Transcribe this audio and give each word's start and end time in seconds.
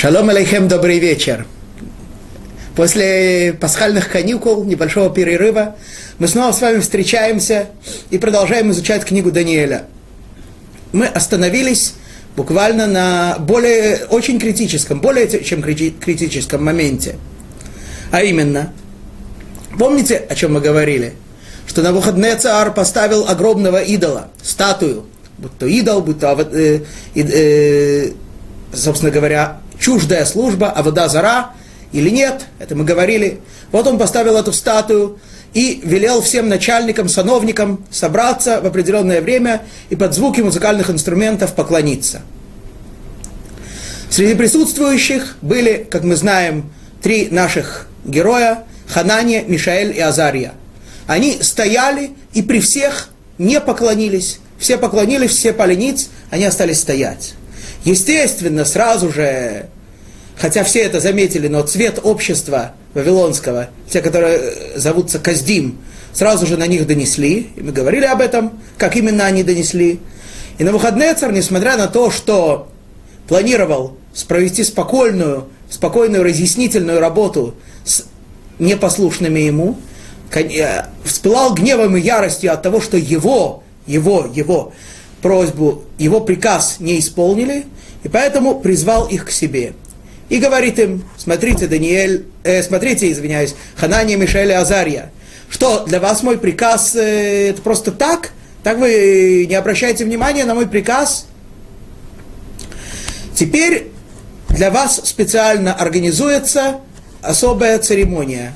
Шалом 0.00 0.28
алейхем, 0.28 0.68
добрый 0.68 1.00
вечер. 1.00 1.44
После 2.76 3.52
пасхальных 3.60 4.08
каникул, 4.08 4.62
небольшого 4.62 5.12
перерыва, 5.12 5.74
мы 6.20 6.28
снова 6.28 6.52
с 6.52 6.60
вами 6.60 6.78
встречаемся 6.78 7.66
и 8.10 8.16
продолжаем 8.16 8.70
изучать 8.70 9.04
книгу 9.04 9.32
Даниэля. 9.32 9.86
Мы 10.92 11.06
остановились 11.06 11.94
буквально 12.36 12.86
на 12.86 13.38
более, 13.40 14.06
очень 14.08 14.38
критическом, 14.38 15.00
более 15.00 15.26
чем 15.42 15.62
критическом 15.62 16.64
моменте. 16.64 17.16
А 18.12 18.22
именно, 18.22 18.72
помните, 19.80 20.14
о 20.30 20.36
чем 20.36 20.52
мы 20.52 20.60
говорили? 20.60 21.14
Что 21.66 21.82
на 21.82 21.90
выходные 21.90 22.36
царь 22.36 22.70
поставил 22.70 23.26
огромного 23.28 23.82
идола, 23.82 24.28
статую, 24.44 25.06
будь 25.38 25.58
то 25.58 25.66
идол, 25.66 26.02
будь 26.02 26.20
то, 26.20 26.38
э, 26.52 26.82
э, 27.16 28.12
собственно 28.72 29.10
говоря, 29.10 29.58
чуждая 29.78 30.24
служба, 30.24 30.70
а 30.70 30.82
вода 30.82 31.08
зара 31.08 31.50
или 31.92 32.10
нет, 32.10 32.46
это 32.58 32.74
мы 32.74 32.84
говорили. 32.84 33.40
Вот 33.72 33.86
он 33.86 33.98
поставил 33.98 34.36
эту 34.36 34.52
статую 34.52 35.18
и 35.54 35.80
велел 35.82 36.20
всем 36.20 36.48
начальникам, 36.48 37.08
сановникам 37.08 37.84
собраться 37.90 38.60
в 38.60 38.66
определенное 38.66 39.20
время 39.20 39.62
и 39.88 39.96
под 39.96 40.14
звуки 40.14 40.40
музыкальных 40.40 40.90
инструментов 40.90 41.54
поклониться. 41.54 42.20
Среди 44.10 44.34
присутствующих 44.34 45.36
были, 45.42 45.86
как 45.90 46.02
мы 46.04 46.16
знаем, 46.16 46.70
три 47.02 47.28
наших 47.30 47.88
героя– 48.04 48.64
Ханания, 48.88 49.42
Мишаэль 49.42 49.96
и 49.96 50.00
Азария. 50.00 50.54
Они 51.06 51.38
стояли 51.40 52.10
и 52.32 52.42
при 52.42 52.60
всех 52.60 53.10
не 53.36 53.60
поклонились. 53.60 54.40
Все 54.58 54.76
поклонились, 54.76 55.30
все 55.30 55.52
пали 55.52 55.74
ниц, 55.74 56.08
они 56.30 56.44
остались 56.44 56.80
стоять. 56.80 57.34
Естественно, 57.84 58.64
сразу 58.64 59.12
же, 59.12 59.66
хотя 60.38 60.64
все 60.64 60.80
это 60.80 61.00
заметили, 61.00 61.48
но 61.48 61.62
цвет 61.62 62.00
общества 62.02 62.72
вавилонского, 62.94 63.68
те, 63.90 64.00
которые 64.00 64.38
э, 64.38 64.78
зовутся 64.78 65.18
Каздим, 65.18 65.78
сразу 66.12 66.46
же 66.46 66.56
на 66.56 66.66
них 66.66 66.86
донесли, 66.86 67.50
и 67.56 67.60
мы 67.60 67.72
говорили 67.72 68.04
об 68.04 68.20
этом, 68.20 68.60
как 68.76 68.96
именно 68.96 69.26
они 69.26 69.42
донесли. 69.42 70.00
И 70.58 70.64
на 70.64 70.72
выходные 70.72 71.14
царь, 71.14 71.32
несмотря 71.32 71.76
на 71.76 71.86
то, 71.86 72.10
что 72.10 72.68
планировал 73.28 73.96
провести 74.26 74.64
спокойную, 74.64 75.48
спокойную 75.70 76.24
разъяснительную 76.24 76.98
работу 76.98 77.54
с 77.84 78.04
непослушными 78.58 79.40
ему, 79.40 79.76
э, 80.32 80.82
вспылал 81.04 81.54
гневом 81.54 81.96
и 81.96 82.00
яростью 82.00 82.52
от 82.52 82.62
того, 82.62 82.80
что 82.80 82.96
его, 82.96 83.62
его, 83.86 84.28
его 84.32 84.72
просьбу, 85.20 85.84
его 85.98 86.20
приказ 86.20 86.76
не 86.78 86.98
исполнили, 86.98 87.66
и 88.04 88.08
поэтому 88.08 88.60
призвал 88.60 89.08
их 89.08 89.26
к 89.26 89.30
себе. 89.30 89.74
И 90.28 90.38
говорит 90.38 90.78
им, 90.78 91.04
смотрите, 91.16 91.66
Даниэль, 91.66 92.26
э, 92.44 92.62
смотрите, 92.62 93.10
извиняюсь, 93.10 93.54
Ханания, 93.76 94.16
Мишель 94.16 94.50
и 94.50 94.52
Азария, 94.52 95.10
что 95.48 95.84
для 95.86 96.00
вас 96.00 96.22
мой 96.22 96.38
приказ 96.38 96.94
э, 96.94 97.50
это 97.50 97.62
просто 97.62 97.92
так? 97.92 98.30
Так 98.62 98.78
вы 98.78 99.46
не 99.48 99.54
обращаете 99.54 100.04
внимания 100.04 100.44
на 100.44 100.54
мой 100.54 100.66
приказ? 100.66 101.26
Теперь 103.34 103.88
для 104.50 104.70
вас 104.70 105.00
специально 105.04 105.72
организуется 105.72 106.80
особая 107.22 107.78
церемония. 107.78 108.52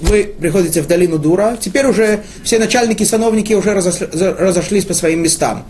Вы 0.00 0.24
приходите 0.24 0.82
в 0.82 0.86
долину 0.86 1.18
Дура, 1.18 1.56
теперь 1.60 1.86
уже 1.86 2.24
все 2.42 2.58
начальники, 2.58 3.04
сановники 3.04 3.52
уже 3.52 3.72
разошлись 3.72 4.84
по 4.84 4.92
своим 4.94 5.22
местам 5.22 5.64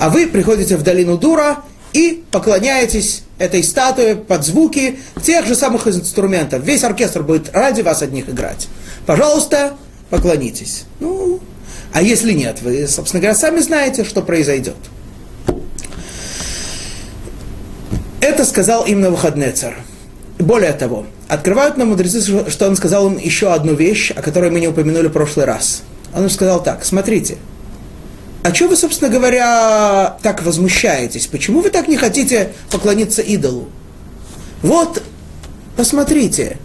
а 0.00 0.08
вы 0.08 0.26
приходите 0.26 0.76
в 0.76 0.82
долину 0.82 1.18
Дура 1.18 1.58
и 1.92 2.24
поклоняетесь 2.30 3.22
этой 3.38 3.62
статуе 3.62 4.16
под 4.16 4.44
звуки 4.44 4.98
тех 5.22 5.46
же 5.46 5.54
самых 5.54 5.86
инструментов. 5.88 6.62
Весь 6.62 6.84
оркестр 6.84 7.22
будет 7.22 7.54
ради 7.54 7.80
вас 7.82 8.02
одних 8.02 8.28
играть. 8.28 8.68
Пожалуйста, 9.06 9.74
поклонитесь. 10.10 10.84
Ну, 11.00 11.40
а 11.92 12.02
если 12.02 12.32
нет, 12.32 12.62
вы, 12.62 12.86
собственно 12.86 13.20
говоря, 13.20 13.36
сами 13.36 13.60
знаете, 13.60 14.04
что 14.04 14.22
произойдет. 14.22 14.76
Это 18.20 18.44
сказал 18.44 18.84
им 18.84 19.00
на 19.00 19.10
выходный 19.10 19.50
царь. 19.52 19.76
Более 20.38 20.72
того, 20.72 21.06
открывают 21.28 21.76
нам 21.76 21.88
мудрецы, 21.88 22.20
что 22.50 22.68
он 22.68 22.76
сказал 22.76 23.08
им 23.08 23.18
еще 23.18 23.52
одну 23.52 23.74
вещь, 23.74 24.10
о 24.10 24.22
которой 24.22 24.50
мы 24.50 24.60
не 24.60 24.68
упомянули 24.68 25.08
в 25.08 25.12
прошлый 25.12 25.46
раз. 25.46 25.82
Он 26.14 26.24
им 26.24 26.30
сказал 26.30 26.62
так, 26.62 26.84
смотрите– 26.84 27.38
а 28.42 28.54
что 28.54 28.68
вы, 28.68 28.76
собственно 28.76 29.10
говоря, 29.10 30.16
так 30.22 30.42
возмущаетесь? 30.42 31.26
Почему 31.26 31.60
вы 31.60 31.70
так 31.70 31.88
не 31.88 31.96
хотите 31.96 32.52
поклониться 32.70 33.20
идолу? 33.20 33.68
Вот, 34.62 35.02
посмотрите, 35.76 36.58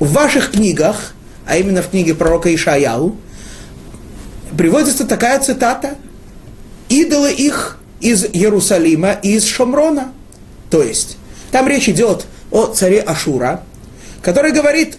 в 0.00 0.12
ваших 0.12 0.52
книгах, 0.52 1.14
а 1.46 1.56
именно 1.56 1.82
в 1.82 1.90
книге 1.90 2.14
пророка 2.14 2.52
Ишаяу, 2.52 3.16
приводится 4.56 5.06
такая 5.06 5.38
цитата. 5.40 5.96
Идолы 6.88 7.32
их 7.32 7.78
из 8.00 8.24
Иерусалима 8.24 9.12
и 9.22 9.34
из 9.34 9.44
Шомрона. 9.44 10.12
То 10.70 10.82
есть, 10.82 11.18
там 11.52 11.68
речь 11.68 11.88
идет 11.88 12.26
о 12.50 12.66
царе 12.66 13.00
Ашура, 13.00 13.62
который 14.22 14.52
говорит, 14.52 14.98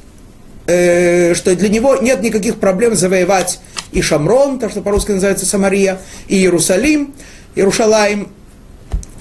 э, 0.68 1.34
что 1.34 1.56
для 1.56 1.70
него 1.70 1.98
нет 1.98 2.22
никаких 2.22 2.60
проблем 2.60 2.96
завоевать 2.96 3.60
и 3.92 4.02
Шамрон, 4.02 4.60
то, 4.60 4.70
что 4.70 4.82
по-русски 4.82 5.12
называется 5.12 5.46
Самария, 5.46 6.00
и 6.28 6.36
Иерусалим, 6.36 7.14
Иерушалаем. 7.56 8.30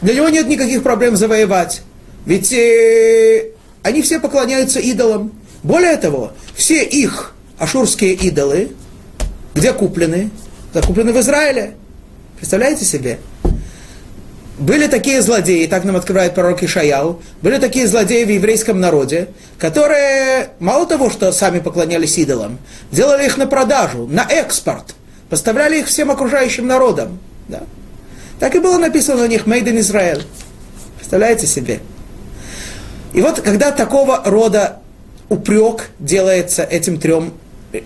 Для 0.03 0.15
него 0.15 0.28
нет 0.28 0.47
никаких 0.49 0.82
проблем 0.82 1.16
завоевать. 1.16 1.82
Ведь 2.27 2.53
э, 2.53 3.50
они 3.82 4.03
все 4.03 4.21
поклоняются 4.21 4.81
идолам. 4.81 5.32
Более 5.62 5.97
того, 5.97 6.32
все 6.55 6.84
их 6.84 7.34
ашурские 7.59 8.15
идолы, 8.15 8.72
где 9.55 9.72
куплены? 9.72 10.31
Закуплены 10.75 11.12
в 11.12 11.21
Израиле. 11.21 11.75
Представляете 12.37 12.84
себе? 12.84 13.19
Были 14.59 14.87
такие 14.87 15.21
злодеи, 15.21 15.67
так 15.67 15.84
нам 15.84 15.97
открывает 15.97 16.34
пророк 16.34 16.62
Ишаяу, 16.62 17.21
были 17.43 17.59
такие 17.59 17.87
злодеи 17.87 18.25
в 18.25 18.31
еврейском 18.31 18.81
народе, 18.81 19.28
которые 19.59 20.49
мало 20.61 20.87
того, 20.87 21.11
что 21.11 21.31
сами 21.31 21.59
поклонялись 21.59 22.17
идолам, 22.17 22.59
делали 22.91 23.27
их 23.27 23.37
на 23.37 23.47
продажу, 23.47 24.06
на 24.06 24.22
экспорт, 24.22 24.94
поставляли 25.28 25.81
их 25.81 25.89
всем 25.89 26.11
окружающим 26.11 26.67
народам. 26.67 27.19
Да? 27.49 27.65
Так 28.41 28.55
и 28.55 28.59
было 28.59 28.78
написано 28.78 29.22
на 29.22 29.28
них 29.28 29.47
«Made 29.47 29.65
in 29.65 29.78
Israel». 29.78 30.22
Представляете 30.97 31.47
себе? 31.47 31.81
И 33.12 33.21
вот 33.21 33.41
когда 33.43 33.73
такого 33.73 34.23
рода 34.25 34.78
упрек 35.28 35.91
делается 35.99 36.62
этим 36.62 36.99
трем 36.99 37.34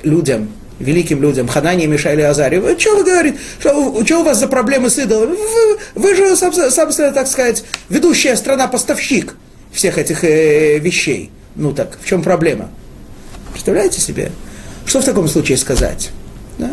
людям– 0.05 0.53
великим 0.81 1.23
людям, 1.23 1.47
Ханане, 1.47 1.87
Мишаиле, 1.87 2.27
Азаре, 2.27 2.61
что 2.79 2.97
вы 2.97 3.05
говорите, 3.05 3.39
что, 3.61 4.05
что 4.05 4.21
у 4.21 4.25
вас 4.25 4.39
за 4.39 4.49
проблемы 4.49 4.91
с 4.91 4.99
идолами? 4.99 5.37
Вы, 5.37 5.79
вы 5.95 6.17
же, 6.17 6.37
собственно, 6.37 7.13
так 7.13 7.29
сказать, 7.29 7.65
ведущая 7.89 8.35
страна-поставщик 8.37 9.37
всех 9.71 9.99
этих 9.99 10.25
э, 10.25 10.79
вещей. 10.79 11.31
Ну 11.55 11.73
так, 11.73 11.99
в 12.01 12.07
чем 12.07 12.23
проблема? 12.23 12.71
Представляете 13.53 14.01
себе? 14.01 14.33
Что 14.87 15.01
в 15.01 15.05
таком 15.05 15.29
случае 15.29 15.59
сказать? 15.59 16.11
Да? 16.59 16.71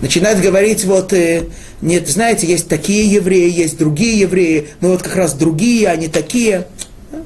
Начинает 0.00 0.40
говорить, 0.40 0.84
вот, 0.84 1.12
э, 1.12 1.44
нет, 1.80 2.08
знаете, 2.08 2.46
есть 2.46 2.68
такие 2.68 3.06
евреи, 3.06 3.50
есть 3.50 3.78
другие 3.78 4.18
евреи, 4.18 4.68
мы 4.80 4.90
вот 4.90 5.02
как 5.02 5.14
раз 5.14 5.34
другие, 5.34 5.88
а 5.88 5.96
не 5.96 6.08
такие. 6.08 6.66
Да? 7.10 7.18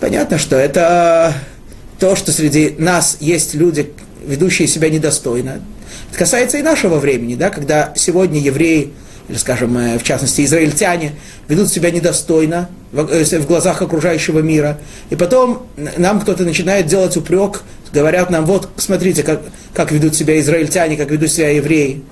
Понятно, 0.00 0.38
что 0.38 0.56
это 0.56 1.34
то, 1.98 2.14
что 2.14 2.32
среди 2.32 2.76
нас 2.78 3.16
есть 3.20 3.54
люди, 3.54 3.92
ведущие 4.28 4.68
себя 4.68 4.90
недостойно. 4.90 5.60
Это 6.10 6.18
касается 6.18 6.58
и 6.58 6.62
нашего 6.62 6.98
времени, 6.98 7.34
да, 7.34 7.50
когда 7.50 7.92
сегодня 7.96 8.40
евреи, 8.40 8.92
или, 9.28 9.36
скажем, 9.36 9.76
э, 9.78 9.98
в 9.98 10.02
частности, 10.04 10.44
израильтяне, 10.44 11.12
ведут 11.48 11.68
себя 11.68 11.90
недостойно 11.90 12.68
э, 12.92 13.24
в 13.24 13.46
глазах 13.46 13.82
окружающего 13.82 14.40
мира. 14.40 14.78
И 15.10 15.16
потом 15.16 15.66
нам 15.96 16.20
кто-то 16.20 16.44
начинает 16.44 16.86
делать 16.86 17.16
упрек, 17.16 17.62
говорят 17.92 18.30
нам, 18.30 18.44
вот, 18.46 18.68
смотрите, 18.76 19.22
как, 19.22 19.42
как 19.74 19.90
ведут 19.92 20.14
себя 20.14 20.38
израильтяне, 20.40 20.96
как 20.96 21.10
ведут 21.10 21.30
себя 21.30 21.50
евреи. 21.50 22.02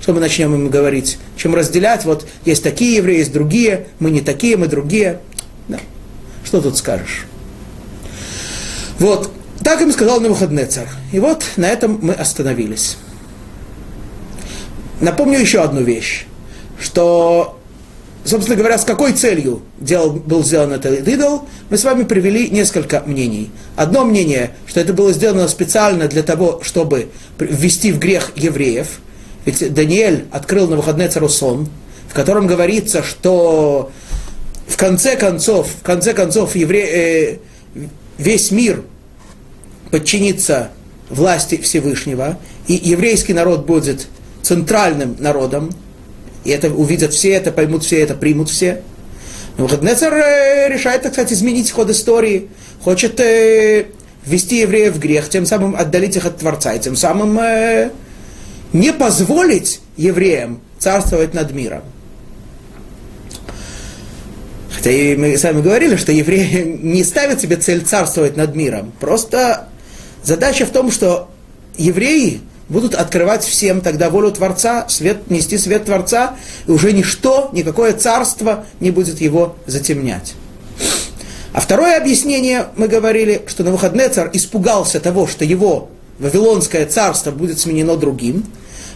Что 0.00 0.12
мы 0.12 0.20
начнем 0.20 0.52
им 0.52 0.68
говорить? 0.68 1.18
Чем 1.36 1.54
разделять? 1.54 2.04
Вот 2.04 2.26
есть 2.44 2.64
такие 2.64 2.96
евреи, 2.96 3.18
есть 3.18 3.32
другие, 3.32 3.86
мы 4.00 4.10
не 4.10 4.20
такие, 4.20 4.56
мы 4.56 4.66
другие. 4.66 5.20
Да. 5.68 5.78
Что 6.44 6.60
тут 6.60 6.76
скажешь? 6.76 7.26
Вот, 8.98 9.32
так 9.62 9.80
им 9.80 9.92
сказал 9.92 10.20
на 10.20 10.28
выходные 10.28 10.66
царь. 10.66 10.88
И 11.12 11.20
вот 11.20 11.44
на 11.56 11.68
этом 11.68 11.98
мы 12.02 12.14
остановились. 12.14 12.96
Напомню 15.00 15.38
еще 15.38 15.62
одну 15.62 15.82
вещь, 15.82 16.26
что, 16.78 17.58
собственно 18.24 18.56
говоря, 18.56 18.78
с 18.78 18.84
какой 18.84 19.12
целью 19.12 19.62
делал, 19.78 20.12
был 20.12 20.44
сделан 20.44 20.72
этот 20.72 21.08
идол, 21.08 21.48
мы 21.70 21.76
с 21.76 21.84
вами 21.84 22.04
привели 22.04 22.48
несколько 22.50 23.02
мнений. 23.04 23.50
Одно 23.74 24.04
мнение, 24.04 24.52
что 24.66 24.80
это 24.80 24.92
было 24.92 25.12
сделано 25.12 25.48
специально 25.48 26.06
для 26.06 26.22
того, 26.22 26.60
чтобы 26.62 27.08
ввести 27.38 27.90
в 27.90 27.98
грех 27.98 28.32
евреев. 28.36 29.00
Ведь 29.44 29.74
Даниэль 29.74 30.26
открыл 30.30 30.68
на 30.68 30.76
выходные 30.76 31.08
цару 31.08 31.28
сон, 31.28 31.68
в 32.08 32.14
котором 32.14 32.46
говорится, 32.46 33.02
что 33.02 33.90
в 34.68 34.76
конце 34.76 35.16
концов, 35.16 35.68
в 35.80 35.82
конце 35.82 36.14
концов 36.14 36.54
евре, 36.54 37.40
э, 37.74 37.88
весь 38.18 38.52
мир 38.52 38.84
подчинится 39.92 40.70
власти 41.10 41.60
Всевышнего, 41.60 42.38
и 42.66 42.72
еврейский 42.72 43.34
народ 43.34 43.66
будет 43.66 44.08
центральным 44.40 45.16
народом, 45.20 45.70
и 46.44 46.50
это 46.50 46.70
увидят 46.70 47.12
все, 47.12 47.32
это 47.32 47.52
поймут 47.52 47.84
все, 47.84 48.00
это 48.00 48.14
примут 48.14 48.48
все. 48.48 48.82
Но 49.58 49.64
Навуходнецер 49.64 50.12
э, 50.14 50.68
решает, 50.72 51.02
так 51.02 51.12
сказать, 51.12 51.32
изменить 51.32 51.70
ход 51.70 51.90
истории, 51.90 52.48
хочет 52.80 53.20
э, 53.20 53.86
ввести 54.24 54.60
евреев 54.60 54.94
в 54.94 54.98
грех, 54.98 55.28
тем 55.28 55.44
самым 55.44 55.76
отдалить 55.76 56.16
их 56.16 56.24
от 56.24 56.38
Творца, 56.38 56.72
и 56.72 56.80
тем 56.80 56.96
самым 56.96 57.38
э, 57.38 57.90
не 58.72 58.94
позволить 58.94 59.82
евреям 59.98 60.60
царствовать 60.78 61.34
над 61.34 61.52
миром. 61.52 61.82
Хотя 64.70 64.90
и 64.90 65.16
мы 65.16 65.36
с 65.36 65.44
вами 65.44 65.60
говорили, 65.60 65.96
что 65.96 66.12
евреи 66.12 66.78
не 66.82 67.04
ставят 67.04 67.42
себе 67.42 67.56
цель 67.56 67.82
царствовать 67.82 68.38
над 68.38 68.56
миром. 68.56 68.90
Просто 68.98 69.68
задача 70.22 70.66
в 70.66 70.70
том, 70.70 70.90
что 70.90 71.28
евреи 71.76 72.40
будут 72.68 72.94
открывать 72.94 73.44
всем 73.44 73.80
тогда 73.80 74.10
волю 74.10 74.30
Творца, 74.30 74.86
свет, 74.88 75.30
нести 75.30 75.58
свет 75.58 75.84
Творца, 75.84 76.36
и 76.66 76.70
уже 76.70 76.92
ничто, 76.92 77.50
никакое 77.52 77.92
царство 77.92 78.64
не 78.80 78.90
будет 78.90 79.20
его 79.20 79.56
затемнять. 79.66 80.34
А 81.52 81.60
второе 81.60 81.98
объяснение, 81.98 82.68
мы 82.76 82.88
говорили, 82.88 83.42
что 83.46 83.62
на 83.62 83.72
выходные 83.72 84.08
царь 84.08 84.30
испугался 84.32 85.00
того, 85.00 85.26
что 85.26 85.44
его 85.44 85.90
Вавилонское 86.18 86.86
царство 86.86 87.30
будет 87.30 87.58
сменено 87.58 87.96
другим, 87.96 88.44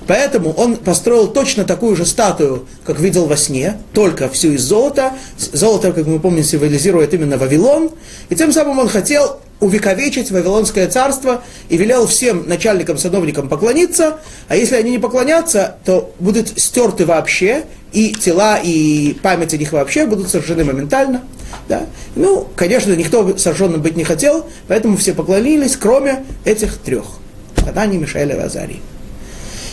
Поэтому 0.07 0.53
он 0.53 0.77
построил 0.77 1.27
точно 1.27 1.65
такую 1.65 1.97
же 1.97 2.07
статую, 2.07 2.67
как 2.85 3.01
видел 3.01 3.27
во 3.27 3.37
сне, 3.37 3.79
только 3.93 4.29
всю 4.29 4.53
из 4.53 4.63
золота. 4.63 5.13
Золото, 5.37 5.93
как 5.93 6.07
мы 6.07 6.21
помним, 6.21 6.45
символизирует 6.45 7.13
именно 7.15 7.37
Вавилон. 7.37 7.91
И 8.29 8.37
тем 8.37 8.53
самым 8.53 8.79
он 8.79 8.89
хотел 8.89 9.41
увековечить 9.61 10.31
Вавилонское 10.31 10.89
царство 10.89 11.43
и 11.69 11.77
велел 11.77 12.07
всем 12.07 12.47
начальникам, 12.47 12.99
садовникам 12.99 13.49
поклониться, 13.49 14.19
а 14.49 14.57
если 14.57 14.77
они 14.77 14.91
не 14.91 14.99
поклонятся, 14.99 15.77
то 15.85 16.15
будут 16.19 16.59
стерты 16.59 17.07
вообще, 17.07 17.65
и 17.93 18.13
тела, 18.13 18.59
и 18.63 19.15
память 19.23 19.55
о 19.55 19.57
них 19.57 19.73
вообще 19.73 20.07
будут 20.07 20.29
сожжены 20.29 20.65
моментально. 20.65 21.23
Да? 21.69 21.87
Ну, 22.15 22.47
конечно, 22.55 22.93
никто 22.93 23.39
сожженным 23.39 23.81
быть 23.81 23.97
не 23.97 24.05
хотел, 24.05 24.47
поэтому 24.69 24.97
все 24.97 25.15
поклонились, 25.15 25.77
кроме 25.77 26.25
этих 26.45 26.77
трех. 26.79 27.05
Ханани, 27.57 27.97
Мишаэля 27.97 28.37
и 28.37 28.41
Азарии. 28.41 28.81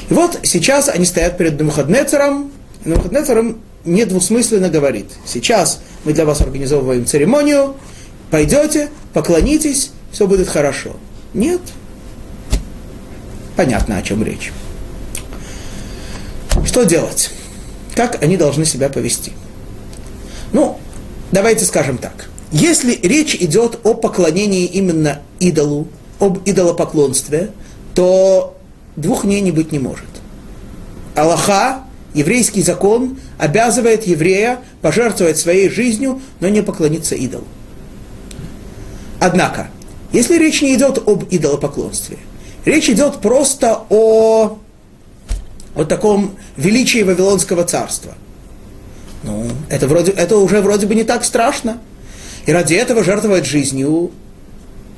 И 0.09 0.13
вот 0.13 0.39
сейчас 0.43 0.89
они 0.89 1.05
стоят 1.05 1.37
перед 1.37 1.59
Навуходнецером, 1.59 2.51
Навуходнецером 2.85 3.61
недвусмысленно 3.85 4.69
говорит, 4.69 5.07
сейчас 5.25 5.81
мы 6.05 6.13
для 6.13 6.25
вас 6.25 6.41
организовываем 6.41 7.05
церемонию, 7.05 7.75
пойдете, 8.31 8.89
поклонитесь, 9.13 9.91
все 10.11 10.27
будет 10.27 10.47
хорошо. 10.47 10.95
Нет. 11.33 11.61
Понятно, 13.55 13.97
о 13.97 14.01
чем 14.01 14.23
речь. 14.23 14.51
Что 16.65 16.83
делать? 16.83 17.31
Как 17.95 18.21
они 18.23 18.37
должны 18.37 18.65
себя 18.65 18.89
повести? 18.89 19.33
Ну, 20.51 20.79
давайте 21.31 21.65
скажем 21.65 21.97
так. 21.97 22.29
Если 22.51 22.95
речь 22.95 23.35
идет 23.35 23.79
о 23.83 23.95
поклонении 23.95 24.65
именно 24.65 25.21
идолу, 25.39 25.87
об 26.19 26.39
идолопоклонстве, 26.45 27.51
то 27.95 28.57
двух 28.95 29.23
мнений 29.23 29.51
быть 29.51 29.71
не 29.71 29.79
может. 29.79 30.05
Аллаха, 31.15 31.83
еврейский 32.13 32.61
закон, 32.61 33.19
обязывает 33.37 34.05
еврея 34.05 34.59
пожертвовать 34.81 35.37
своей 35.37 35.69
жизнью, 35.69 36.21
но 36.39 36.49
не 36.49 36.61
поклониться 36.61 37.15
идолу. 37.15 37.47
Однако, 39.23 39.69
если 40.11 40.37
речь 40.37 40.61
не 40.61 40.75
идет 40.75 41.07
об 41.07 41.23
идолопоклонстве, 41.29 42.17
речь 42.65 42.89
идет 42.89 43.21
просто 43.21 43.83
о, 43.89 44.59
о 45.75 45.83
таком 45.85 46.35
величии 46.57 47.03
Вавилонского 47.03 47.63
царства. 47.63 48.13
Ну, 49.23 49.47
это, 49.69 49.87
вроде, 49.87 50.11
это 50.11 50.37
уже 50.37 50.61
вроде 50.61 50.87
бы 50.87 50.95
не 50.95 51.05
так 51.05 51.23
страшно. 51.23 51.77
И 52.45 52.51
ради 52.51 52.73
этого 52.73 53.03
жертвовать 53.03 53.45
жизнью 53.45 54.11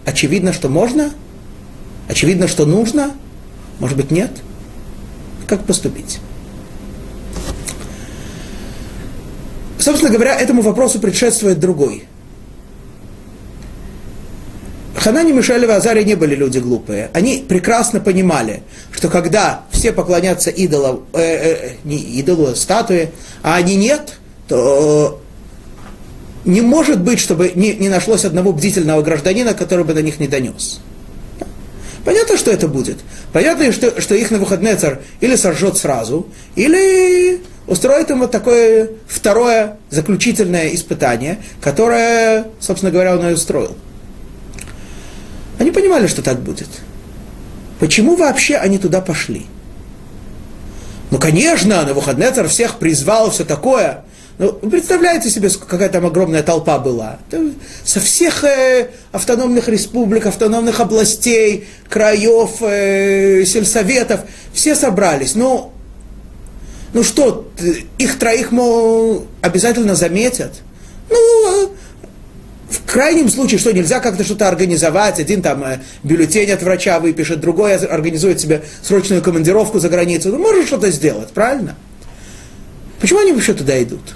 очевидно, 0.05 0.53
что 0.53 0.69
можно, 0.69 1.11
очевидно, 2.07 2.47
что 2.47 2.65
нужно– 2.65 3.11
может 3.79 3.97
быть, 3.97 4.11
нет? 4.11 4.31
Как 5.47 5.65
поступить? 5.65 6.19
Собственно 9.77 10.11
говоря, 10.11 10.39
этому 10.39 10.61
вопросу 10.61 10.99
предшествует 10.99 11.59
другой. 11.59 12.07
Ханани, 15.05 15.33
Мишель 15.33 15.63
и 15.63 15.67
Азария 15.67 16.03
не 16.03 16.15
были 16.15 16.33
люди 16.33 16.57
глупые. 16.57 17.11
Они 17.13 17.45
прекрасно 17.47 17.99
понимали, 17.99 18.63
что 18.91 19.07
когда 19.07 19.61
все 19.69 19.91
поклонятся 19.91 20.49
идолам, 20.49 21.05
э, 21.13 21.19
э, 21.21 21.71
не 21.83 21.97
идолу, 22.19 22.47
а 22.47 22.55
статуе, 22.55 23.11
а 23.43 23.53
они 23.53 23.75
нет, 23.75 24.13
то 24.47 25.21
не 26.43 26.61
может 26.61 27.01
быть, 27.01 27.19
чтобы 27.19 27.51
не, 27.53 27.73
не 27.73 27.87
нашлось 27.87 28.25
одного 28.25 28.51
бдительного 28.51 29.03
гражданина, 29.03 29.53
который 29.53 29.85
бы 29.85 29.93
на 29.93 29.99
них 29.99 30.19
не 30.19 30.27
донес. 30.27 30.79
Понятно, 32.03 32.35
что 32.35 32.49
это 32.49 32.67
будет. 32.67 32.97
Понятно, 33.31 33.71
что, 33.73 34.01
что 34.01 34.15
их 34.15 34.31
на 34.31 34.39
выходные 34.39 34.75
царь 34.75 35.01
или 35.21 35.35
сожжет 35.35 35.77
сразу, 35.77 36.25
или 36.55 37.41
устроит 37.67 38.09
им 38.09 38.21
вот 38.21 38.31
такое 38.31 38.89
второе 39.07 39.77
заключительное 39.91 40.73
испытание, 40.73 41.37
которое, 41.61 42.47
собственно 42.59 42.91
говоря, 42.91 43.15
он 43.15 43.29
и 43.29 43.33
устроил. 43.33 43.77
Они 45.59 45.71
понимали, 45.71 46.07
что 46.07 46.21
так 46.21 46.39
будет. 46.39 46.69
Почему 47.79 48.15
вообще 48.15 48.55
они 48.57 48.77
туда 48.77 49.01
пошли? 49.01 49.45
Ну, 51.11 51.19
конечно, 51.19 51.83
на 51.83 51.93
выходные 51.93 52.31
царь 52.31 52.47
всех 52.47 52.79
призвал, 52.79 53.31
все 53.31 53.45
такое– 53.45 54.03
ну, 54.37 54.51
представляете 54.51 55.29
себе, 55.29 55.49
какая 55.49 55.87
там 55.87 56.05
огромная 56.05 56.43
толпа 56.43 56.77
была? 56.77 57.19
Со 57.85 58.01
всех 58.01 58.43
э, 58.43 58.89
автономных 59.13 59.69
республик, 59.69 60.25
автономных 60.25 60.81
областей, 60.81 61.67
краев, 61.87 62.61
э, 62.61 63.45
сельсоветов, 63.45 64.21
все 64.51 64.75
собрались. 64.75 65.35
Ну, 65.35 65.71
ну 66.93 67.03
что, 67.03 67.49
их 67.97 68.19
троих, 68.19 68.51
мол, 68.51 69.25
обязательно 69.41 69.95
заметят. 69.95 70.51
Ну, 71.09 71.71
в 72.69 72.91
крайнем 72.91 73.29
случае, 73.29 73.59
что 73.59 73.71
нельзя 73.71 73.99
как-то 73.99 74.23
что-то 74.23 74.47
организовать, 74.47 75.19
один 75.19 75.41
там 75.41 75.63
э, 75.63 75.79
бюллетень 76.03 76.51
от 76.51 76.63
врача 76.63 76.99
выпишет, 76.99 77.39
другой 77.39 77.75
организует 77.75 78.39
себе 78.39 78.63
срочную 78.81 79.21
командировку 79.21 79.79
за 79.79 79.89
границу. 79.89 80.29
Ну, 80.29 80.39
может 80.39 80.65
что-то 80.65 80.89
сделать, 80.91 81.29
правильно? 81.29 81.75
Почему 82.99 83.19
они 83.19 83.33
вообще 83.33 83.53
туда 83.53 83.81
идут? 83.81 84.15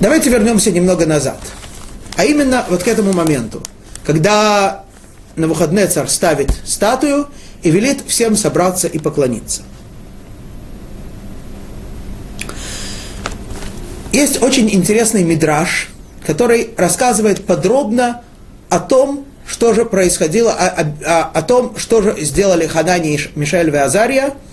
Давайте 0.00 0.30
вернемся 0.30 0.70
немного 0.70 1.06
назад. 1.06 1.40
А 2.16 2.24
именно 2.24 2.64
вот 2.68 2.82
к 2.82 2.88
этому 2.88 3.12
моменту, 3.12 3.62
когда 4.04 4.84
на 5.36 5.46
выходные 5.46 5.86
царь 5.86 6.08
ставит 6.08 6.52
статую 6.64 7.28
и 7.62 7.70
велит 7.70 8.02
всем 8.06 8.36
собраться 8.36 8.88
и 8.88 8.98
поклониться. 8.98 9.62
Есть 14.12 14.42
очень 14.42 14.72
интересный 14.72 15.22
мидраж, 15.22 15.88
который 16.26 16.70
рассказывает 16.76 17.44
подробно 17.44 18.22
о 18.68 18.80
том, 18.80 19.24
что 19.46 19.74
же 19.74 19.84
происходило, 19.84 20.52
о, 20.52 20.94
о, 21.04 21.22
о 21.34 21.42
том, 21.42 21.76
что 21.78 22.02
же 22.02 22.16
сделали 22.20 22.66
Ханани, 22.66 23.18
Мишель 23.34 23.74
и 23.74 23.76
Азария– 23.76 24.34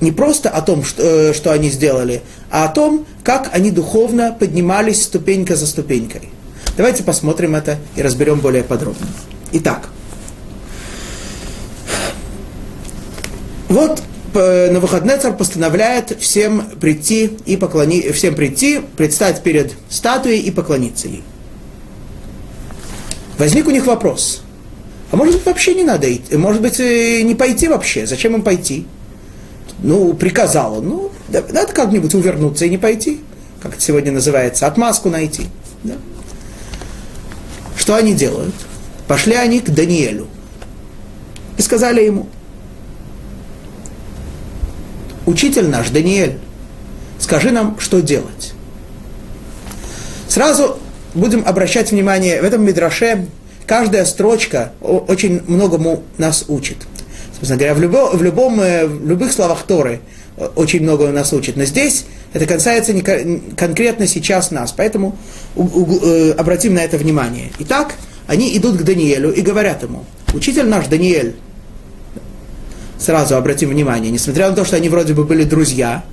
не 0.00 0.12
просто 0.12 0.50
о 0.50 0.60
том, 0.62 0.84
что, 0.84 1.02
э, 1.02 1.32
что 1.34 1.52
они 1.52 1.70
сделали, 1.70 2.22
а 2.50 2.64
о 2.64 2.68
том, 2.68 3.06
как 3.22 3.50
они 3.52 3.70
духовно 3.70 4.34
поднимались 4.38 5.02
ступенька 5.02 5.56
за 5.56 5.66
ступенькой. 5.66 6.28
Давайте 6.76 7.02
посмотрим 7.02 7.54
это 7.54 7.78
и 7.96 8.02
разберем 8.02 8.40
более 8.40 8.62
подробно. 8.62 9.06
Итак, 9.52 9.88
вот 13.68 14.02
на 14.38 14.80
выходный 14.80 15.18
царь 15.18 15.34
постановляет 15.34 16.16
всем 16.20 16.62
прийти 16.80 17.32
и 17.46 17.56
поклони, 17.56 18.10
всем 18.12 18.34
прийти, 18.34 18.80
предстать 18.96 19.42
перед 19.42 19.74
статуей 19.88 20.40
и 20.40 20.50
поклониться 20.50 21.08
ей. 21.08 21.22
Возник 23.38 23.66
у 23.66 23.70
них 23.70 23.86
вопрос. 23.86 24.42
А 25.10 25.16
может 25.16 25.34
быть 25.34 25.46
вообще 25.46 25.74
не 25.74 25.84
надо 25.84 26.12
идти? 26.12 26.36
Может 26.36 26.62
быть 26.62 26.80
э, 26.80 27.22
не 27.22 27.34
пойти 27.34 27.68
вообще? 27.68 28.06
Зачем 28.06 28.34
им 28.34 28.42
пойти? 28.42 28.86
ну, 29.82 30.14
приказал 30.14 30.78
он, 30.78 30.88
ну, 30.88 31.12
надо 31.28 31.72
как-нибудь 31.72 32.14
увернуться 32.14 32.64
и 32.64 32.70
не 32.70 32.78
пойти, 32.78 33.20
как 33.60 33.74
это 33.74 33.82
сегодня 33.82 34.12
называется, 34.12 34.66
отмазку 34.66 35.10
найти. 35.10 35.46
Да? 35.84 35.94
Что 37.76 37.96
они 37.96 38.14
делают? 38.14 38.54
Пошли 39.06 39.34
они 39.34 39.60
к 39.60 39.70
Даниэлю 39.70 40.26
и 41.58 41.62
сказали 41.62 42.02
ему, 42.02 42.28
учитель 45.26 45.68
наш, 45.68 45.90
Даниэль, 45.90 46.38
скажи 47.18 47.50
нам, 47.50 47.78
что 47.78 48.00
делать. 48.00 48.54
Сразу 50.28 50.78
будем 51.14 51.42
обращать 51.46 51.90
внимание, 51.90 52.40
в 52.40 52.44
этом 52.44 52.64
Мидраше 52.64 53.26
каждая 53.66 54.04
строчка 54.04 54.72
очень 54.80 55.42
многому 55.46 56.02
нас 56.18 56.44
учит. 56.48 56.78
Собственно 57.32 57.58
говоря, 57.58 57.74
в, 57.74 57.80
любо, 57.80 58.16
в, 58.16 58.22
любом, 58.22 58.60
э, 58.60 58.86
в 58.86 59.06
любых 59.06 59.30
словах 59.32 59.64
Торы 59.64 60.00
э, 60.38 60.48
очень 60.56 60.82
много 60.82 61.10
нас 61.10 61.34
учит. 61.34 61.56
Но 61.56 61.64
здесь 61.66 62.06
это 62.32 62.46
касается 62.46 62.94
не 62.94 63.02
конкретно 63.02 64.06
сейчас 64.06 64.50
нас, 64.50 64.72
поэтому 64.72 65.18
э, 65.54 66.32
обратим 66.38 66.72
на 66.74 66.80
это 66.80 66.96
внимание. 66.96 67.50
Итак, 67.58 67.94
они 68.26 68.56
идут 68.56 68.78
к 68.78 68.82
Даниэлю 68.82 69.32
и 69.32 69.42
говорят 69.42 69.82
ему, 69.82 70.06
учитель 70.32 70.66
наш 70.66 70.86
Даниэль, 70.86 71.36
сразу 72.98 73.36
обратим 73.36 73.70
внимание, 73.70 74.10
несмотря 74.10 74.50
на 74.50 74.56
то, 74.56 74.64
что 74.64 74.76
они 74.76 74.88
вроде 74.88 75.14
бы 75.14 75.24
были 75.24 75.44
друзья, 75.44 76.04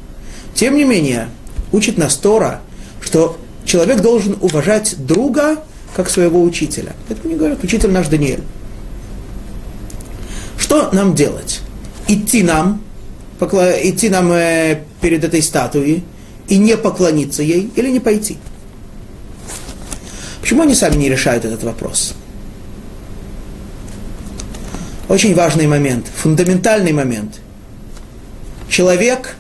тем 0.53 0.75
не 0.75 0.83
менее, 0.83 1.29
учит 1.71 1.97
нас 1.97 2.15
Тора, 2.15 2.61
что 3.01 3.37
человек 3.65 4.01
должен 4.01 4.37
уважать 4.41 4.95
друга 5.05 5.57
как 5.95 6.09
своего 6.09 6.41
учителя. 6.41 6.93
Это 7.09 7.27
мне 7.27 7.35
говорят, 7.35 7.63
учитель 7.63 7.91
наш 7.91 8.07
Даниэль. 8.07 8.43
Что 10.57 10.89
нам 10.91 11.15
делать? 11.15 11.61
Идти 12.07 12.43
нам, 12.43 12.81
покла... 13.39 13.71
идти 13.71 14.09
нам 14.09 14.31
э, 14.31 14.81
перед 15.01 15.23
этой 15.23 15.41
статуей 15.41 16.03
и 16.47 16.57
не 16.57 16.77
поклониться 16.77 17.43
ей 17.43 17.71
или 17.75 17.89
не 17.89 17.99
пойти? 17.99 18.37
Почему 20.41 20.63
они 20.63 20.75
сами 20.75 20.95
не 20.95 21.09
решают 21.09 21.45
этот 21.45 21.63
вопрос? 21.63 22.15
Очень 25.13 25.36
важный 25.36 25.67
момент, 25.67 26.08
фундаментальный 26.08 26.91
момент. 26.91 27.39
Человек, 28.67 29.36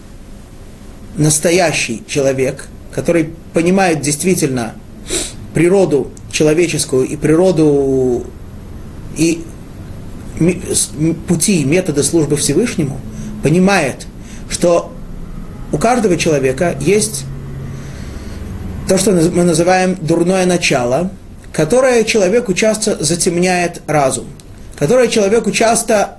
настоящий 1.17 2.03
человек, 2.07 2.67
который 2.91 3.31
понимает 3.53 3.99
действительно 3.99 4.75
природу 5.55 6.11
человеческую 6.31 7.07
и 7.07 7.15
природу 7.15 8.23
и 9.17 9.43
пути, 11.27 11.63
методы 11.63 12.03
службы 12.03 12.37
Всевышнему, 12.37 13.01
понимает, 13.41 14.05
что 14.51 14.93
у 15.71 15.79
каждого 15.79 16.17
человека 16.17 16.77
есть 16.81 17.25
то, 18.87 18.99
что 18.99 19.11
мы 19.11 19.43
называем 19.43 19.97
дурное 19.99 20.45
начало, 20.45 21.09
которое 21.51 22.03
человеку 22.03 22.53
часто 22.53 23.03
затемняет 23.03 23.81
разум, 23.87 24.27
которое 24.75 25.07
человеку 25.07 25.51
часто 25.51 26.17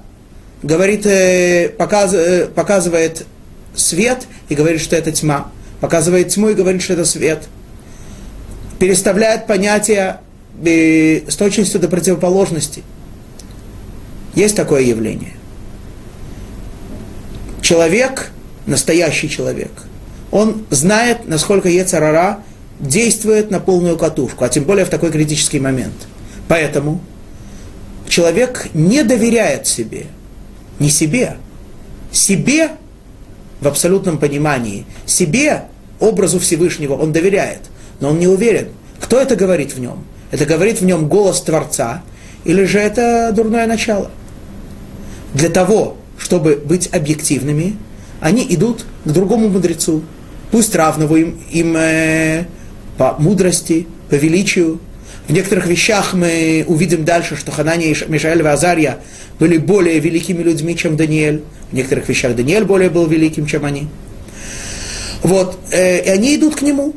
говорит, 0.63 1.07
э, 1.07 1.73
э, 1.79 2.47
показывает 2.47 3.27
свет 3.75 4.27
и 4.49 4.55
говорит, 4.55 4.81
что 4.81 4.97
это 4.97 5.13
тьма, 5.13 5.51
показывает 5.81 6.29
тьму 6.29 6.51
и 6.51 6.55
говорит, 6.55 6.83
что 6.83 6.95
это 6.95 7.05
свет– 7.05 7.45
переставляет 8.79 9.47
понятия 9.47 10.21
э, 10.63 11.23
с 11.29 11.37
точностью 11.37 11.81
до 11.81 11.89
противоположности. 11.89 12.83
Есть 14.35 14.57
такое 14.57 14.83
явление. 14.83 15.35
Человек, 17.63 18.31
настоящий 18.67 19.31
человек, 19.31 19.71
он 20.31 20.67
знает, 20.71 21.27
насколько 21.27 21.69
Ецарара 21.69 22.43
действует 22.81 23.51
на 23.51 23.61
полную 23.61 23.97
катушку, 23.97 24.45
а 24.45 24.49
тем 24.49 24.65
более 24.65 24.85
в 24.85 24.91
такой 24.91 25.11
критический 25.11 25.61
момент. 25.61 25.95
Поэтому 26.49 27.01
человек 28.09 28.69
не 28.75 29.03
доверяет 29.03 29.67
себе, 29.67 30.07
не 30.79 30.91
себе, 30.91 31.37
себе 32.13 32.71
в 33.61 33.69
абсолютном 33.69 34.19
понимании, 34.19 34.85
себе, 35.07 35.65
образу 36.01 36.39
Всевышнего 36.39 36.95
он 36.95 37.13
доверяет 37.13 37.61
но 38.01 38.11
он 38.11 38.19
не 38.19 38.27
уверен, 38.27 38.69
кто 39.01 39.19
это 39.19 39.37
говорит 39.37 39.75
в 39.75 39.81
нем. 39.81 40.05
Это 40.31 40.47
говорит 40.47 40.81
в 40.81 40.85
нем 40.85 41.09
голос 41.09 41.41
Творца, 41.41 42.03
или 42.45 42.65
же 42.65 42.79
это 42.79 43.33
дурное 43.35 43.67
начало. 43.67 44.11
Для 45.33 45.49
того, 45.49 45.97
чтобы 46.19 46.57
быть 46.57 46.89
объективными, 46.93 47.77
они 48.21 48.45
идут 48.51 48.85
к 49.05 49.09
другому 49.09 49.49
мудрецу, 49.49 50.03
пусть 50.51 50.75
равного 50.75 51.17
им, 51.17 51.41
им 51.51 51.77
э, 51.77 52.47
по 52.99 53.17
мудрости, 53.19 53.87
по 54.09 54.15
величию. 54.15 54.81
В 55.27 55.33
некоторых 55.33 55.67
вещах 55.67 56.13
мы 56.13 56.65
увидим 56.69 57.05
дальше, 57.05 57.37
что 57.37 57.51
Ханания, 57.51 57.97
Мишаэль 58.09 58.43
и 58.43 58.45
Азария 58.45 58.99
были 59.39 59.57
более 59.57 59.99
великими 59.99 60.43
людьми, 60.43 60.77
чем 60.77 60.97
Даниэль. 60.97 61.43
В 61.71 61.75
некоторых 61.75 62.09
вещах 62.09 62.37
Даниэль 62.37 62.65
более 62.65 62.91
был 62.91 63.07
великим, 63.07 63.47
чем 63.47 63.65
они. 63.65 63.89
Вот, 65.23 65.59
э, 65.71 66.05
и 66.05 66.09
они 66.11 66.37
идут 66.37 66.57
к 66.57 66.63
нему 66.63 66.95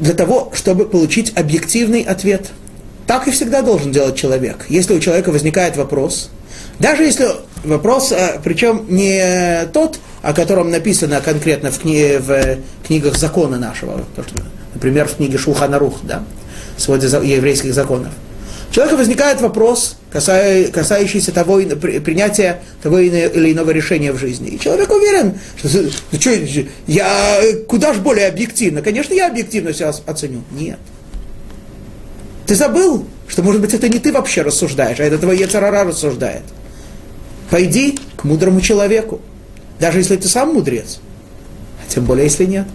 для 0.00 0.14
того, 0.14 0.50
чтобы 0.54 0.86
получить 0.86 1.32
объективный 1.36 2.02
ответ. 2.02 2.50
Так 3.06 3.28
и 3.28 3.30
всегда 3.30 3.62
должен 3.62 3.92
делать 3.92 4.16
человек. 4.16 4.66
Если 4.68 4.94
у 4.94 4.98
человека 4.98 5.30
возникает 5.30 5.76
вопрос, 5.76 6.30
даже 6.80 7.04
если 7.04 7.28
вопрос, 7.62 8.10
э, 8.10 8.40
причем 8.42 8.86
не 8.88 9.66
тот, 9.72 10.00
о 10.22 10.32
котором 10.32 10.70
написано 10.70 11.20
конкретно 11.20 11.70
в, 11.70 11.78
кни, 11.78 12.16
в 12.18 12.58
книгах 12.84 13.16
закона 13.16 13.56
нашего, 13.56 14.04
например, 14.74 15.06
в 15.06 15.16
книге 15.16 15.38
Шулхана 15.38 15.78
Рух, 15.78 16.00
да, 16.02 16.24
своде 16.82 17.06
еврейских 17.06 17.74
законов. 17.74 18.12
У 18.70 18.72
человека 18.72 18.96
возникает 18.96 19.40
вопрос, 19.40 19.96
касающийся 20.12 21.32
того, 21.32 21.56
принятия 21.56 22.62
того 22.82 23.00
или 23.00 23.52
иного 23.52 23.70
решения 23.70 24.12
в 24.12 24.18
жизни. 24.18 24.50
И 24.50 24.60
человек 24.60 24.92
уверен, 24.92 25.40
что 25.56 25.68
ну, 26.12 26.20
что, 26.20 26.30
я 26.86 27.40
куда 27.66 27.92
же 27.92 28.00
более 28.00 28.28
объективно. 28.28 28.80
Конечно, 28.80 29.12
я 29.12 29.26
объективно 29.26 29.72
все 29.72 29.92
оценю. 30.06 30.44
Нет. 30.52 30.78
Ты 32.46 32.54
забыл, 32.54 33.06
что, 33.26 33.42
может 33.42 33.60
быть, 33.60 33.74
это 33.74 33.88
не 33.88 33.98
ты 33.98 34.12
вообще 34.12 34.42
рассуждаешь, 34.42 35.00
а 35.00 35.04
это 35.04 35.18
твой 35.18 35.38
Ецарара 35.38 35.84
рассуждает. 35.84 36.42
Пойди 37.50 37.98
к 38.16 38.22
мудрому 38.22 38.60
человеку, 38.60 39.20
даже 39.80 39.98
если 39.98 40.14
ты 40.14 40.28
сам 40.28 40.54
мудрец, 40.54 41.00
а 41.80 41.92
тем 41.92 42.04
более, 42.04 42.24
если 42.24 42.44
нет. 42.44 42.66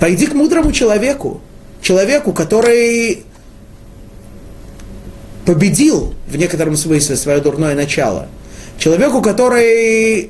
Пойди 0.00 0.26
к 0.26 0.34
мудрому 0.34 0.72
человеку, 0.72 1.40
человеку, 1.80 2.32
который 2.32 3.24
победил 5.48 6.12
в 6.26 6.36
некотором 6.36 6.76
смысле 6.76 7.16
свое 7.16 7.40
дурное 7.40 7.74
начало. 7.74 8.28
Человеку, 8.78 9.22
который 9.22 10.28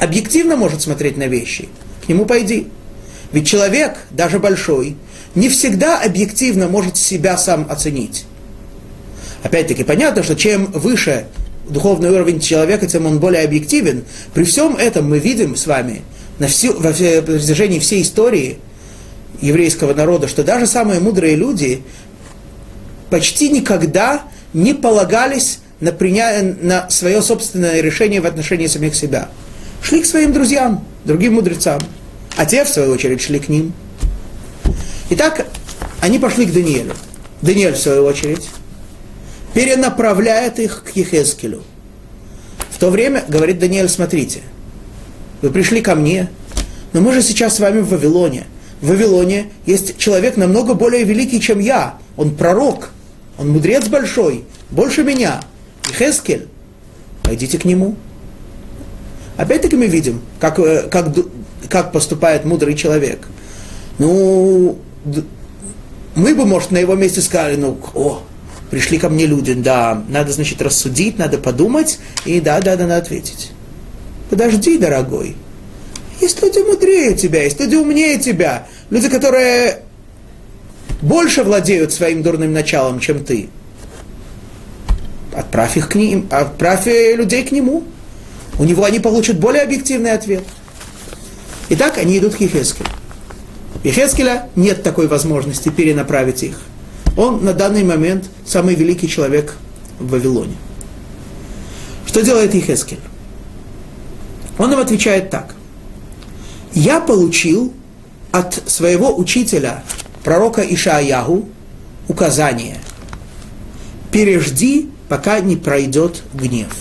объективно 0.00 0.56
может 0.56 0.82
смотреть 0.82 1.16
на 1.16 1.28
вещи, 1.28 1.68
к 2.04 2.08
нему 2.08 2.26
пойди. 2.26 2.66
Ведь 3.30 3.46
человек, 3.46 3.98
даже 4.10 4.40
большой, 4.40 4.96
не 5.36 5.48
всегда 5.48 6.00
объективно 6.00 6.66
может 6.66 6.96
себя 6.96 7.38
сам 7.38 7.64
оценить. 7.70 8.24
Опять-таки 9.44 9.84
понятно, 9.84 10.24
что 10.24 10.34
чем 10.34 10.66
выше 10.72 11.26
духовный 11.68 12.10
уровень 12.10 12.40
человека, 12.40 12.88
тем 12.88 13.06
он 13.06 13.20
более 13.20 13.44
объективен. 13.44 14.02
При 14.34 14.42
всем 14.42 14.74
этом 14.74 15.08
мы 15.08 15.20
видим 15.20 15.54
с 15.54 15.68
вами 15.68 16.02
на 16.40 16.48
всю, 16.48 16.72
во 16.72 16.90
протяжении 16.90 17.78
всей 17.78 18.02
истории 18.02 18.58
еврейского 19.40 19.94
народа, 19.94 20.26
что 20.26 20.42
даже 20.42 20.66
самые 20.66 20.98
мудрые 20.98 21.36
люди 21.36 21.84
почти 23.12 23.50
никогда 23.50 24.22
не 24.54 24.72
полагались 24.72 25.58
на, 25.80 25.92
приня... 25.92 26.56
на 26.62 26.88
свое 26.88 27.20
собственное 27.20 27.82
решение 27.82 28.22
в 28.22 28.26
отношении 28.26 28.68
самих 28.68 28.94
себя. 28.94 29.28
Шли 29.82 30.00
к 30.00 30.06
своим 30.06 30.32
друзьям, 30.32 30.82
другим 31.04 31.34
мудрецам. 31.34 31.78
А 32.38 32.46
те, 32.46 32.64
в 32.64 32.70
свою 32.70 32.90
очередь, 32.90 33.20
шли 33.20 33.38
к 33.38 33.50
ним. 33.50 33.74
Итак, 35.10 35.46
они 36.00 36.18
пошли 36.18 36.46
к 36.46 36.54
Даниэлю. 36.54 36.94
Даниэль, 37.42 37.74
в 37.74 37.78
свою 37.78 38.06
очередь, 38.06 38.48
перенаправляет 39.52 40.58
их 40.58 40.82
к 40.82 40.96
Ехескелю. 40.96 41.62
В 42.70 42.78
то 42.78 42.88
время, 42.88 43.24
говорит 43.28 43.58
Даниэль, 43.58 43.90
смотрите, 43.90 44.40
вы 45.42 45.50
пришли 45.50 45.82
ко 45.82 45.94
мне, 45.94 46.30
но 46.94 47.02
мы 47.02 47.12
же 47.12 47.20
сейчас 47.20 47.56
с 47.56 47.60
вами 47.60 47.80
в 47.80 47.90
Вавилоне. 47.90 48.46
В 48.80 48.88
Вавилоне 48.88 49.50
есть 49.66 49.98
человек 49.98 50.38
намного 50.38 50.72
более 50.72 51.04
великий, 51.04 51.42
чем 51.42 51.58
я. 51.58 51.98
Он 52.16 52.34
пророк, 52.34 52.88
он 53.38 53.50
мудрец 53.50 53.88
большой, 53.88 54.44
больше 54.70 55.02
меня. 55.02 55.42
И 55.88 55.92
Хескель, 55.92 56.48
пойдите 57.22 57.58
к 57.58 57.64
нему. 57.64 57.96
Опять-таки 59.36 59.76
мы 59.76 59.86
видим, 59.86 60.20
как, 60.38 60.58
э, 60.58 60.88
как, 60.90 61.14
как 61.68 61.92
поступает 61.92 62.44
мудрый 62.44 62.74
человек. 62.74 63.26
Ну, 63.98 64.78
мы 66.14 66.34
бы, 66.34 66.44
может, 66.44 66.70
на 66.70 66.78
его 66.78 66.94
месте 66.94 67.20
сказали, 67.20 67.56
ну, 67.56 67.78
о, 67.94 68.22
пришли 68.70 68.98
ко 68.98 69.08
мне 69.08 69.26
люди, 69.26 69.54
да, 69.54 70.02
надо, 70.08 70.32
значит, 70.32 70.60
рассудить, 70.60 71.18
надо 71.18 71.38
подумать, 71.38 71.98
и 72.24 72.40
да, 72.40 72.60
да, 72.60 72.76
да, 72.76 72.84
надо 72.84 72.98
ответить. 72.98 73.52
Подожди, 74.30 74.78
дорогой. 74.78 75.36
Есть 76.20 76.40
люди 76.42 76.58
мудрее 76.58 77.14
тебя, 77.14 77.42
есть 77.42 77.60
люди 77.60 77.74
умнее 77.74 78.18
тебя, 78.18 78.66
люди, 78.90 79.08
которые 79.08 79.82
больше 81.02 81.42
владеют 81.42 81.92
своим 81.92 82.22
дурным 82.22 82.52
началом, 82.52 83.00
чем 83.00 83.24
ты. 83.24 83.50
Отправь 85.34 85.76
их 85.76 85.88
к 85.88 85.94
ним, 85.94 86.26
отправь 86.30 86.86
людей 86.86 87.44
к 87.44 87.52
нему. 87.52 87.84
У 88.58 88.64
него 88.64 88.84
они 88.84 89.00
получат 89.00 89.38
более 89.38 89.62
объективный 89.62 90.12
ответ. 90.12 90.44
Итак, 91.70 91.98
они 91.98 92.18
идут 92.18 92.36
к 92.36 92.40
Ехескелю. 92.40 92.88
Ехескеля 93.82 94.48
нет 94.56 94.82
такой 94.82 95.08
возможности 95.08 95.68
перенаправить 95.70 96.42
их. 96.42 96.60
Он 97.16 97.44
на 97.44 97.52
данный 97.52 97.82
момент 97.82 98.26
самый 98.46 98.74
великий 98.74 99.08
человек 99.08 99.56
в 99.98 100.08
Вавилоне. 100.10 100.56
Что 102.06 102.22
делает 102.22 102.54
Ехескель? 102.54 103.00
Он 104.58 104.72
им 104.72 104.78
отвечает 104.78 105.30
так. 105.30 105.54
Я 106.74 107.00
получил 107.00 107.72
от 108.30 108.62
своего 108.66 109.16
учителя, 109.16 109.82
пророка 110.24 110.62
Ишааяху, 110.62 111.48
указание. 112.08 112.78
Пережди, 114.10 114.90
пока 115.08 115.40
не 115.40 115.56
пройдет 115.56 116.22
гнев. 116.34 116.74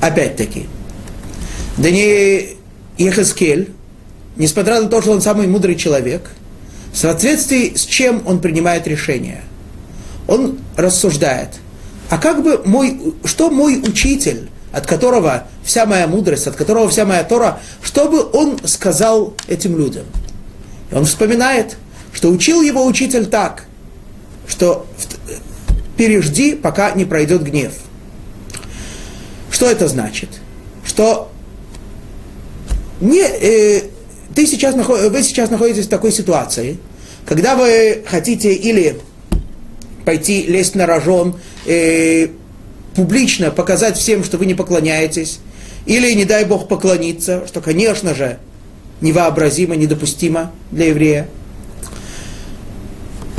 Опять-таки, 0.00 0.66
да 1.76 1.90
не 1.90 2.56
Ехескель, 2.98 3.72
несмотря 4.36 4.80
на 4.80 4.88
то, 4.88 5.00
что 5.00 5.12
он 5.12 5.20
самый 5.20 5.46
мудрый 5.46 5.76
человек, 5.76 6.30
в 6.92 6.98
соответствии 6.98 7.74
с 7.74 7.84
чем 7.84 8.22
он 8.26 8.40
принимает 8.40 8.86
решение. 8.86 9.42
Он 10.28 10.58
рассуждает, 10.76 11.48
а 12.10 12.18
как 12.18 12.42
бы 12.42 12.62
мой, 12.64 13.14
что 13.24 13.50
мой 13.50 13.78
учитель, 13.78 14.50
от 14.72 14.86
которого 14.86 15.44
вся 15.64 15.86
моя 15.86 16.06
мудрость, 16.06 16.46
от 16.46 16.56
которого 16.56 16.88
вся 16.88 17.04
моя 17.04 17.24
Тора, 17.24 17.60
что 17.82 18.08
бы 18.08 18.24
он 18.32 18.58
сказал 18.64 19.34
этим 19.48 19.78
людям? 19.78 20.04
И 20.92 20.94
он 20.94 21.06
вспоминает, 21.06 21.76
что 22.12 22.28
учил 22.28 22.62
его 22.62 22.84
учитель 22.84 23.26
так, 23.26 23.64
что 24.46 24.86
пережди, 25.96 26.54
пока 26.54 26.92
не 26.92 27.04
пройдет 27.04 27.42
гнев. 27.42 27.72
Что 29.50 29.70
это 29.70 29.88
значит? 29.88 30.28
Что 30.84 31.30
не, 33.00 33.20
э, 33.20 33.82
ты 34.34 34.46
сейчас, 34.46 34.74
вы 34.74 35.22
сейчас 35.22 35.50
находитесь 35.50 35.86
в 35.86 35.88
такой 35.88 36.12
ситуации, 36.12 36.78
когда 37.26 37.56
вы 37.56 38.02
хотите 38.06 38.52
или 38.52 39.00
пойти 40.04 40.42
лезть 40.42 40.74
на 40.74 40.86
рожон, 40.86 41.38
э, 41.66 42.28
публично 42.94 43.50
показать 43.50 43.96
всем, 43.96 44.24
что 44.24 44.36
вы 44.36 44.46
не 44.46 44.54
поклоняетесь, 44.54 45.40
или, 45.86 46.12
не 46.12 46.24
дай 46.24 46.44
Бог, 46.44 46.68
поклониться, 46.68 47.46
что, 47.46 47.60
конечно 47.60 48.14
же, 48.14 48.38
невообразимо, 49.02 49.76
недопустимо 49.76 50.52
для 50.70 50.86
еврея. 50.86 51.28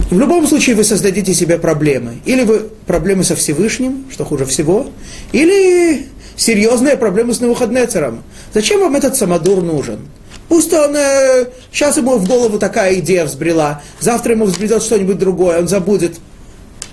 В 0.10 0.20
любом 0.20 0.46
случае 0.48 0.76
вы 0.76 0.84
создадите 0.84 1.34
себе 1.34 1.58
проблемы. 1.58 2.20
Или 2.26 2.44
вы 2.44 2.70
проблемы 2.86 3.24
со 3.24 3.36
Всевышним, 3.36 4.06
что 4.12 4.26
хуже 4.26 4.46
всего, 4.46 4.88
или 5.32 6.08
серьезные 6.36 6.98
проблемы 6.98 7.34
с 7.34 7.40
Навуходнецером. 7.40 8.24
Зачем 8.54 8.82
вам 8.82 8.96
этот 8.96 9.16
самодур 9.16 9.64
нужен? 9.64 10.00
Пусть 10.50 10.72
он, 10.72 10.96
э, 10.96 11.48
сейчас 11.72 11.98
ему 11.98 12.18
в 12.18 12.28
голову 12.28 12.60
такая 12.60 13.00
идея 13.00 13.26
взбрела, 13.26 13.82
завтра 14.00 14.34
ему 14.34 14.46
взбредет 14.46 14.84
что-нибудь 14.84 15.18
другое, 15.18 15.60
он 15.60 15.68
забудет. 15.68 16.18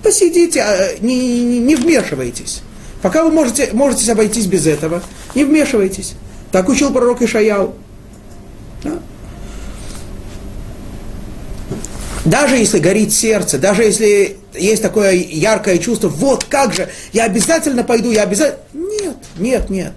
Посидите, 0.02 0.64
э, 0.66 0.96
не, 1.00 1.44
не, 1.44 1.58
не 1.58 1.76
вмешивайтесь. 1.76 2.62
Пока 3.02 3.22
вы 3.22 3.30
можете, 3.30 3.68
можете 3.72 4.10
обойтись 4.12 4.46
без 4.46 4.66
этого, 4.66 5.02
не 5.34 5.44
вмешивайтесь. 5.44 6.14
Так 6.52 6.68
учил 6.68 6.90
пророк 6.90 7.20
Ишаяу. 7.22 7.74
Да? 8.82 8.98
Даже 12.24 12.56
если 12.56 12.78
горит 12.78 13.12
сердце, 13.12 13.58
даже 13.58 13.82
если 13.82 14.36
есть 14.54 14.82
такое 14.82 15.12
яркое 15.12 15.78
чувство, 15.78 16.08
вот 16.08 16.44
как 16.44 16.74
же, 16.74 16.88
я 17.12 17.24
обязательно 17.24 17.82
пойду, 17.82 18.10
я 18.10 18.22
обязательно... 18.22 18.60
Нет, 18.74 19.16
нет, 19.38 19.70
нет. 19.70 19.92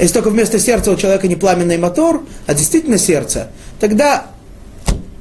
Если 0.00 0.14
только 0.14 0.30
вместо 0.30 0.58
сердца 0.58 0.90
у 0.90 0.96
человека 0.96 1.28
не 1.28 1.36
пламенный 1.36 1.78
мотор, 1.78 2.24
а 2.46 2.54
действительно 2.54 2.98
сердце, 2.98 3.48
тогда 3.78 4.26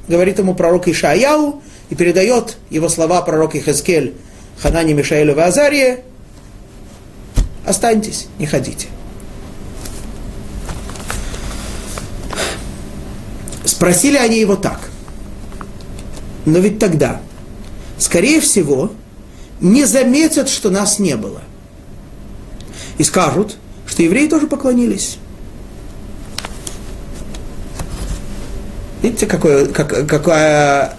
говорит 0.07 0.39
ему 0.39 0.55
пророк 0.55 0.87
Ишаяу 0.87 1.61
и 1.89 1.95
передает 1.95 2.57
его 2.69 2.89
слова 2.89 3.21
пророк 3.21 3.55
Ихескель 3.55 4.15
Ханане, 4.59 4.93
Мишаэлю 4.93 5.35
и 5.35 5.39
Азарие, 5.39 6.03
останьтесь, 7.65 8.27
не 8.39 8.47
ходите. 8.47 8.87
Спросили 13.77 14.17
они 14.17 14.39
его 14.39 14.55
так. 14.55 14.89
Но 16.45 16.57
ведь 16.57 16.79
тогда, 16.79 17.21
скорее 17.99 18.41
всего, 18.41 18.91
не 19.61 19.85
заметят, 19.85 20.49
что 20.49 20.71
нас 20.71 20.97
не 20.97 21.15
было. 21.15 21.43
И 22.97 23.03
скажут, 23.03 23.57
что 23.85 24.01
евреи 24.01 24.27
тоже 24.29 24.47
поклонились. 24.47 25.19
Видите, 29.03 29.27
какое, 29.27 29.67
как, 29.67 30.07
какое, 30.07 30.95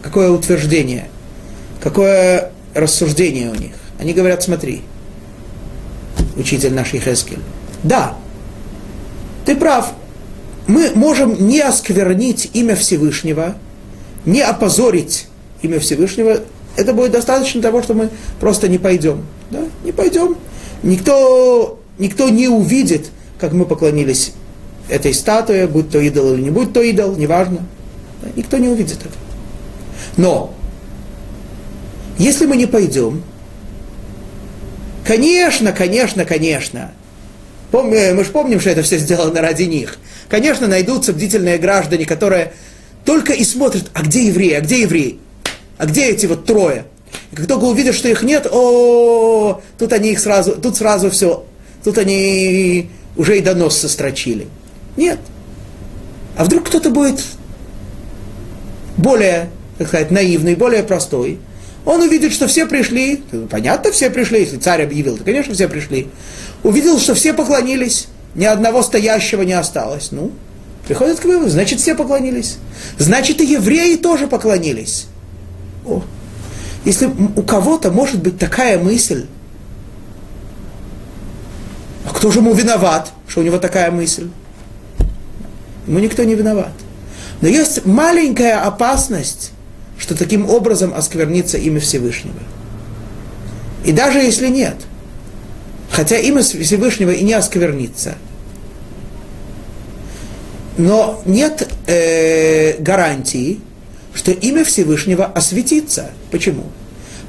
какое 0.00 0.30
утверждение, 0.30 1.10
какое 1.82 2.52
рассуждение 2.72 3.50
у 3.50 3.54
них. 3.54 3.74
Они 3.98 4.14
говорят, 4.14 4.42
смотри, 4.42 4.80
учитель 6.36 6.72
наш 6.72 6.88
Хескель, 6.88 7.40
да, 7.82 8.16
ты 9.44 9.54
прав, 9.54 9.92
мы 10.66 10.92
можем 10.94 11.46
не 11.46 11.60
осквернить 11.60 12.50
имя 12.54 12.76
Всевышнего, 12.76 13.54
не 14.24 14.40
опозорить 14.40 15.26
имя 15.62 15.80
Всевышнего, 15.80 16.40
это 16.76 16.92
будет 16.92 17.12
достаточно 17.12 17.62
того, 17.62 17.82
что 17.82 17.94
мы 17.94 18.10
просто 18.40 18.68
не 18.68 18.78
пойдем. 18.78 19.24
Да? 19.50 19.60
Не 19.84 19.92
пойдем. 19.92 20.36
Никто 20.82 21.78
никто 21.98 22.28
не 22.28 22.48
увидит, 22.48 23.10
как 23.38 23.52
мы 23.52 23.64
поклонились 23.64 24.32
этой 24.88 25.14
статуе, 25.14 25.66
будь 25.66 25.90
то 25.90 25.98
идол 25.98 26.34
или 26.34 26.42
не 26.42 26.50
будь 26.50 26.72
то 26.72 26.82
идол, 26.82 27.16
неважно. 27.16 27.60
Никто 28.36 28.58
не 28.58 28.68
увидит 28.68 28.98
это. 29.00 29.14
Но, 30.16 30.54
если 32.18 32.46
мы 32.46 32.56
не 32.56 32.66
пойдем, 32.66 33.22
конечно, 35.06 35.72
конечно, 35.72 36.24
конечно, 36.24 36.92
помню, 37.70 38.14
мы 38.14 38.24
же 38.24 38.30
помним, 38.30 38.60
что 38.60 38.70
это 38.70 38.82
все 38.82 38.98
сделано 38.98 39.40
ради 39.40 39.64
них. 39.64 39.98
Конечно, 40.28 40.66
найдутся 40.66 41.12
бдительные 41.12 41.58
граждане, 41.58 42.06
которые 42.06 42.52
только 43.04 43.32
и 43.32 43.44
смотрят, 43.44 43.90
а 43.92 44.02
где 44.02 44.26
евреи, 44.26 44.52
а 44.52 44.60
где 44.60 44.82
евреи, 44.82 45.18
а 45.78 45.86
где 45.86 46.06
эти 46.06 46.26
вот 46.26 46.44
трое. 46.44 46.86
И 47.32 47.36
как 47.36 47.46
только 47.46 47.64
увидят, 47.64 47.94
что 47.94 48.08
их 48.08 48.22
нет, 48.22 48.46
о, 48.50 49.60
тут 49.78 49.92
они 49.92 50.12
их 50.12 50.18
сразу, 50.18 50.56
тут 50.56 50.76
сразу 50.76 51.10
все 51.10 51.44
Тут 51.84 51.98
они 51.98 52.88
уже 53.14 53.38
и 53.38 53.40
донос 53.42 53.76
сострочили. 53.76 54.48
Нет. 54.96 55.18
А 56.36 56.44
вдруг 56.44 56.66
кто-то 56.66 56.90
будет 56.90 57.22
более, 58.96 59.50
так 59.76 59.88
сказать, 59.88 60.10
наивный, 60.10 60.54
более 60.54 60.82
простой. 60.82 61.38
Он 61.84 62.00
увидит, 62.00 62.32
что 62.32 62.48
все 62.48 62.64
пришли, 62.64 63.22
понятно, 63.50 63.92
все 63.92 64.08
пришли, 64.08 64.40
если 64.40 64.56
царь 64.56 64.82
объявил, 64.82 65.18
то, 65.18 65.24
конечно, 65.24 65.52
все 65.52 65.68
пришли. 65.68 66.08
Увидел, 66.62 66.98
что 66.98 67.14
все 67.14 67.34
поклонились, 67.34 68.08
ни 68.34 68.44
одного 68.44 68.82
стоящего 68.82 69.42
не 69.42 69.52
осталось. 69.52 70.10
Ну, 70.12 70.32
приходит 70.86 71.20
к 71.20 71.24
выводу, 71.24 71.50
значит, 71.50 71.80
все 71.80 71.94
поклонились. 71.94 72.58
Значит, 72.98 73.40
и 73.40 73.46
евреи 73.46 73.96
тоже 73.96 74.26
поклонились. 74.26 75.06
О, 75.86 76.02
если 76.84 77.06
у 77.06 77.42
кого-то 77.42 77.90
может 77.90 78.20
быть 78.20 78.38
такая 78.38 78.78
мысль, 78.78 79.26
а 82.06 82.12
кто 82.12 82.30
же 82.30 82.40
ему 82.40 82.52
виноват, 82.54 83.12
что 83.28 83.40
у 83.40 83.44
него 83.44 83.58
такая 83.58 83.90
мысль? 83.90 84.28
Ему 85.86 85.98
никто 85.98 86.24
не 86.24 86.34
виноват. 86.34 86.72
Но 87.40 87.48
есть 87.48 87.84
маленькая 87.84 88.62
опасность, 88.62 89.52
что 89.98 90.16
таким 90.16 90.48
образом 90.48 90.92
осквернится 90.94 91.58
имя 91.58 91.80
Всевышнего. 91.80 92.40
И 93.84 93.92
даже 93.92 94.18
если 94.18 94.48
нет, 94.48 94.76
хотя 95.90 96.18
имя 96.18 96.42
Всевышнего 96.42 97.10
и 97.10 97.22
не 97.22 97.34
осквернится, 97.34 98.16
но 100.76 101.22
нет 101.24 101.68
э, 101.86 102.78
гарантии, 102.78 103.60
что 104.12 104.30
имя 104.32 104.64
Всевышнего 104.64 105.26
осветится. 105.26 106.10
Почему? 106.30 106.64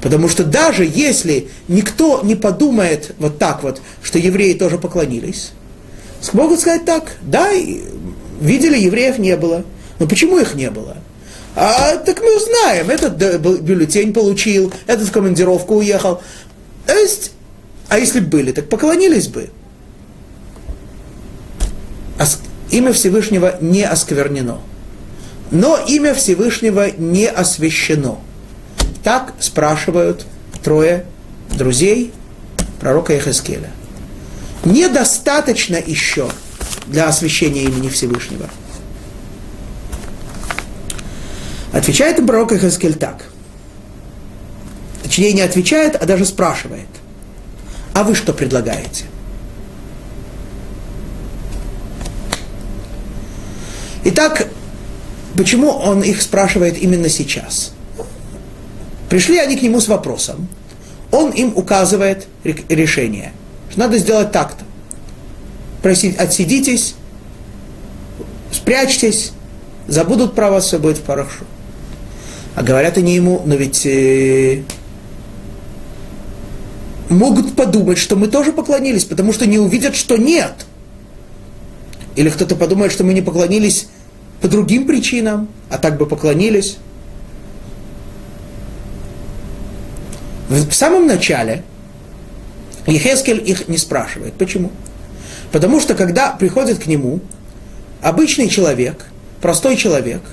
Потому 0.00 0.28
что 0.28 0.44
даже 0.44 0.84
если 0.84 1.48
никто 1.68 2.20
не 2.22 2.34
подумает 2.34 3.14
вот 3.18 3.38
так 3.38 3.62
вот, 3.62 3.80
что 4.02 4.18
евреи 4.18 4.54
тоже 4.54 4.78
поклонились, 4.78 5.52
смогут 6.20 6.60
сказать 6.60 6.84
так, 6.84 7.16
да, 7.22 7.50
видели, 8.40 8.78
евреев 8.78 9.18
не 9.18 9.36
было. 9.36 9.64
Но 9.98 10.06
почему 10.06 10.38
их 10.38 10.54
не 10.54 10.70
было? 10.70 10.98
А, 11.54 11.96
так 11.96 12.20
мы 12.20 12.38
знаем, 12.38 12.90
этот 12.90 13.16
бюллетень 13.62 14.12
получил, 14.12 14.72
этот 14.86 15.08
в 15.08 15.12
командировку 15.12 15.76
уехал. 15.76 16.20
То 16.86 16.94
есть, 16.94 17.32
а 17.88 17.98
если 17.98 18.20
бы 18.20 18.26
были, 18.28 18.52
так 18.52 18.68
поклонились 18.68 19.28
бы. 19.28 19.50
Имя 22.70 22.92
Всевышнего 22.92 23.56
не 23.60 23.84
осквернено. 23.84 24.58
Но 25.50 25.78
имя 25.78 26.14
Всевышнего 26.14 26.90
не 26.90 27.28
освящено. 27.28 28.18
Так 29.04 29.34
спрашивают 29.38 30.26
трое 30.62 31.06
друзей 31.56 32.12
пророка 32.80 33.12
Ехескеля. 33.14 33.70
Недостаточно 34.64 35.76
еще 35.76 36.28
для 36.88 37.06
освящения 37.06 37.62
имени 37.62 37.88
Всевышнего? 37.88 38.50
Отвечает 41.72 42.18
им 42.18 42.26
пророк 42.26 42.52
Ихаскель 42.52 42.94
так. 42.94 43.24
Точнее, 45.04 45.32
не 45.34 45.42
отвечает, 45.42 45.94
а 45.94 46.04
даже 46.04 46.24
спрашивает. 46.24 46.88
А 47.96 48.02
вы 48.02 48.14
что 48.14 48.34
предлагаете? 48.34 49.06
Итак, 54.04 54.48
почему 55.34 55.70
он 55.70 56.02
их 56.02 56.20
спрашивает 56.20 56.76
именно 56.76 57.08
сейчас? 57.08 57.72
Пришли 59.08 59.38
они 59.38 59.56
к 59.56 59.62
нему 59.62 59.80
с 59.80 59.88
вопросом. 59.88 60.46
Он 61.10 61.30
им 61.30 61.54
указывает 61.56 62.26
решение. 62.44 63.32
Что 63.70 63.80
надо 63.80 63.96
сделать 63.96 64.30
так-то. 64.30 64.66
Просить, 65.80 66.18
отсидитесь, 66.18 66.96
спрячьтесь, 68.52 69.32
забудут 69.88 70.34
про 70.34 70.50
вас, 70.50 70.66
все 70.66 70.78
будет 70.78 71.00
хорошо. 71.02 71.44
А 72.56 72.62
говорят 72.62 72.98
они 72.98 73.14
ему, 73.14 73.40
но 73.46 73.54
ведь 73.54 73.86
э, 73.86 74.64
могут 77.08 77.54
подумать, 77.54 77.98
что 77.98 78.16
мы 78.16 78.28
тоже 78.28 78.52
поклонились, 78.52 79.04
потому 79.04 79.32
что 79.32 79.46
не 79.46 79.58
увидят, 79.58 79.96
что 79.96 80.16
нет. 80.16 80.52
Или 82.16 82.30
кто-то 82.30 82.56
подумает, 82.56 82.92
что 82.92 83.04
мы 83.04 83.14
не 83.14 83.22
поклонились 83.22 83.88
по 84.40 84.48
другим 84.48 84.86
причинам, 84.86 85.48
а 85.70 85.78
так 85.78 85.98
бы 85.98 86.06
поклонились. 86.06 86.78
В 90.48 90.72
самом 90.72 91.06
начале 91.06 91.64
Ехескель 92.86 93.42
их 93.44 93.68
не 93.68 93.78
спрашивает. 93.78 94.34
Почему? 94.34 94.70
Потому 95.52 95.80
что 95.80 95.94
когда 95.94 96.30
приходит 96.30 96.78
к 96.78 96.86
нему 96.86 97.20
обычный 98.00 98.48
человек, 98.48 99.06
простой 99.40 99.76
человек– 99.76 100.22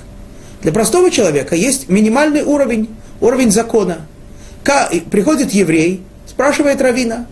для 0.64 0.72
простого 0.72 1.10
человека 1.10 1.54
есть 1.54 1.90
минимальный 1.90 2.42
уровень, 2.42 2.88
уровень 3.20 3.50
закона. 3.50 4.06
Приходит 5.10 5.52
еврей, 5.52 6.02
спрашивает 6.34 6.82
Равина, 6.82 7.26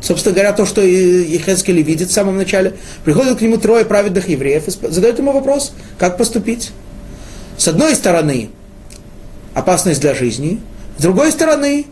собственно 0.00 0.34
говоря, 0.34 0.52
то, 0.54 0.64
что 0.64 0.80
Ехескели 0.80 1.82
видит 1.82 2.08
в 2.08 2.12
самом 2.12 2.38
начале, 2.38 2.74
приходят 3.04 3.38
к 3.38 3.42
нему 3.42 3.58
трое 3.58 3.84
праведных 3.84 4.30
евреев 4.30 4.66
и 4.66 4.70
задают 4.70 5.18
ему 5.18 5.32
вопрос, 5.32 5.74
как 5.98 6.16
поступить. 6.16 6.72
С 7.58 7.68
одной 7.68 7.94
стороны, 7.94 8.48
опасность 9.52 10.00
для 10.00 10.14
жизни, 10.14 10.58
с 10.96 11.02
другой 11.02 11.32
стороны, 11.32 11.84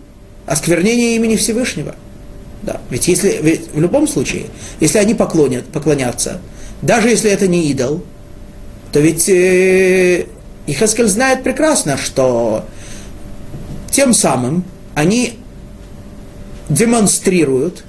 осквернение 0.46 1.16
имени 1.16 1.36
Всевышнего. 1.36 1.94
Да, 2.62 2.80
ведь 2.88 3.08
если 3.08 3.38
ведь 3.42 3.68
в 3.74 3.80
любом 3.80 4.08
случае, 4.08 4.46
если 4.80 4.98
они 4.98 5.14
поклонят, 5.14 5.66
поклонятся, 5.66 6.40
даже 6.80 7.10
если 7.10 7.30
это 7.30 7.46
не 7.46 7.68
идол, 7.68 8.02
то 8.90 9.00
ведь 9.00 9.28
э, 9.28 10.26
и 10.66 10.72
Хескель 10.72 11.08
знает 11.08 11.42
прекрасно, 11.42 11.98
что 11.98 12.64
тем 13.90 14.14
самым 14.14 14.64
они 14.94 15.34
демонстрируют, 16.72 17.84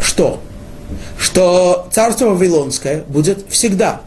что? 0.00 0.42
Что 1.18 1.88
царство 1.92 2.30
Вавилонское 2.30 3.04
будет 3.08 3.44
всегда. 3.48 4.02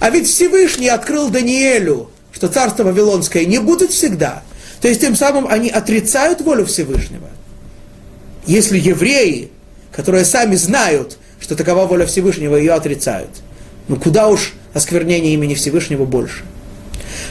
А 0.00 0.10
ведь 0.10 0.28
Всевышний 0.28 0.88
открыл 0.88 1.30
Даниэлю, 1.30 2.10
что 2.32 2.48
царство 2.48 2.84
Вавилонское 2.84 3.44
не 3.46 3.58
будет 3.58 3.90
всегда. 3.90 4.42
То 4.80 4.88
есть 4.88 5.00
тем 5.00 5.16
самым 5.16 5.46
они 5.48 5.68
отрицают 5.70 6.42
волю 6.42 6.66
Всевышнего. 6.66 7.28
Если 8.46 8.78
евреи, 8.78 9.50
которые 9.90 10.24
сами 10.24 10.54
знают, 10.54 11.18
что 11.40 11.56
такова 11.56 11.86
воля 11.86 12.06
Всевышнего, 12.06 12.56
ее 12.56 12.72
отрицают, 12.74 13.30
ну 13.88 13.96
куда 13.96 14.28
уж 14.28 14.52
осквернения 14.74 15.32
имени 15.32 15.54
Всевышнего 15.54 16.04
больше. 16.04 16.44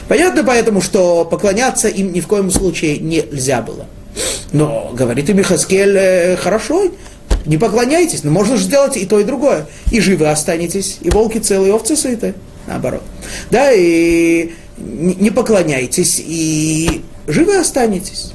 Понятно 0.08 0.44
поэтому, 0.44 0.80
что 0.80 1.24
поклоняться 1.24 1.88
им 1.88 2.12
ни 2.12 2.20
в 2.20 2.26
коем 2.26 2.50
случае 2.50 2.98
нельзя 2.98 3.62
было. 3.62 3.86
Но, 4.52 4.92
говорит 4.94 5.28
им 5.28 5.42
Хаскель, 5.42 5.96
э, 5.96 6.36
хорошо, 6.36 6.90
не 7.44 7.58
поклоняйтесь, 7.58 8.24
но 8.24 8.30
можно 8.30 8.56
же 8.56 8.64
сделать 8.64 8.96
и 8.96 9.06
то, 9.06 9.18
и 9.20 9.24
другое. 9.24 9.66
И 9.90 10.00
живы 10.00 10.28
останетесь, 10.28 10.98
и 11.00 11.10
волки 11.10 11.38
целые, 11.38 11.70
и 11.70 11.72
овцы 11.72 11.96
сыты, 11.96 12.34
наоборот. 12.66 13.02
Да, 13.50 13.72
и 13.72 14.52
не 14.78 15.30
поклоняйтесь, 15.30 16.22
и 16.24 17.02
живы 17.26 17.56
останетесь. 17.56 18.32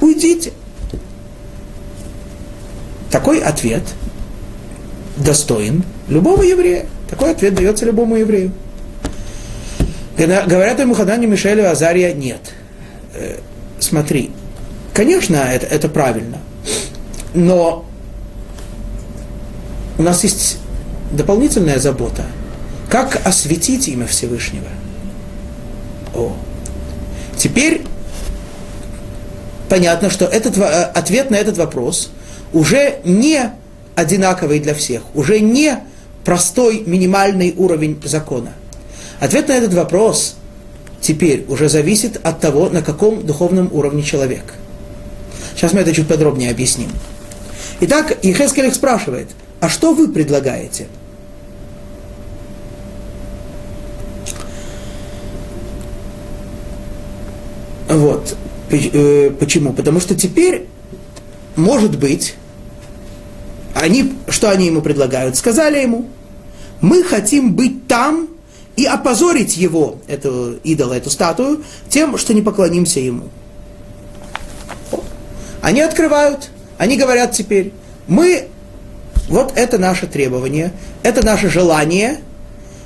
Уйдите. 0.00 0.52
Такой 3.10 3.40
ответ 3.40 3.82
достоин 5.16 5.84
любого 6.08 6.42
еврея. 6.42 6.86
Такой 7.08 7.32
ответ 7.32 7.54
дается 7.54 7.84
любому 7.84 8.16
еврею. 8.16 8.52
Говорят 10.16 10.78
ему 10.78 10.94
Ханане, 10.94 11.26
Мишелю, 11.26 11.70
Азария, 11.70 12.12
нет. 12.12 12.52
Э, 13.14 13.38
смотри, 13.78 14.30
конечно, 15.00 15.36
это, 15.36 15.64
это 15.64 15.88
правильно, 15.88 16.36
но 17.32 17.86
у 19.96 20.02
нас 20.02 20.22
есть 20.24 20.58
дополнительная 21.10 21.78
забота. 21.78 22.26
Как 22.90 23.26
осветить 23.26 23.88
имя 23.88 24.06
Всевышнего? 24.06 24.68
О. 26.14 26.36
Теперь 27.34 27.80
понятно, 29.70 30.10
что 30.10 30.26
этот, 30.26 30.58
э, 30.58 30.82
ответ 30.92 31.30
на 31.30 31.36
этот 31.36 31.56
вопрос 31.56 32.10
уже 32.52 32.98
не 33.02 33.52
одинаковый 33.94 34.60
для 34.60 34.74
всех, 34.74 35.00
уже 35.14 35.40
не 35.40 35.78
простой 36.26 36.82
минимальный 36.84 37.54
уровень 37.56 37.98
закона? 38.04 38.52
Ответ 39.18 39.48
на 39.48 39.52
этот 39.52 39.72
вопрос 39.72 40.36
теперь 41.00 41.46
уже 41.48 41.70
зависит 41.70 42.20
от 42.22 42.40
того, 42.40 42.68
на 42.68 42.82
каком 42.82 43.24
духовном 43.24 43.70
уровне 43.72 44.02
человек. 44.02 44.59
Сейчас 45.54 45.72
мы 45.72 45.80
это 45.80 45.92
чуть 45.92 46.08
подробнее 46.08 46.50
объясним. 46.50 46.90
Итак, 47.80 48.18
Ехескель 48.22 48.72
спрашивает, 48.72 49.28
а 49.60 49.68
что 49.68 49.94
вы 49.94 50.08
предлагаете? 50.08 50.86
Вот. 57.88 58.36
Э, 58.70 59.30
почему? 59.38 59.72
Потому 59.72 60.00
что 60.00 60.14
теперь, 60.14 60.66
может 61.56 61.98
быть, 61.98 62.34
они, 63.74 64.12
что 64.28 64.50
они 64.50 64.66
ему 64.66 64.80
предлагают? 64.80 65.36
Сказали 65.36 65.80
ему, 65.80 66.06
мы 66.80 67.02
хотим 67.02 67.54
быть 67.54 67.86
там 67.88 68.28
и 68.76 68.84
опозорить 68.84 69.56
его, 69.56 69.98
эту 70.06 70.58
идола, 70.62 70.94
эту 70.94 71.10
статую, 71.10 71.64
тем, 71.88 72.16
что 72.16 72.32
не 72.32 72.42
поклонимся 72.42 73.00
ему. 73.00 73.28
Они 75.62 75.80
открывают, 75.80 76.50
они 76.78 76.96
говорят 76.96 77.32
теперь, 77.32 77.72
мы, 78.06 78.48
вот 79.28 79.52
это 79.56 79.78
наше 79.78 80.06
требование, 80.06 80.72
это 81.02 81.24
наше 81.24 81.48
желание, 81.48 82.20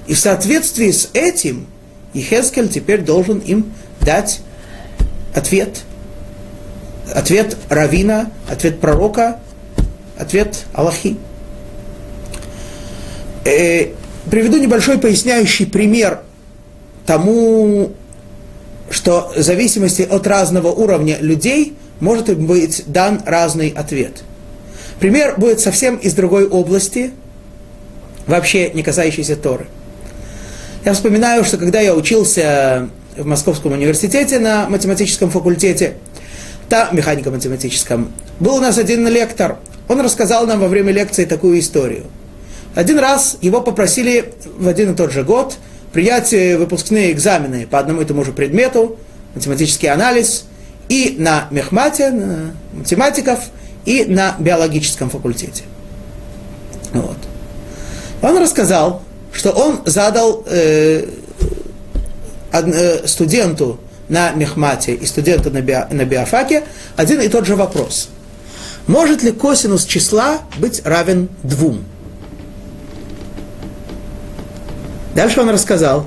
и 0.07 0.15
в 0.15 0.19
соответствии 0.19 0.91
с 0.91 1.11
этим 1.13 1.67
Ехескель 2.13 2.69
теперь 2.69 3.03
должен 3.03 3.39
им 3.39 3.73
дать 4.01 4.41
ответ. 5.35 5.83
Ответ 7.15 7.57
Равина, 7.69 8.31
ответ 8.49 8.81
пророка, 8.81 9.41
Ответ 10.17 10.65
Аллахи. 10.73 11.17
Э, 13.45 13.89
приведу 14.31 14.59
небольшой 14.59 14.99
поясняющий 14.99 15.67
пример 15.67 16.21
тому, 17.05 17.93
что 18.91 19.33
в 19.37 19.43
зависимости 19.43 20.03
от 20.03 20.27
разного 20.27 20.69
уровня 20.69 21.19
людей 21.21 21.75
может 22.01 22.37
быть 22.39 22.85
дан 22.87 23.23
разный 23.25 23.69
ответ. 23.69 24.23
Пример 25.01 25.35
будет 25.39 25.61
совсем 25.61 25.97
из 25.97 26.15
другой 26.15 26.47
области, 26.47 27.13
вообще 28.27 28.71
не 28.71 28.83
касающийся 28.83 29.37
Торы. 29.37 29.67
Я 30.85 30.93
вспоминаю, 30.93 31.45
что 31.45 31.57
когда 31.57 31.81
я 31.81 31.95
учился 31.95 32.89
в 33.17 33.25
Московском 33.27 33.73
университете 33.73 34.39
на 34.39 34.69
математическом 34.69 35.31
факультете, 35.31 35.95
там, 36.69 36.95
механико-математическом, 36.97 38.13
был 38.41 38.57
у 38.57 38.61
нас 38.61 38.79
один 38.79 39.07
лектор, 39.09 39.59
он 39.89 40.01
рассказал 40.01 40.47
нам 40.47 40.61
во 40.61 40.69
время 40.69 40.93
лекции 40.93 41.25
такую 41.25 41.59
историю. 41.59 42.05
Один 42.75 42.99
раз 42.99 43.39
его 43.41 43.61
попросили 43.61 44.33
в 44.59 44.67
один 44.67 44.93
и 44.93 44.97
тот 44.97 45.13
же 45.13 45.23
год 45.23 45.57
принять 45.93 46.33
выпускные 46.33 47.13
экзамены 47.13 47.67
по 47.67 47.79
одному 47.79 48.03
и 48.03 48.05
тому 48.05 48.25
же 48.25 48.33
предмету, 48.33 48.99
математический 49.35 49.89
анализ, 49.89 50.47
и 50.89 51.17
на 51.19 51.47
мехмате, 51.51 52.11
на 52.11 52.55
математиков, 52.73 53.39
и 53.85 54.05
на 54.05 54.37
биологическом 54.39 55.11
факультете. 55.11 55.65
Вот. 56.93 57.19
Он 58.23 58.39
рассказал, 58.39 59.03
что 59.33 59.51
он 59.51 59.81
задал 59.85 60.45
э, 60.47 61.07
э, 62.53 63.07
студенту 63.07 63.79
на 64.09 64.33
мехмате 64.33 64.95
и 64.95 65.07
студенту 65.07 65.51
на, 65.51 65.61
био, 65.61 65.89
на 65.91 66.05
биофаке 66.05 66.65
один 66.97 67.21
и 67.21 67.29
тот 67.29 67.47
же 67.47 67.57
вопрос– 67.57 68.09
может 68.87 69.23
ли 69.23 69.33
косинус 69.33 69.85
числа 69.85 70.41
быть 70.59 70.83
равен 70.85 71.29
двум? 71.43 71.85
Дальше 75.15 75.41
он 75.41 75.49
рассказал, 75.49 76.07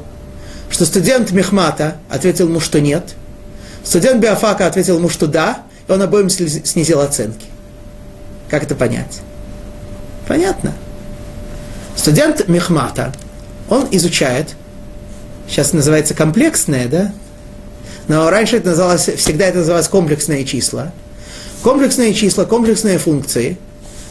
что 0.70 0.86
студент 0.86 1.32
Мехмата 1.32 1.98
ответил 2.10 2.48
ему, 2.48 2.60
что 2.60 2.80
нет. 2.80 3.16
Студент 3.88 4.22
Биофака 4.22 4.68
ответил 4.68 4.98
ему, 4.98 5.08
что 5.08 5.28
да, 5.28 5.64
и 5.88 5.92
он 5.94 6.02
обоим 6.02 6.30
снизил 6.30 7.00
оценки. 7.00 7.46
Как 8.50 8.64
это 8.64 8.76
понять? 8.76 9.22
Понятно. 10.28 10.74
Студент 11.96 12.50
Мехмата, 12.50 13.14
он 13.70 13.88
изучает, 13.92 14.58
сейчас 15.48 15.72
называется 15.72 16.14
комплексное, 16.16 16.90
да? 16.90 17.14
Но 18.10 18.30
раньше 18.30 18.58
это 18.58 18.72
называлось, 18.72 19.08
всегда 19.08 19.46
это 19.46 19.60
называлось 19.60 19.88
комплексные 19.88 20.44
числа. 20.44 20.92
Комплексные 21.64 22.14
числа, 22.14 22.44
комплексные 22.44 22.98
функции, 22.98 23.58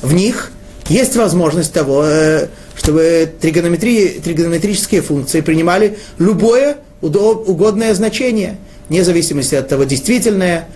в 0.01 0.15
них 0.15 0.53
есть 0.89 1.17
возможность 1.17 1.75
того, 1.75 2.03
э, 2.03 2.49
чтобы 2.75 3.31
тригонометрические 3.43 5.03
функции 5.03 5.43
принимали 5.43 5.99
любое 6.17 6.79
угодное 7.03 7.95
значение, 7.95 8.57
вне 8.89 9.05
зависимости 9.05 9.55
от 9.55 9.69
того, 9.69 9.85
действительное, 9.85 10.69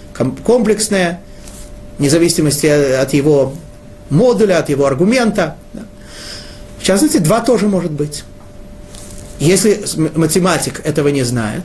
комплексное, 0.44 1.20
вне 1.98 2.10
зависимости 2.10 2.66
от 2.66 3.12
его 3.12 3.54
модуля, 4.08 4.58
от 4.58 4.68
его 4.68 4.86
аргумента. 4.86 5.56
В 6.78 6.82
частности, 6.82 7.18
два 7.18 7.40
тоже 7.40 7.68
может 7.68 7.92
быть. 7.92 8.24
Если 9.38 9.84
математик 10.16 10.80
этого 10.84 11.08
не 11.08 11.22
знает, 11.22 11.64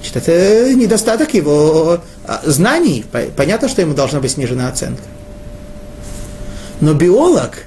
значит, 0.00 0.16
это 0.16 0.74
недостаток 0.74 1.34
его 1.34 2.00
а, 2.24 2.42
знаний. 2.44 3.04
Понятно, 3.36 3.68
что 3.68 3.82
ему 3.82 3.94
должна 3.94 4.20
быть 4.20 4.32
снижена 4.32 4.68
оценка. 4.68 5.02
Но 6.80 6.94
биолог 6.94 7.64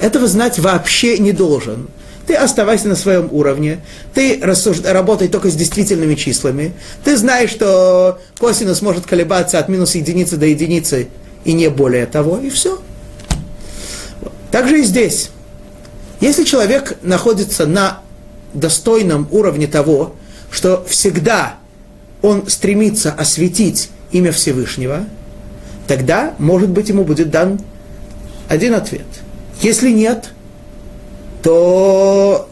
этого 0.00 0.26
знать 0.26 0.58
вообще 0.58 1.18
не 1.18 1.32
должен. 1.32 1.88
Ты 2.26 2.34
оставайся 2.34 2.88
на 2.88 2.96
своем 2.96 3.28
уровне, 3.32 3.80
ты 4.14 4.38
рассуж... 4.40 4.80
работай 4.82 5.28
только 5.28 5.50
с 5.50 5.54
действительными 5.54 6.14
числами, 6.14 6.72
ты 7.04 7.16
знаешь, 7.16 7.50
что 7.50 8.18
косинус 8.38 8.80
может 8.80 9.04
колебаться 9.04 9.58
от 9.58 9.68
минус 9.68 9.94
единицы 9.94 10.36
до 10.36 10.46
единицы 10.46 11.08
и 11.44 11.52
не 11.52 11.68
более 11.68 12.06
того, 12.06 12.38
и 12.38 12.48
все. 12.48 12.80
Также 14.50 14.80
и 14.80 14.84
здесь. 14.84 15.30
Если 16.20 16.44
человек 16.44 16.96
находится 17.02 17.66
на 17.66 18.00
достойном 18.54 19.28
уровне 19.30 19.66
того, 19.66 20.14
что 20.50 20.84
всегда 20.88 21.56
он 22.22 22.48
стремится 22.48 23.12
осветить 23.12 23.90
имя 24.12 24.32
Всевышнего, 24.32 25.04
тогда, 25.86 26.34
может 26.38 26.70
быть, 26.70 26.88
ему 26.88 27.04
будет 27.04 27.30
дан 27.30 27.60
один 28.48 28.74
ответ. 28.74 29.04
Если 29.60 29.90
нет, 29.90 30.30
то, 31.44 32.48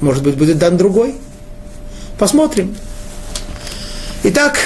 может 0.00 0.22
быть, 0.22 0.36
будет 0.36 0.58
дан 0.58 0.76
другой. 0.76 1.14
Посмотрим. 2.18 2.76
Итак, 4.22 4.58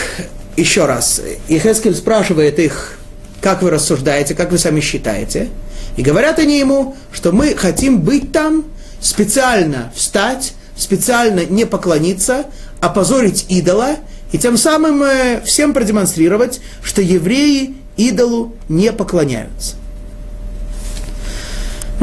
еще 0.56 0.84
раз. 0.84 1.22
Ихескель 1.46 1.94
спрашивает 1.94 2.58
их, 2.58 2.98
как 3.40 3.62
вы 3.62 3.70
рассуждаете, 3.70 4.34
как 4.34 4.50
вы 4.50 4.58
сами 4.58 4.80
считаете. 4.80 5.48
И 5.96 6.02
говорят 6.02 6.40
они 6.40 6.58
ему, 6.58 6.96
что 7.12 7.30
мы 7.30 7.54
хотим 7.54 8.00
быть 8.00 8.32
там, 8.32 8.64
специально 9.00 9.92
встать, 9.94 10.54
специально 10.76 11.44
не 11.44 11.66
поклониться, 11.66 12.46
опозорить 12.80 13.46
идола, 13.48 13.96
и 14.32 14.38
тем 14.38 14.56
самым 14.56 15.04
э, 15.04 15.40
всем 15.44 15.72
продемонстрировать, 15.72 16.60
что 16.82 17.00
евреи 17.00 17.76
идолу 17.96 18.56
не 18.68 18.92
поклоняются. 18.92 19.76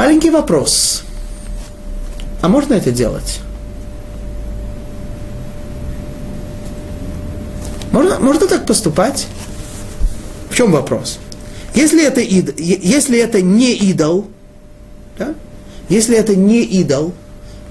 Маленький 0.01 0.31
вопрос. 0.31 1.03
А 2.41 2.47
можно 2.47 2.73
это 2.73 2.91
делать? 2.91 3.39
Можно, 7.91 8.17
можно 8.17 8.47
так 8.47 8.65
поступать? 8.65 9.27
В 10.49 10.55
чем 10.55 10.71
вопрос? 10.71 11.19
Если 11.75 12.03
это, 12.03 12.19
ид, 12.19 12.59
если 12.59 13.19
это 13.19 13.43
не 13.43 13.73
идол, 13.73 14.25
да? 15.19 15.35
если 15.87 16.17
это 16.17 16.35
не 16.35 16.63
идол, 16.63 17.13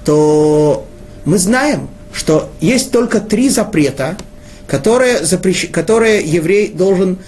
то 0.04 0.86
мы 1.24 1.36
знаем, 1.36 1.88
что 2.12 2.48
есть 2.60 2.92
только 2.92 3.18
три 3.18 3.48
запрета, 3.48 4.16
которые, 4.68 5.24
запрещ... 5.24 5.68
которые 5.72 6.20
еврей 6.20 6.68
должен 6.68 7.18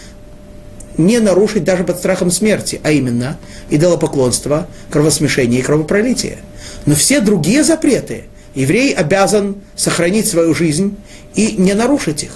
не 0.99 1.19
нарушить 1.21 1.65
даже 1.65 1.85
под 1.85 1.99
страхом 1.99 2.31
смерти, 2.31 2.81
а 2.83 2.91
именно 2.91 3.39
идолопоклонство, 3.71 4.67
кровосмешение 4.91 5.61
и 5.61 5.63
кровопролитие. 5.63 6.39
Но 6.87 6.95
все 6.95 7.21
другие 7.21 7.65
запреты 7.65 8.25
еврей 8.55 8.93
обязан 8.93 9.57
сохранить 9.77 10.27
свою 10.27 10.55
жизнь 10.55 10.97
и 11.35 11.53
не 11.57 11.75
нарушить 11.75 12.25
их. 12.25 12.33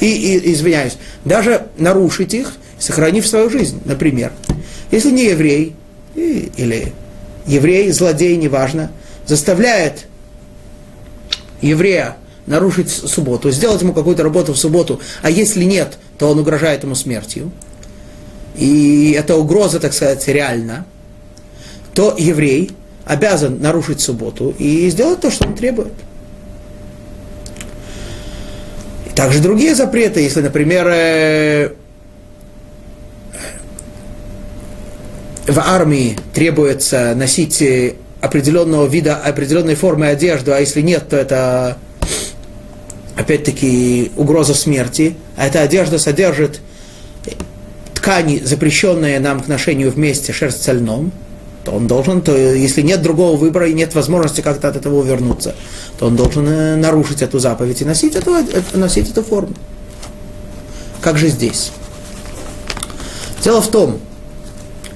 И, 0.00 0.06
и 0.06 0.52
извиняюсь, 0.52 0.96
даже 1.24 1.66
нарушить 1.78 2.34
их, 2.34 2.54
сохранив 2.78 3.26
свою 3.26 3.48
жизнь. 3.48 3.80
Например, 3.84 4.32
если 4.90 5.10
не 5.10 5.26
еврей, 5.26 5.76
или 6.14 6.92
еврей, 7.46 7.90
злодей, 7.92 8.36
неважно, 8.36 8.90
заставляет 9.26 10.06
еврея 11.60 12.16
нарушить 12.46 12.90
субботу, 12.90 13.50
сделать 13.50 13.82
ему 13.82 13.92
какую-то 13.92 14.22
работу 14.22 14.52
в 14.52 14.58
субботу, 14.58 15.00
а 15.22 15.30
если 15.30 15.64
нет, 15.64 15.98
то 16.22 16.28
он 16.28 16.38
угрожает 16.38 16.84
ему 16.84 16.94
смертью, 16.94 17.50
и 18.54 19.10
эта 19.18 19.34
угроза, 19.34 19.80
так 19.80 19.92
сказать, 19.92 20.28
реальна, 20.28 20.86
то 21.94 22.14
еврей 22.16 22.70
обязан 23.04 23.60
нарушить 23.60 24.00
субботу 24.00 24.54
и 24.56 24.88
сделать 24.88 25.20
то, 25.20 25.32
что 25.32 25.48
он 25.48 25.56
требует. 25.56 25.94
И 29.04 29.10
также 29.10 29.40
другие 29.40 29.74
запреты, 29.74 30.20
если, 30.20 30.42
например, 30.42 30.86
э, 30.86 31.72
в 35.48 35.58
армии 35.58 36.16
требуется 36.32 37.16
носить 37.16 37.60
определенного 38.20 38.86
вида, 38.86 39.16
определенной 39.16 39.74
формы 39.74 40.06
одежды, 40.06 40.52
а 40.52 40.60
если 40.60 40.82
нет, 40.82 41.08
то 41.08 41.16
это 41.16 41.78
опять-таки 43.16 44.12
угроза 44.16 44.54
смерти, 44.54 45.16
а 45.36 45.46
эта 45.46 45.60
одежда 45.60 45.98
содержит 45.98 46.60
ткани, 47.94 48.40
запрещенные 48.44 49.20
нам 49.20 49.40
к 49.40 49.48
ношению 49.48 49.90
вместе 49.90 50.32
шерсть 50.32 50.62
со 50.62 50.72
льном, 50.72 51.12
то 51.64 51.72
он 51.72 51.86
должен, 51.86 52.22
то 52.22 52.36
если 52.36 52.82
нет 52.82 53.02
другого 53.02 53.36
выбора 53.36 53.68
и 53.68 53.72
нет 53.72 53.94
возможности 53.94 54.40
как-то 54.40 54.68
от 54.68 54.76
этого 54.76 54.96
увернуться, 54.96 55.54
то 55.98 56.06
он 56.06 56.16
должен 56.16 56.46
э, 56.48 56.76
нарушить 56.76 57.22
эту 57.22 57.38
заповедь 57.38 57.82
и 57.82 57.84
носить 57.84 58.16
эту, 58.16 58.34
э, 58.34 58.44
носить 58.74 59.10
эту 59.10 59.22
форму. 59.22 59.54
Как 61.00 61.18
же 61.18 61.28
здесь? 61.28 61.70
Дело 63.44 63.60
в 63.60 63.70
том, 63.70 64.00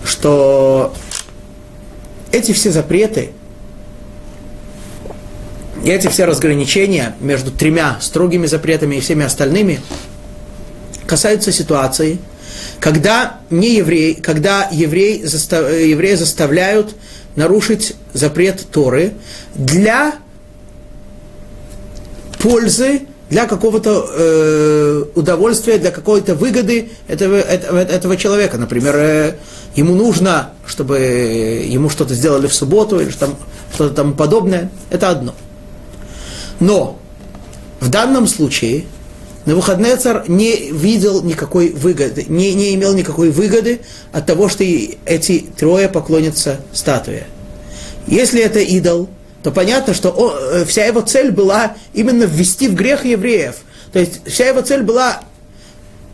что 0.05 0.93
эти 2.33 2.53
все 2.53 2.71
запреты, 2.71 3.31
и 5.85 5.91
эти 5.91 6.09
все 6.09 6.25
разграничения 6.25 7.15
между 7.21 7.51
тремя 7.51 7.99
строгими 8.01 8.47
запретами 8.47 8.97
и 8.97 9.01
всеми 9.01 9.25
остальными 9.25 9.81
касаются 11.07 11.53
ситуации, 11.53 12.19
когда 12.81 13.41
не 13.51 13.77
еврей, 13.77 14.15
когда 14.15 14.69
еврей, 14.71 15.25
застав, 15.25 15.71
евреи 15.71 16.15
заставляют 16.15 16.95
нарушить 17.37 17.95
запрет 18.13 18.67
Торы 18.71 19.13
для 19.55 20.15
пользы, 22.39 23.03
для 23.29 23.47
какого-то 23.47 24.09
э, 24.09 25.05
удовольствия, 25.15 25.79
для 25.79 25.91
какой-то 25.91 26.35
выгоды 26.35 26.91
этого, 27.09 27.37
этого, 27.37 27.79
этого 27.79 28.17
человека. 28.17 28.57
Например, 28.57 28.97
э, 28.97 29.35
ему 29.75 29.95
нужно, 29.95 30.51
чтобы 30.65 30.99
ему 30.99 31.91
что-то 31.91 32.15
сделали 32.15 32.47
в 32.47 32.55
субботу 32.55 33.01
или 33.01 33.11
что-то 33.11 33.37
что 33.75 33.91
тому 33.91 34.15
подобное, 34.15 34.71
это 34.91 35.11
одно. 35.11 35.35
Но 36.61 36.99
в 37.81 37.89
данном 37.89 38.27
случае 38.27 38.85
Навуходнецар 39.45 40.25
не 40.29 40.71
видел 40.73 41.23
никакой 41.23 41.71
выгоды, 41.71 42.25
не, 42.29 42.53
не 42.55 42.75
имел 42.75 42.95
никакой 42.95 43.31
выгоды 43.31 43.81
от 44.13 44.27
того, 44.27 44.49
что 44.49 44.65
эти 44.65 45.47
трое 45.57 45.89
поклонятся 45.89 46.61
статуе. 46.73 47.27
Если 48.07 48.43
это 48.43 48.59
идол, 48.59 49.09
то 49.43 49.53
понятно, 49.53 49.95
что 49.95 50.11
он, 50.11 50.35
э, 50.37 50.65
вся 50.65 50.85
его 50.85 51.01
цель 51.01 51.31
была 51.31 51.75
именно 51.95 52.25
ввести 52.25 52.67
в 52.69 52.75
грех 52.75 53.05
евреев. 53.05 53.57
То 53.93 54.01
есть 54.01 54.21
вся 54.27 54.49
его 54.49 54.63
цель 54.63 54.83
была 54.83 55.21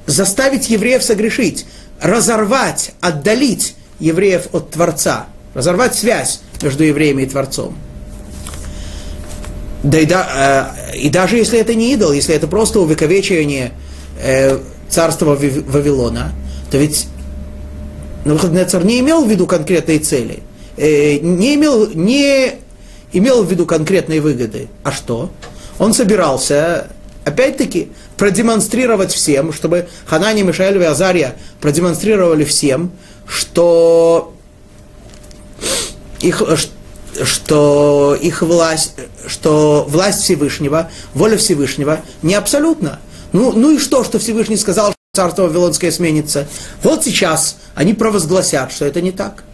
заставить 0.06 0.68
евреев 0.68 1.02
согрешить 1.02 1.64
разорвать, 2.02 2.92
отдалить 3.00 3.76
евреев 4.00 4.48
от 4.52 4.70
Творца, 4.70 5.26
разорвать 5.54 5.94
связь 5.94 6.40
между 6.60 6.82
евреями 6.84 7.22
и 7.22 7.26
Творцом. 7.26 7.78
Да 9.82 9.98
и, 9.98 10.06
да, 10.06 10.72
э, 10.92 10.96
и 10.96 11.10
даже 11.10 11.36
если 11.36 11.58
это 11.58 11.74
не 11.74 11.92
идол, 11.92 12.12
если 12.12 12.34
это 12.34 12.46
просто 12.46 12.80
увековечивание 12.80 13.72
э, 14.20 14.58
царства 14.88 15.34
Вавилона, 15.34 16.32
то 16.70 16.78
ведь 16.78 17.08
Навуходоносор 18.24 18.84
не 18.84 19.00
имел 19.00 19.24
в 19.24 19.30
виду 19.30 19.46
конкретной 19.46 19.98
цели, 19.98 20.42
э, 20.76 21.18
не 21.18 21.56
имел, 21.56 21.90
не 21.90 22.52
имел 23.12 23.42
в 23.42 23.50
виду 23.50 23.66
конкретные 23.66 24.20
выгоды. 24.20 24.68
А 24.84 24.92
что? 24.92 25.30
Он 25.78 25.92
собирался, 25.94 26.86
опять-таки, 27.24 27.88
продемонстрировать 28.16 29.12
всем, 29.12 29.52
чтобы 29.52 29.88
Ханани, 30.06 30.42
Мишаэль 30.42 30.80
и 30.80 30.84
Азария 30.84 31.34
продемонстрировали 31.60 32.44
всем, 32.44 32.92
что 33.26 34.32
их, 36.20 36.40
что 37.24 38.16
их 38.20 38.42
власть, 38.42 38.94
что 39.26 39.84
власть 39.88 40.22
Всевышнего, 40.22 40.90
воля 41.14 41.36
Всевышнего 41.36 42.00
не 42.22 42.34
абсолютна. 42.34 43.00
Ну, 43.32 43.52
ну 43.52 43.70
и 43.70 43.78
что, 43.78 44.04
что 44.04 44.18
Всевышний 44.18 44.56
сказал, 44.56 44.92
что 44.92 44.96
царство 45.14 45.42
Вавилонское 45.42 45.90
сменится? 45.90 46.48
Вот 46.82 47.04
сейчас 47.04 47.56
они 47.74 47.94
провозгласят, 47.94 48.72
что 48.72 48.84
это 48.84 49.00
не 49.00 49.12
так. 49.12 49.44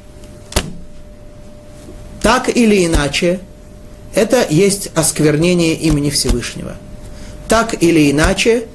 Так 2.22 2.54
или 2.54 2.84
иначе, 2.84 3.40
это 4.14 4.46
есть 4.48 4.90
осквернение 4.94 5.74
имени 5.74 6.10
Всевышнего. 6.10 6.76
Так 7.48 7.82
или 7.82 8.10
иначе, 8.10 8.66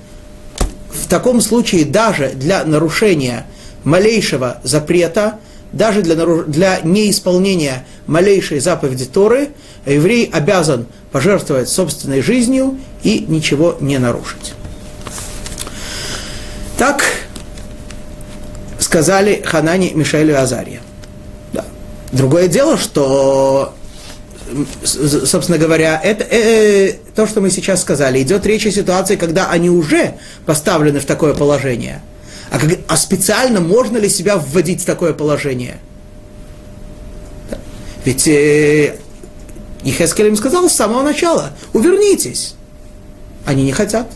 в 0.90 1.08
таком 1.08 1.42
случае 1.42 1.86
даже 1.86 2.30
для 2.30 2.64
нарушения 2.64 3.46
малейшего 3.84 4.60
запрета, 4.64 5.40
даже 5.74 6.02
для, 6.02 6.16
для 6.16 6.80
неисполнения 6.82 7.86
малейшей 8.08 8.60
заповеди 8.60 9.06
Торы, 9.06 9.50
еврей 9.86 10.30
обязан 10.32 10.86
пожертвовать 11.12 11.68
собственной 11.68 12.22
жизнью 12.22 12.80
и 13.04 13.26
ничего 13.28 13.76
не 13.80 13.98
нарушить. 13.98 14.54
Так 16.78 17.04
сказали 18.80 19.42
Ханани, 19.44 19.92
Мишаэль 19.94 20.30
и 20.30 20.34
Азария. 20.34 20.82
Да. 21.52 21.66
Другое 22.12 22.48
дело, 22.48 22.78
что 22.78 23.74
собственно 24.86 25.58
говоря, 25.58 26.00
это, 26.04 26.24
э, 26.26 26.90
э, 26.90 26.94
то, 27.16 27.26
что 27.26 27.42
мы 27.42 27.50
сейчас 27.50 27.82
сказали, 27.82 28.22
идет 28.22 28.46
речь 28.46 28.68
о 28.68 28.72
ситуации, 28.72 29.16
когда 29.16 29.50
они 29.50 29.70
уже 29.70 30.16
поставлены 30.46 31.00
в 31.00 31.06
такое 31.06 31.34
положение. 31.34 32.02
А, 32.54 32.60
как, 32.60 32.70
а 32.88 32.98
специально 32.98 33.60
можно 33.60 33.98
ли 33.98 34.08
себя 34.08 34.38
вводить 34.38 34.84
в 34.84 34.86
такое 34.86 35.12
положение? 35.14 35.80
Ведь 38.06 38.28
э, 38.28 39.00
Ехескель 39.82 40.28
им 40.28 40.36
сказал 40.36 40.70
с 40.70 40.74
самого 40.74 41.02
начала, 41.02 41.54
увернитесь. 41.74 42.54
Они 43.48 43.64
не 43.64 43.72
хотят. 43.72 44.08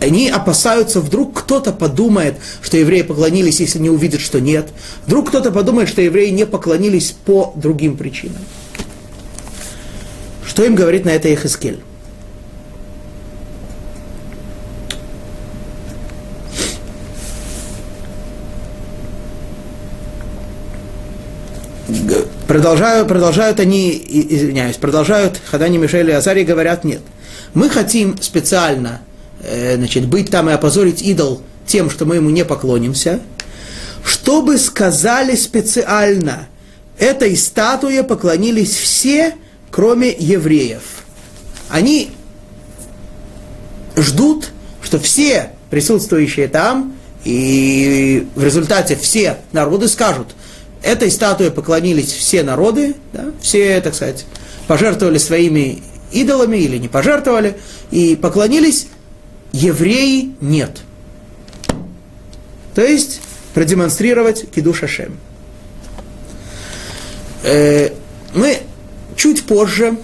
Они 0.00 0.28
опасаются, 0.28 1.00
вдруг 1.00 1.42
кто-то 1.42 1.72
подумает, 1.72 2.34
что 2.62 2.76
евреи 2.76 3.02
поклонились, 3.02 3.60
если 3.60 3.78
не 3.78 3.90
увидят, 3.90 4.20
что 4.20 4.40
нет. 4.40 4.70
Вдруг 5.06 5.28
кто-то 5.28 5.52
подумает, 5.52 5.88
что 5.88 6.02
евреи 6.02 6.30
не 6.30 6.46
поклонились 6.46 7.14
по 7.24 7.52
другим 7.54 7.96
причинам. 7.96 8.42
Что 10.44 10.64
им 10.64 10.74
говорит 10.74 11.04
на 11.04 11.10
это 11.10 11.28
Ехескель? 11.28 11.80
Продолжают, 22.46 23.08
продолжают 23.08 23.60
они, 23.60 23.90
извиняюсь, 23.90 24.76
продолжают 24.76 25.40
Хадани, 25.50 25.78
Мишель 25.78 26.10
и 26.10 26.12
Азари 26.12 26.42
говорят, 26.42 26.84
нет. 26.84 27.00
Мы 27.54 27.68
хотим 27.68 28.20
специально 28.20 29.00
э, 29.42 29.76
значит, 29.76 30.06
быть 30.06 30.30
там 30.30 30.50
и 30.50 30.52
опозорить 30.52 31.02
идол 31.02 31.42
тем, 31.66 31.90
что 31.90 32.04
мы 32.06 32.16
ему 32.16 32.30
не 32.30 32.44
поклонимся, 32.44 33.20
чтобы 34.04 34.58
сказали 34.58 35.36
специально, 35.36 36.48
этой 36.98 37.36
статуе 37.36 38.02
поклонились 38.02 38.76
все, 38.76 39.34
кроме 39.70 40.10
евреев. 40.10 40.82
Они 41.68 42.10
ждут, 43.96 44.50
что 44.82 44.98
все 44.98 45.50
присутствующие 45.70 46.48
там, 46.48 46.94
и 47.24 48.26
в 48.34 48.42
результате 48.42 48.96
все 48.96 49.36
народы 49.52 49.88
скажут, 49.88 50.28
этой 50.82 51.10
статуе 51.10 51.50
поклонились 51.50 52.12
все 52.12 52.42
народы, 52.42 52.94
да, 53.12 53.26
все, 53.40 53.80
так 53.80 53.94
сказать, 53.94 54.24
пожертвовали 54.66 55.18
своими 55.18 55.82
идолами 56.12 56.56
или 56.56 56.78
не 56.78 56.88
пожертвовали, 56.88 57.56
и 57.90 58.16
поклонились, 58.16 58.88
евреи 59.52 60.34
нет. 60.40 60.80
То 62.74 62.82
есть 62.82 63.20
продемонстрировать 63.54 64.50
кидуш 64.50 64.84
Ашем. 64.84 65.16
Э, 67.42 67.90
мы 68.34 68.58
Чуть 69.20 69.44
позже 69.44 69.98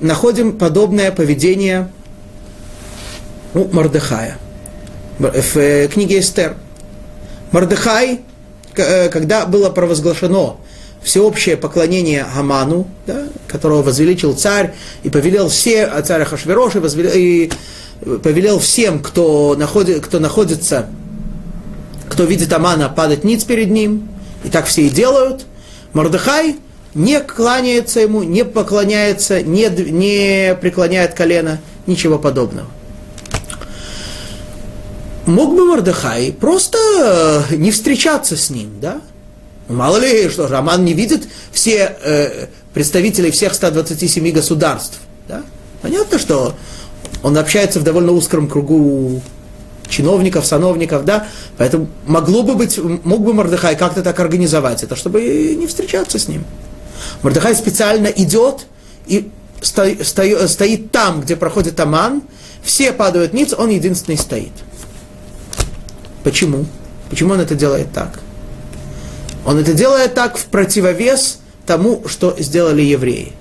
находим 0.00 0.56
подобное 0.56 1.12
поведение 1.12 1.90
у 3.52 3.64
Мордыхая 3.64 4.38
в 5.18 5.56
э, 5.58 5.88
книге 5.88 6.20
Эстер. 6.20 6.56
Мордыхай, 7.52 8.22
когда 8.74 9.46
было 9.46 9.70
провозглашено 9.70 10.56
всеобщее 11.02 11.56
поклонение 11.56 12.26
Гаману, 12.34 12.86
да, 13.06 13.24
которого 13.46 13.82
возвеличил 13.82 14.34
царь, 14.34 14.74
и 15.02 15.10
повелел 15.10 15.48
все, 15.48 15.84
а 15.84 16.02
царь 16.02 16.24
Хашверош, 16.24 16.76
и, 16.76 16.78
возвелел, 16.78 17.12
и 17.14 17.50
повелел 18.22 18.58
всем, 18.58 19.00
кто, 19.00 19.54
находит, 19.56 20.04
кто 20.04 20.18
находится, 20.18 20.86
кто 22.08 22.24
видит 22.24 22.52
Амана, 22.52 22.88
падать 22.88 23.22
ниц 23.22 23.44
перед 23.44 23.70
ним, 23.70 24.08
и 24.44 24.48
так 24.48 24.66
все 24.66 24.82
и 24.82 24.88
делают. 24.88 25.44
Мордыхай 25.92 26.56
не 26.94 27.20
кланяется 27.20 28.00
ему, 28.00 28.22
не 28.22 28.44
поклоняется, 28.44 29.42
не, 29.42 29.68
не 29.68 30.56
преклоняет 30.60 31.14
колено, 31.14 31.60
ничего 31.86 32.18
подобного. 32.18 32.68
Мог 35.26 35.54
бы 35.54 35.64
Мордыхай 35.64 36.32
просто 36.32 36.78
э, 37.50 37.56
не 37.56 37.70
встречаться 37.70 38.36
с 38.36 38.50
ним, 38.50 38.78
да? 38.80 39.00
Ну, 39.68 39.76
мало 39.76 39.96
ли, 39.96 40.28
что 40.28 40.46
Роман 40.48 40.84
не 40.84 40.92
видит 40.92 41.26
все 41.50 41.96
э, 42.02 42.46
представителей 42.74 43.30
всех 43.30 43.54
127 43.54 44.30
государств, 44.32 44.98
да? 45.26 45.42
Понятно, 45.80 46.18
что 46.18 46.54
он 47.22 47.38
общается 47.38 47.80
в 47.80 47.84
довольно 47.84 48.12
узком 48.12 48.48
кругу 48.48 49.22
чиновников, 49.88 50.44
сановников, 50.44 51.04
да, 51.04 51.26
поэтому 51.56 51.88
могло 52.06 52.42
бы 52.42 52.54
быть, 52.54 52.78
мог 52.78 53.22
бы 53.22 53.32
Мордыхай 53.32 53.76
как-то 53.76 54.02
так 54.02 54.18
организовать 54.20 54.82
это, 54.82 54.96
чтобы 54.96 55.22
не 55.58 55.66
встречаться 55.66 56.18
с 56.18 56.28
ним. 56.28 56.44
Мордыхай 57.22 57.54
специально 57.54 58.08
идет 58.08 58.66
и 59.06 59.30
сто, 59.62 59.84
сто, 60.02 60.48
стоит 60.48 60.90
там, 60.90 61.22
где 61.22 61.36
проходит 61.36 61.78
Аман, 61.80 62.22
все 62.62 62.92
падают 62.92 63.32
ниц, 63.32 63.54
он 63.56 63.70
единственный 63.70 64.18
стоит. 64.18 64.52
Почему? 66.24 66.64
Почему 67.10 67.34
он 67.34 67.40
это 67.40 67.54
делает 67.54 67.92
так? 67.92 68.18
Он 69.44 69.58
это 69.58 69.74
делает 69.74 70.14
так 70.14 70.38
в 70.38 70.46
противовес 70.46 71.38
тому, 71.66 72.02
что 72.06 72.34
сделали 72.38 72.82
евреи. 72.82 73.32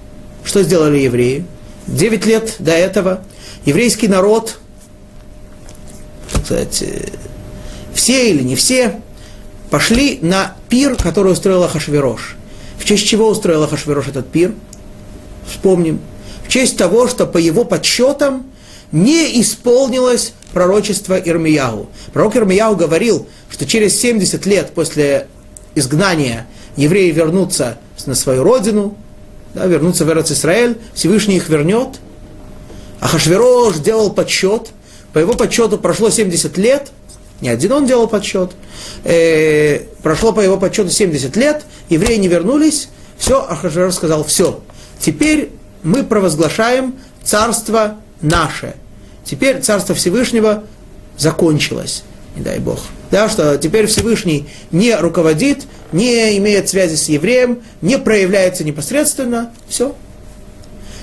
Что 0.43 0.61
сделали 0.61 0.99
евреи? 0.99 1.45
Девять 1.87 2.25
лет 2.25 2.55
до 2.59 2.71
этого 2.71 3.23
еврейский 3.65 4.07
народ, 4.07 4.59
кстати, 6.31 7.13
все 7.93 8.29
или 8.29 8.43
не 8.43 8.55
все, 8.55 8.99
пошли 9.69 10.19
на 10.21 10.55
пир, 10.69 10.95
который 10.95 11.31
устроила 11.31 11.69
Хашвирош. 11.69 12.35
В 12.77 12.85
честь 12.85 13.07
чего 13.07 13.29
устроил 13.29 13.63
Ахашвирош 13.63 14.09
этот 14.09 14.29
пир? 14.29 14.53
Вспомним. 15.47 16.01
В 16.45 16.49
честь 16.49 16.77
того, 16.77 17.07
что 17.07 17.25
по 17.25 17.37
его 17.37 17.63
подсчетам 17.63 18.45
не 18.91 19.39
исполнилось 19.41 20.33
пророчество 20.53 21.17
Ирмияу. 21.19 21.87
Пророк 22.13 22.35
Ирмияу 22.35 22.75
говорил, 22.75 23.27
что 23.49 23.65
через 23.65 23.99
70 23.99 24.45
лет 24.45 24.71
после 24.73 25.27
изгнания 25.75 26.47
евреи 26.75 27.11
вернутся 27.11 27.77
на 28.05 28.15
свою 28.15 28.43
родину, 28.43 28.95
да, 29.53 29.65
вернутся 29.65 30.05
в 30.05 30.11
Израиль, 30.11 30.77
Всевышний 30.93 31.37
их 31.37 31.49
вернет. 31.49 31.99
А 32.99 33.07
Хашвирош 33.07 33.77
делал 33.77 34.11
подсчет, 34.11 34.69
по 35.11 35.19
его 35.19 35.33
подсчету 35.33 35.77
прошло 35.77 36.09
70 36.09 36.57
лет, 36.57 36.91
не 37.41 37.49
один 37.49 37.73
он 37.73 37.85
делал 37.85 38.07
подсчет, 38.07 38.51
э, 39.03 39.79
прошло 40.01 40.31
по 40.31 40.39
его 40.39 40.57
подсчету 40.57 40.89
70 40.89 41.35
лет, 41.35 41.65
евреи 41.89 42.15
не 42.15 42.29
вернулись, 42.29 42.89
все, 43.17 43.41
Ахашвер 43.41 43.91
сказал, 43.91 44.23
все, 44.23 44.61
теперь 44.99 45.51
мы 45.83 46.03
провозглашаем 46.03 46.95
царство 47.23 47.97
наше. 48.21 48.75
Теперь 49.25 49.61
царство 49.61 49.95
Всевышнего 49.95 50.63
закончилось, 51.17 52.03
не 52.35 52.43
дай 52.43 52.59
Бог. 52.59 52.79
Да, 53.11 53.29
что 53.29 53.57
теперь 53.57 53.85
Всевышний 53.85 54.47
не 54.71 54.95
руководит, 54.95 55.65
не 55.91 56.37
имеет 56.37 56.67
связи 56.67 56.95
с 56.95 57.07
евреем, 57.09 57.61
не 57.81 57.97
проявляется 57.97 58.63
непосредственно, 58.63 59.51
все. 59.67 59.95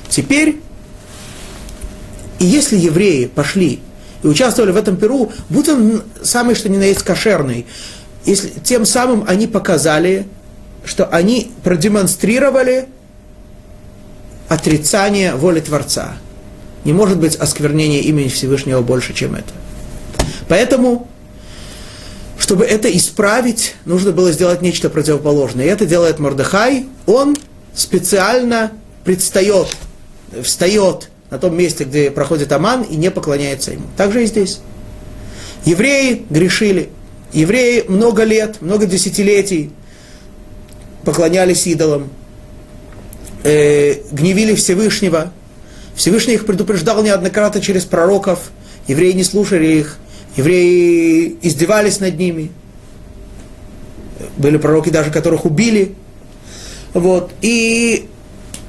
Теперь, 0.09 0.61
и 2.41 2.45
если 2.45 2.77
евреи 2.77 3.27
пошли 3.27 3.81
и 4.23 4.27
участвовали 4.27 4.73
в 4.73 4.77
этом 4.77 4.97
Перу, 4.97 5.31
будь 5.49 5.68
он 5.68 6.03
самый 6.23 6.55
что 6.55 6.68
ни 6.68 6.77
на 6.77 6.85
есть 6.85 7.03
кошерный, 7.03 7.66
если, 8.27 8.49
тем 8.64 8.85
самым 8.85 9.25
они 9.27 9.47
показали, 9.47 10.27
что 10.85 11.07
они 11.07 11.53
продемонстрировали 11.62 12.89
отрицание 14.49 15.37
воли 15.37 15.61
Творца. 15.61 16.16
Не 16.85 16.93
может 16.93 17.18
быть 17.18 17.37
осквернение 17.37 18.01
имени 18.01 18.28
Всевышнего 18.28 18.81
больше, 18.81 19.12
чем 19.12 19.35
это. 19.35 19.53
Поэтому, 20.49 21.09
чтобы 22.39 22.64
это 22.64 22.95
исправить, 22.97 23.74
нужно 23.85 24.12
было 24.12 24.33
сделать 24.33 24.62
нечто 24.62 24.91
противоположное. 24.91 25.66
И 25.66 25.68
это 25.68 25.87
делает 25.87 26.18
Мордыхай. 26.18 26.87
Он 27.07 27.37
специально 27.74 28.72
предстает, 29.05 29.76
встает 30.43 31.11
на 31.31 31.39
том 31.39 31.57
месте, 31.57 31.85
где 31.85 32.11
проходит 32.11 32.51
Аман, 32.53 32.83
и 32.83 32.97
не 32.97 33.11
поклоняется 33.11 33.72
ему. 33.72 33.87
Так 33.97 34.12
же 34.12 34.24
и 34.24 34.26
здесь. 34.26 34.61
Евреи 35.64 36.26
грешили. 36.28 36.91
Евреи 37.33 37.85
много 37.87 38.24
лет, 38.24 38.61
много 38.61 38.87
десятилетий 38.87 39.70
поклонялись 41.05 41.66
идолам, 41.66 42.11
э, 43.45 43.97
гневили 44.11 44.55
Всевышнего. 44.55 45.33
Всевышний 45.95 46.34
их 46.34 46.47
предупреждал 46.47 47.03
неоднократно 47.03 47.61
через 47.61 47.84
пророков. 47.84 48.51
Евреи 48.86 49.12
не 49.12 49.24
слушали 49.24 49.66
их. 49.66 49.99
Евреи 50.36 51.36
издевались 51.43 52.01
над 52.01 52.18
ними. 52.18 52.51
Были 54.36 54.57
пророки 54.57 54.91
даже, 54.91 55.11
которых 55.11 55.45
убили. 55.45 55.95
Вот. 56.95 57.30
И 57.43 58.09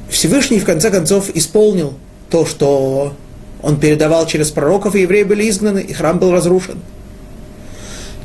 Всевышний 0.10 0.60
в 0.60 0.66
конце 0.66 0.92
концов 0.92 1.30
исполнил 1.34 1.94
то, 2.30 2.46
что 2.46 3.14
он 3.62 3.80
передавал 3.80 4.26
через 4.28 4.52
пророков, 4.52 4.96
и 4.96 5.02
евреи 5.02 5.24
были 5.24 5.50
изгнаны, 5.50 5.80
и 5.80 5.94
храм 5.94 6.20
был 6.20 6.32
разрушен. 6.32 6.80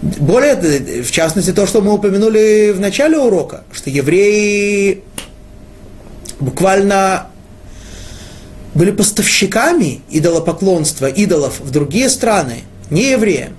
Более, 0.02 1.02
в 1.02 1.10
частности, 1.10 1.52
то, 1.52 1.66
что 1.66 1.80
мы 1.80 1.92
упомянули 1.92 2.72
в 2.72 2.80
начале 2.80 3.18
урока, 3.18 3.64
что 3.72 3.90
евреи 3.90 5.02
буквально 6.38 7.28
были 8.76 8.90
поставщиками 8.90 10.02
идолопоклонства, 10.10 11.06
идолов 11.06 11.60
в 11.60 11.70
другие 11.70 12.10
страны, 12.10 12.60
не 12.90 13.10
евреям. 13.10 13.54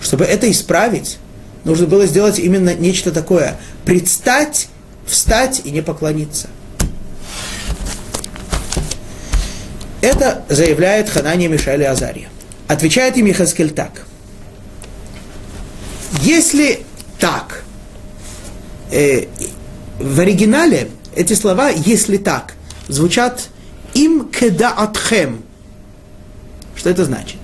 Чтобы 0.00 0.24
это 0.24 0.48
исправить, 0.50 1.18
нужно 1.64 1.86
было 1.88 2.06
сделать 2.06 2.38
именно 2.38 2.74
нечто 2.74 3.10
такое. 3.10 3.58
Предстать, 3.84 4.68
встать 5.04 5.62
и 5.64 5.72
не 5.72 5.82
поклониться. 5.82 6.48
Это 10.00 10.44
заявляет 10.48 11.10
Ханания 11.10 11.48
Мишаэль 11.48 11.84
Азария. 11.84 12.28
Отвечает 12.68 13.16
им 13.16 13.26
Ехаскель 13.26 13.70
так. 13.70 14.06
Если 16.22 16.84
так, 17.18 17.64
э, 18.92 19.24
в 19.98 20.20
оригинале 20.20 20.88
эти 21.16 21.32
слова 21.32 21.70
«если 21.70 22.16
так» 22.16 22.54
звучат 22.86 23.48
«им 23.98 24.28
кедаатхем». 24.28 25.42
Что 26.76 26.90
это 26.90 27.04
значит? 27.04 27.38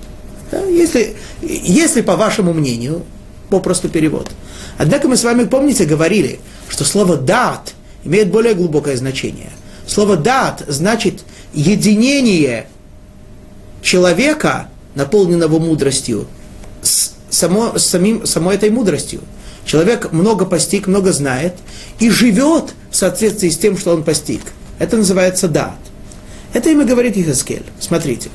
Да, 0.50 0.64
если, 0.64 1.16
если, 1.42 2.02
по 2.02 2.16
вашему 2.16 2.52
мнению, 2.52 3.04
попросту 3.50 3.88
перевод. 3.88 4.30
Однако 4.78 5.08
мы 5.08 5.16
с 5.16 5.24
вами, 5.24 5.44
помните, 5.44 5.84
говорили, 5.84 6.40
что 6.68 6.84
слово 6.84 7.16
«дат» 7.16 7.74
имеет 8.04 8.30
более 8.30 8.54
глубокое 8.54 8.96
значение. 8.96 9.50
Слово 9.86 10.16
«дат» 10.16 10.64
значит 10.68 11.24
единение 11.52 12.66
человека, 13.82 14.68
наполненного 14.94 15.58
мудростью, 15.58 16.26
с, 16.82 17.12
само, 17.30 17.78
с 17.78 17.84
самим, 17.84 18.26
самой 18.26 18.56
этой 18.56 18.70
мудростью. 18.70 19.20
Человек 19.64 20.12
много 20.12 20.44
постиг, 20.44 20.86
много 20.86 21.12
знает 21.12 21.54
и 21.98 22.10
живет 22.10 22.74
в 22.90 22.96
соответствии 22.96 23.48
с 23.48 23.58
тем, 23.58 23.78
что 23.78 23.94
он 23.94 24.02
постиг. 24.02 24.42
Это 24.78 24.96
называется 24.96 25.48
дат. 25.48 25.78
Это 26.54 26.70
имя 26.70 26.86
говорит 26.86 27.18
Ихаскель. 27.18 27.64
Смотрите. 27.78 28.30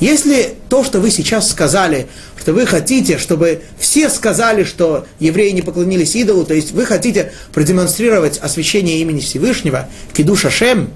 Если 0.00 0.54
то, 0.68 0.82
что 0.82 1.00
вы 1.00 1.10
сейчас 1.10 1.50
сказали, 1.50 2.08
что 2.40 2.52
вы 2.52 2.66
хотите, 2.66 3.18
чтобы 3.18 3.62
все 3.78 4.08
сказали, 4.08 4.64
что 4.64 5.06
евреи 5.20 5.50
не 5.50 5.62
поклонились 5.62 6.16
идолу, 6.16 6.44
то 6.44 6.54
есть 6.54 6.72
вы 6.72 6.86
хотите 6.86 7.32
продемонстрировать 7.52 8.38
освящение 8.38 8.98
имени 9.00 9.20
Всевышнего, 9.20 9.88
кидуша 10.12 10.50
Шем, 10.50 10.90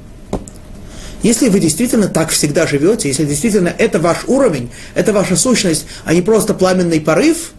если 1.23 1.49
вы 1.49 1.61
действительно 1.61 2.09
так 2.09 2.31
всегда 2.31 2.67
живете, 2.67 3.09
если 3.09 3.25
действительно 3.25 3.73
это 3.77 3.99
ваш 3.99 4.25
уровень, 4.27 4.71
это 4.95 5.13
ваша 5.13 5.37
сущность, 5.37 5.87
а 6.05 6.15
не 6.15 6.23
просто 6.23 6.55
пламенный 6.55 7.01
порыв, 7.01 7.53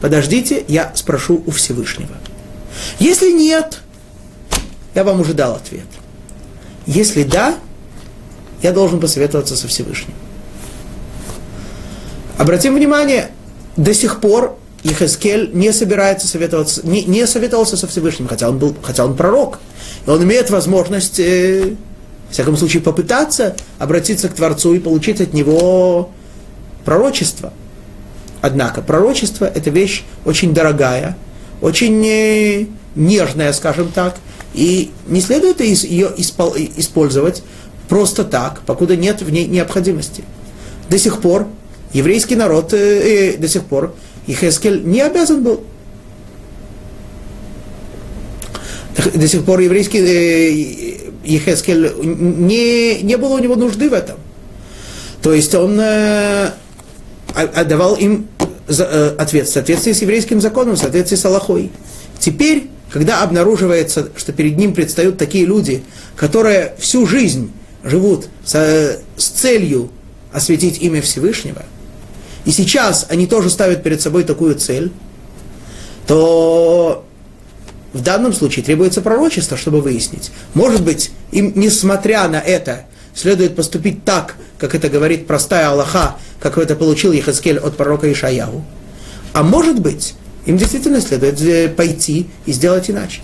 подождите, 0.00 0.64
я 0.68 0.92
спрошу 0.94 1.42
у 1.46 1.50
Всевышнего. 1.50 2.16
Если 2.98 3.30
нет, 3.30 3.80
я 4.94 5.04
вам 5.04 5.20
уже 5.20 5.32
дал 5.32 5.54
ответ. 5.54 5.86
Если 6.86 7.24
да, 7.24 7.56
я 8.62 8.72
должен 8.72 9.00
посоветоваться 9.00 9.56
со 9.56 9.68
Всевышним. 9.68 10.14
Обратим 12.38 12.74
внимание, 12.74 13.30
до 13.76 13.92
сих 13.92 14.20
пор 14.20 14.56
Ехескель 14.82 15.50
не 15.52 15.72
собирается 15.72 16.28
советоваться, 16.28 16.86
не, 16.86 17.04
не 17.04 17.26
советовался 17.26 17.76
со 17.76 17.86
Всевышним, 17.86 18.28
хотя 18.28 18.48
он 18.48 18.58
был, 18.58 18.74
хотя 18.82 19.04
он 19.04 19.16
пророк. 19.16 19.58
И 20.06 20.10
он 20.10 20.22
имеет 20.22 20.50
возможность, 20.50 21.18
э, 21.18 21.74
в 22.28 22.32
всяком 22.32 22.56
случае, 22.56 22.82
попытаться 22.82 23.56
обратиться 23.78 24.28
к 24.28 24.34
Творцу 24.34 24.74
и 24.74 24.78
получить 24.78 25.20
от 25.20 25.32
него 25.32 26.10
пророчество. 26.84 27.52
Однако 28.42 28.80
пророчество– 28.80 29.44
это 29.54 29.70
вещь 29.70 30.04
очень 30.24 30.54
дорогая, 30.54 31.16
очень 31.60 32.06
э, 32.06 32.66
нежная, 32.94 33.52
скажем 33.52 33.90
так, 33.92 34.16
и 34.56 34.90
не 35.06 35.20
следует 35.20 35.60
ее 35.60 36.12
использовать 36.16 37.42
просто 37.88 38.24
так, 38.24 38.62
покуда 38.62 38.96
нет 38.96 39.22
в 39.22 39.30
ней 39.30 39.46
необходимости. 39.46 40.24
До 40.88 40.98
сих 40.98 41.20
пор 41.20 41.46
еврейский 41.92 42.36
народ, 42.36 42.72
э, 42.72 43.34
э, 43.34 43.36
до 43.36 43.48
сих 43.48 43.64
пор 43.64 43.94
Ихескель 44.26 44.82
не 44.84 45.02
обязан 45.02 45.42
был. 45.42 45.62
До 49.14 49.28
сих 49.28 49.44
пор 49.44 49.60
еврейский 49.60 49.98
э, 49.98 51.10
Ехескель 51.24 51.92
не, 52.02 53.02
не 53.02 53.16
было 53.16 53.34
у 53.34 53.38
него 53.38 53.56
нужды 53.56 53.90
в 53.90 53.92
этом. 53.92 54.16
То 55.22 55.34
есть 55.34 55.54
он 55.54 55.78
э, 55.80 56.50
отдавал 57.34 57.96
им 57.96 58.28
э, 58.68 59.14
ответ 59.18 59.48
в 59.48 59.52
соответствии 59.52 59.92
с 59.92 60.02
еврейским 60.02 60.40
законом, 60.40 60.76
в 60.76 60.78
соответствии 60.78 61.16
с 61.16 61.24
Аллахой. 61.24 61.70
Теперь, 62.18 62.70
когда 62.90 63.22
обнаруживается, 63.22 64.08
что 64.16 64.32
перед 64.32 64.56
ним 64.56 64.74
предстают 64.74 65.18
такие 65.18 65.44
люди, 65.44 65.82
которые 66.14 66.74
всю 66.78 67.06
жизнь 67.06 67.52
живут 67.82 68.28
с, 68.44 69.00
с 69.16 69.24
целью 69.28 69.90
осветить 70.32 70.80
имя 70.80 71.02
Всевышнего, 71.02 71.62
и 72.44 72.50
сейчас 72.50 73.06
они 73.08 73.26
тоже 73.26 73.50
ставят 73.50 73.82
перед 73.82 74.00
собой 74.00 74.24
такую 74.24 74.54
цель, 74.54 74.92
то 76.06 77.04
в 77.92 78.02
данном 78.02 78.32
случае 78.32 78.64
требуется 78.64 79.02
пророчество, 79.02 79.56
чтобы 79.56 79.80
выяснить. 79.80 80.30
Может 80.54 80.82
быть, 80.82 81.10
им, 81.32 81.52
несмотря 81.56 82.28
на 82.28 82.38
это, 82.38 82.84
следует 83.14 83.56
поступить 83.56 84.04
так, 84.04 84.36
как 84.58 84.74
это 84.74 84.88
говорит 84.88 85.26
простая 85.26 85.70
Аллаха, 85.70 86.16
как 86.38 86.58
это 86.58 86.76
получил 86.76 87.12
Ехаскель 87.12 87.58
от 87.58 87.76
пророка 87.76 88.10
Ишаяу. 88.12 88.64
А 89.32 89.42
может 89.42 89.80
быть, 89.80 90.14
им 90.46 90.56
действительно 90.56 91.00
следует 91.00 91.40
э, 91.42 91.68
пойти 91.68 92.28
и 92.46 92.52
сделать 92.52 92.88
иначе. 92.88 93.20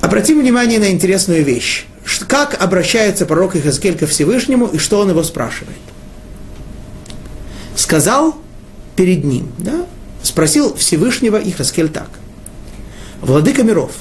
Обратим 0.00 0.40
внимание 0.40 0.78
на 0.78 0.90
интересную 0.90 1.44
вещь. 1.44 1.86
Как 2.26 2.60
обращается 2.60 3.26
пророк 3.26 3.56
Ихаскель 3.56 3.96
ко 3.96 4.06
Всевышнему 4.06 4.66
и 4.66 4.78
что 4.78 4.98
он 4.98 5.10
его 5.10 5.22
спрашивает. 5.22 5.76
Сказал 7.76 8.36
перед 8.96 9.24
ним, 9.24 9.52
да, 9.58 9.86
спросил 10.22 10.74
Всевышнего 10.74 11.36
Ихаскель 11.36 11.88
так. 11.88 12.10
Владыка 13.20 13.62
миров, 13.62 13.92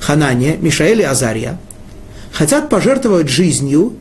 Ханания, 0.00 0.56
Мишаэль 0.56 1.00
и 1.00 1.04
Азария 1.04 1.58
хотят 2.32 2.68
пожертвовать 2.68 3.28
жизнью 3.28 3.94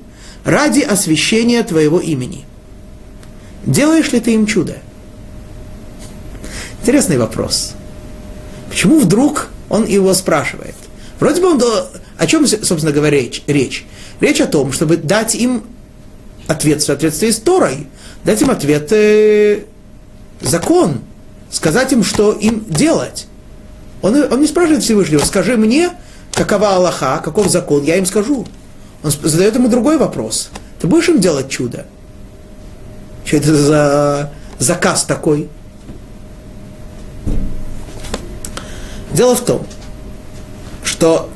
ради 0.44 0.82
освящения 0.82 1.64
твоего 1.64 2.00
имени. 2.00 2.46
Делаешь 3.66 4.12
ли 4.12 4.20
ты 4.20 4.34
им 4.34 4.46
чудо? 4.46 4.78
Интересный 6.82 7.18
вопрос. 7.18 7.74
Почему 8.70 9.00
вдруг 9.00 9.50
он 9.70 9.86
его 9.86 10.14
спрашивает? 10.14 10.76
Вроде 11.20 11.42
бы 11.42 11.52
он... 11.52 11.62
О 12.18 12.28
чем, 12.28 12.48
собственно 12.48 12.92
говоря? 12.92 13.20
Речь, 13.48 13.86
речь 14.20 14.42
о 14.42 14.48
том, 14.48 14.72
чтобы 14.72 14.98
дать 14.98 15.36
им 15.36 15.64
ответ 16.48 16.82
в 16.82 16.86
соответствии 16.86 17.32
с 17.32 17.40
Торой, 17.40 17.88
дать 18.24 18.42
им 18.42 18.50
ответ 18.50 18.92
э, 18.92 19.66
закон, 20.42 21.02
сказать 21.52 21.92
им, 21.94 22.04
что 22.04 22.32
им 22.32 22.66
делать. 22.68 23.28
Он, 24.02 24.16
он 24.32 24.42
не 24.42 24.48
спрашивает 24.48 24.84
Всевышнего, 24.84 25.24
скажи 25.24 25.58
мне, 25.58 25.92
какова 26.34 26.76
Аллаха, 26.76 27.22
каков 27.24 27.50
закон, 27.50 27.84
я 27.84 27.98
им 27.98 28.06
скажу. 28.06 28.48
Он 29.04 29.12
задает 29.12 29.56
ему 29.56 29.68
другой 29.68 29.98
вопрос. 29.98 30.50
Ты 30.80 30.88
будешь 30.88 31.10
им 31.10 31.20
делать 31.20 31.50
чудо? 31.50 31.86
Что 33.26 33.38
это 33.38 33.56
за 33.56 34.32
заказ 34.58 35.04
такой? 35.04 35.50
Дело 39.14 39.36
в 39.36 39.44
том, 39.44 39.66
что 40.84 41.30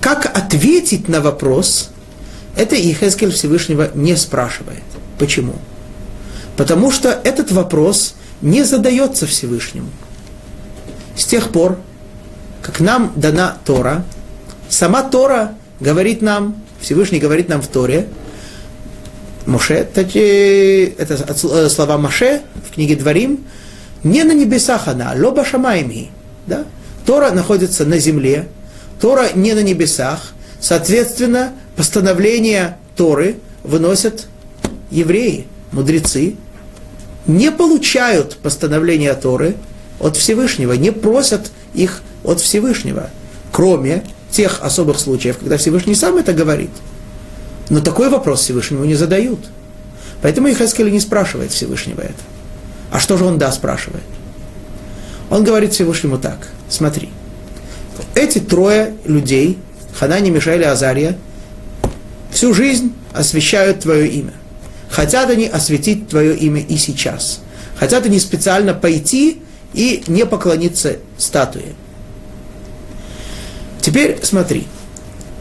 как 0.00 0.26
ответить 0.26 1.08
на 1.08 1.20
вопрос, 1.20 1.90
это 2.56 2.76
Ихескель 2.76 3.32
Всевышнего 3.32 3.90
не 3.94 4.16
спрашивает. 4.16 4.82
Почему? 5.18 5.54
Потому 6.56 6.90
что 6.90 7.08
этот 7.08 7.50
вопрос 7.50 8.14
не 8.42 8.62
задается 8.64 9.26
Всевышнему. 9.26 9.88
С 11.16 11.24
тех 11.24 11.50
пор, 11.50 11.78
как 12.62 12.80
нам 12.80 13.12
дана 13.16 13.56
Тора, 13.64 14.04
сама 14.68 15.02
Тора 15.02 15.54
говорит 15.80 16.22
нам, 16.22 16.62
Всевышний 16.80 17.18
говорит 17.18 17.48
нам 17.48 17.62
в 17.62 17.66
Торе, 17.66 18.08
Моше, 19.46 19.74
это 19.94 21.68
слова 21.68 21.98
Моше 21.98 22.42
в 22.68 22.74
книге 22.74 22.96
Дворим, 22.96 23.44
не 24.04 24.22
на 24.22 24.32
небесах 24.32 24.86
она, 24.86 25.14
лоба 25.16 25.44
шамайми. 25.44 26.10
Да? 26.46 26.64
Тора 27.06 27.30
находится 27.32 27.84
на 27.84 27.98
земле, 27.98 28.48
Тора 29.00 29.30
не 29.34 29.54
на 29.54 29.62
небесах, 29.62 30.32
соответственно, 30.60 31.52
постановления 31.76 32.78
Торы 32.96 33.36
выносят 33.62 34.26
евреи, 34.90 35.46
мудрецы, 35.72 36.36
не 37.26 37.50
получают 37.50 38.36
постановления 38.36 39.14
Торы 39.14 39.56
от 39.98 40.16
Всевышнего, 40.16 40.74
не 40.74 40.92
просят 40.92 41.50
их 41.72 42.02
от 42.22 42.40
Всевышнего, 42.40 43.10
кроме 43.52 44.04
тех 44.30 44.60
особых 44.62 44.98
случаев, 44.98 45.38
когда 45.38 45.56
Всевышний 45.56 45.94
сам 45.94 46.16
это 46.16 46.32
говорит. 46.32 46.70
Но 47.70 47.80
такой 47.80 48.10
вопрос 48.10 48.40
Всевышнему 48.40 48.84
не 48.84 48.94
задают. 48.94 49.40
Поэтому 50.22 50.50
Ихаскель 50.50 50.90
не 50.90 51.00
спрашивает 51.00 51.50
Всевышнего 51.50 52.00
это. 52.00 52.14
А 52.94 53.00
что 53.00 53.16
же 53.16 53.24
он 53.24 53.38
да 53.38 53.50
спрашивает? 53.50 54.04
Он 55.28 55.42
говорит 55.42 55.72
Всевышнему 55.72 56.16
так, 56.16 56.46
смотри, 56.68 57.08
эти 58.14 58.38
трое 58.38 58.94
людей, 59.04 59.58
Ханани, 59.98 60.30
Мишаэль 60.30 60.62
и 60.62 60.66
Азария, 60.66 61.18
всю 62.30 62.54
жизнь 62.54 62.94
освещают 63.12 63.80
твое 63.80 64.06
имя. 64.06 64.32
Хотят 64.88 65.28
они 65.28 65.48
осветить 65.48 66.08
твое 66.08 66.36
имя 66.36 66.60
и 66.60 66.76
сейчас. 66.76 67.40
Хотят 67.76 68.06
они 68.06 68.20
специально 68.20 68.74
пойти 68.74 69.42
и 69.72 70.04
не 70.06 70.24
поклониться 70.24 70.98
статуе. 71.18 71.74
Теперь 73.80 74.20
смотри, 74.22 74.68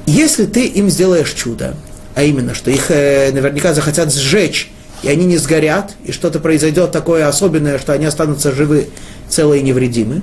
если 0.08 0.48
ты 0.48 0.66
им 0.66 0.90
сделаешь 0.90 1.34
чудо, 1.34 1.76
а 2.16 2.24
именно, 2.24 2.56
что 2.56 2.72
их 2.72 2.90
э, 2.90 3.32
наверняка 3.32 3.76
захотят 3.76 4.12
сжечь, 4.12 4.72
и 5.04 5.10
они 5.10 5.26
не 5.26 5.38
сгорят, 5.38 5.96
и 6.06 6.12
что-то 6.12 6.40
произойдет 6.40 6.92
такое 6.92 7.28
особенное, 7.28 7.78
что 7.78 7.94
они 7.94 8.06
останутся 8.06 8.54
живы, 8.54 8.90
целые 9.30 9.62
и 9.62 9.64
невредимы, 9.64 10.22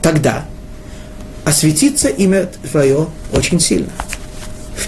тогда 0.00 0.44
осветится 1.44 2.08
имя 2.08 2.50
твое 2.70 3.08
очень 3.32 3.60
сильно. 3.60 3.90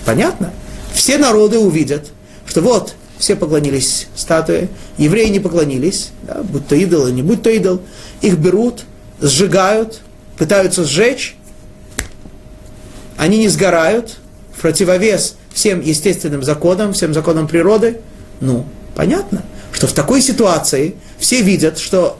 Понятно? 0.04 0.52
Все 0.92 1.18
народы 1.18 1.58
увидят, 1.58 2.08
что 2.46 2.62
вот, 2.62 2.94
все 3.18 3.36
поклонились 3.36 4.06
статуе, 4.14 4.68
евреи 4.96 5.28
не 5.28 5.40
поклонились, 5.40 6.10
да, 6.22 6.42
будь 6.42 6.66
то 6.66 6.74
идол 6.74 7.08
не 7.08 7.22
будь 7.22 7.42
то 7.42 7.50
идол, 7.50 7.80
их 8.22 8.38
берут, 8.38 8.84
сжигают, 9.20 10.00
пытаются 10.38 10.84
сжечь, 10.84 11.36
они 13.16 13.38
не 13.38 13.48
сгорают, 13.48 14.16
в 14.56 14.60
противовес 14.60 15.36
всем 15.52 15.80
естественным 15.80 16.42
законам, 16.42 16.92
всем 16.92 17.12
законам 17.12 17.48
природы, 17.48 18.00
ну, 18.40 18.66
понятно, 18.94 19.42
что 19.72 19.86
в 19.86 19.92
такой 19.92 20.20
ситуации 20.22 20.94
все 21.18 21.42
видят, 21.42 21.78
что 21.78 22.18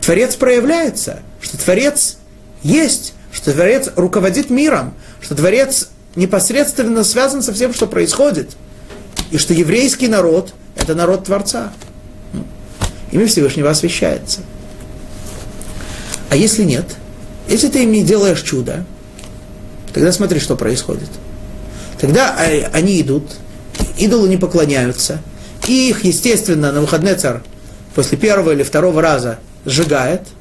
Творец 0.00 0.36
проявляется, 0.36 1.20
что 1.40 1.58
Творец 1.58 2.16
есть, 2.62 3.14
что 3.32 3.52
Творец 3.52 3.90
руководит 3.96 4.50
миром, 4.50 4.94
что 5.20 5.34
Творец 5.34 5.90
непосредственно 6.16 7.04
связан 7.04 7.42
со 7.42 7.52
всем, 7.52 7.72
что 7.72 7.86
происходит, 7.86 8.50
и 9.30 9.38
что 9.38 9.54
еврейский 9.54 10.08
народ– 10.08 10.52
это 10.76 10.94
народ 10.94 11.24
Творца. 11.24 11.72
Имя 13.10 13.26
Всевышнего 13.26 13.70
освящается. 13.70 14.40
А 16.30 16.36
если 16.36 16.64
нет, 16.64 16.86
если 17.48 17.68
ты 17.68 17.84
им 17.84 17.92
не 17.92 18.02
делаешь 18.02 18.40
чудо, 18.40 18.84
тогда 19.92 20.12
смотри, 20.12 20.40
что 20.40 20.56
происходит. 20.56 21.10
Тогда 22.00 22.36
они 22.72 23.00
идут, 23.00 23.36
идолы 23.98 24.28
не 24.28 24.36
поклоняются, 24.36 25.20
и 25.68 25.90
их, 25.90 26.04
естественно, 26.04 26.72
на 26.72 26.80
выходный 26.80 27.14
царь 27.14 27.40
после 27.94 28.18
первого 28.18 28.52
или 28.52 28.62
второго 28.62 29.02
раза 29.02 29.38
сжигает– 29.64 30.22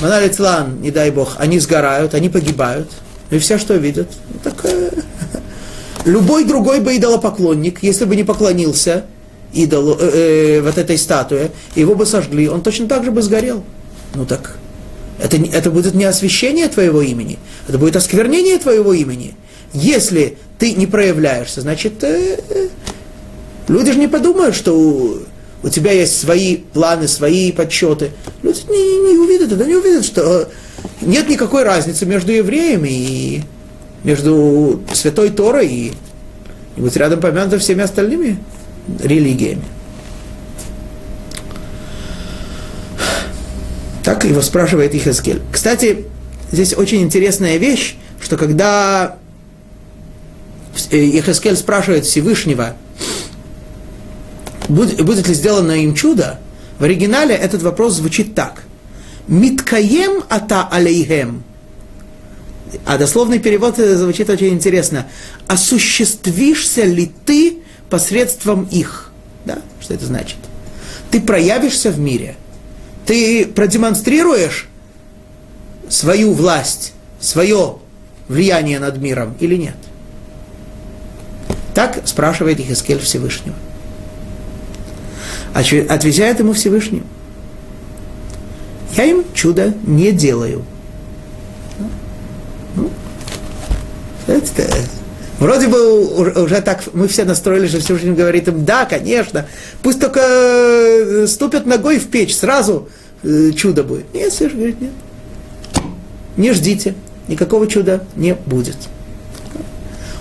Манали 0.00 0.28
Тлан, 0.28 0.80
не 0.80 0.90
дай 0.90 1.10
бог, 1.10 1.34
они 1.38 1.58
сгорают, 1.58 2.14
они 2.14 2.28
погибают. 2.30 2.90
И 3.30 3.38
все 3.38 3.58
что 3.58 3.74
видят? 3.74 4.08
Так, 4.42 4.54
э, 4.64 4.90
любой 6.04 6.44
другой 6.44 6.80
бы 6.80 6.96
идолопоклонник, 6.96 7.82
если 7.82 8.06
бы 8.06 8.16
не 8.16 8.24
поклонился 8.24 9.04
идолу, 9.52 9.96
э, 10.00 10.58
э, 10.58 10.62
вот 10.62 10.78
этой 10.78 10.96
статуе, 10.96 11.50
его 11.74 11.94
бы 11.94 12.06
сожгли, 12.06 12.48
он 12.48 12.62
точно 12.62 12.88
так 12.88 13.04
же 13.04 13.10
бы 13.10 13.20
сгорел. 13.20 13.62
Ну 14.14 14.24
так, 14.24 14.56
это, 15.22 15.36
это 15.36 15.70
будет 15.70 15.94
не 15.94 16.04
освящение 16.04 16.68
твоего 16.68 17.02
имени, 17.02 17.38
это 17.68 17.76
будет 17.76 17.96
осквернение 17.96 18.58
твоего 18.58 18.94
имени. 18.94 19.36
Если 19.74 20.38
ты 20.58 20.72
не 20.72 20.86
проявляешься, 20.86 21.60
значит, 21.60 22.02
э, 22.02 22.38
э 22.48 22.68
люди 23.68 23.92
же 23.92 23.98
не 23.98 24.08
подумают, 24.08 24.54
что 24.54 25.22
у 25.62 25.68
тебя 25.68 25.92
есть 25.92 26.18
свои 26.18 26.56
планы, 26.56 27.06
свои 27.08 27.52
подсчеты. 27.52 28.12
Люди 28.42 28.60
не, 28.68 29.12
не 29.12 29.18
увидят 29.18 29.52
это, 29.52 29.64
не 29.64 29.74
увидят, 29.74 30.04
что 30.04 30.48
нет 31.02 31.28
никакой 31.28 31.64
разницы 31.64 32.06
между 32.06 32.32
евреями 32.32 32.88
и 32.88 33.42
между 34.04 34.80
Святой 34.94 35.30
Торой 35.30 35.66
и, 35.68 35.92
и 36.76 36.80
быть 36.80 36.96
рядом 36.96 37.20
помянуто 37.20 37.58
всеми 37.58 37.82
остальными 37.82 38.38
религиями. 39.02 39.64
Так 44.02 44.24
его 44.24 44.40
спрашивает 44.40 44.94
Ихаскель. 44.94 45.42
Кстати, 45.52 46.06
здесь 46.50 46.74
очень 46.76 47.02
интересная 47.02 47.58
вещь, 47.58 47.96
что 48.20 48.38
когда 48.38 49.18
Ихаскель 50.90 51.56
спрашивает 51.56 52.06
Всевышнего, 52.06 52.74
будет, 54.70 55.04
будет 55.04 55.28
ли 55.28 55.34
сделано 55.34 55.72
им 55.72 55.94
чудо, 55.94 56.38
в 56.78 56.84
оригинале 56.84 57.34
этот 57.34 57.62
вопрос 57.62 57.94
звучит 57.94 58.34
так. 58.34 58.62
Миткаем 59.28 60.24
ата 60.28 60.66
алейхем. 60.66 61.42
А 62.86 62.98
дословный 62.98 63.38
перевод 63.38 63.76
звучит 63.76 64.30
очень 64.30 64.48
интересно. 64.48 65.06
Осуществишься 65.46 66.84
ли 66.84 67.12
ты 67.26 67.58
посредством 67.90 68.64
их? 68.70 69.10
Да? 69.44 69.58
Что 69.80 69.94
это 69.94 70.06
значит? 70.06 70.38
Ты 71.10 71.20
проявишься 71.20 71.90
в 71.90 71.98
мире. 71.98 72.36
Ты 73.06 73.44
продемонстрируешь 73.44 74.68
свою 75.88 76.32
власть, 76.32 76.92
свое 77.20 77.76
влияние 78.28 78.78
над 78.78 78.98
миром 78.98 79.34
или 79.40 79.56
нет? 79.56 79.74
Так 81.74 82.02
спрашивает 82.06 82.60
Ихискель 82.60 83.00
Всевышнего 83.00 83.56
отвечает 85.54 86.38
ему 86.38 86.52
Всевышний. 86.52 87.02
Я 88.96 89.04
им 89.04 89.24
чудо 89.34 89.74
не 89.86 90.12
делаю. 90.12 90.64
Ну, 92.76 92.90
это, 94.26 94.66
вроде 95.38 95.68
бы 95.68 96.42
уже 96.42 96.60
так 96.60 96.82
мы 96.92 97.08
все 97.08 97.24
настроили, 97.24 97.66
что 97.66 97.80
Всевышний 97.80 98.12
говорит 98.12 98.48
им, 98.48 98.64
да, 98.64 98.84
конечно, 98.84 99.46
пусть 99.82 100.00
только 100.00 100.20
э, 100.20 101.26
ступят 101.26 101.66
ногой 101.66 101.98
в 101.98 102.08
печь, 102.08 102.36
сразу 102.36 102.88
э, 103.22 103.52
чудо 103.52 103.84
будет. 103.84 104.12
Нет, 104.12 104.32
Всевышний 104.32 104.58
говорит, 104.58 104.80
нет. 104.80 104.92
Не 106.36 106.52
ждите, 106.52 106.94
никакого 107.28 107.66
чуда 107.66 108.04
не 108.16 108.34
будет. 108.34 108.76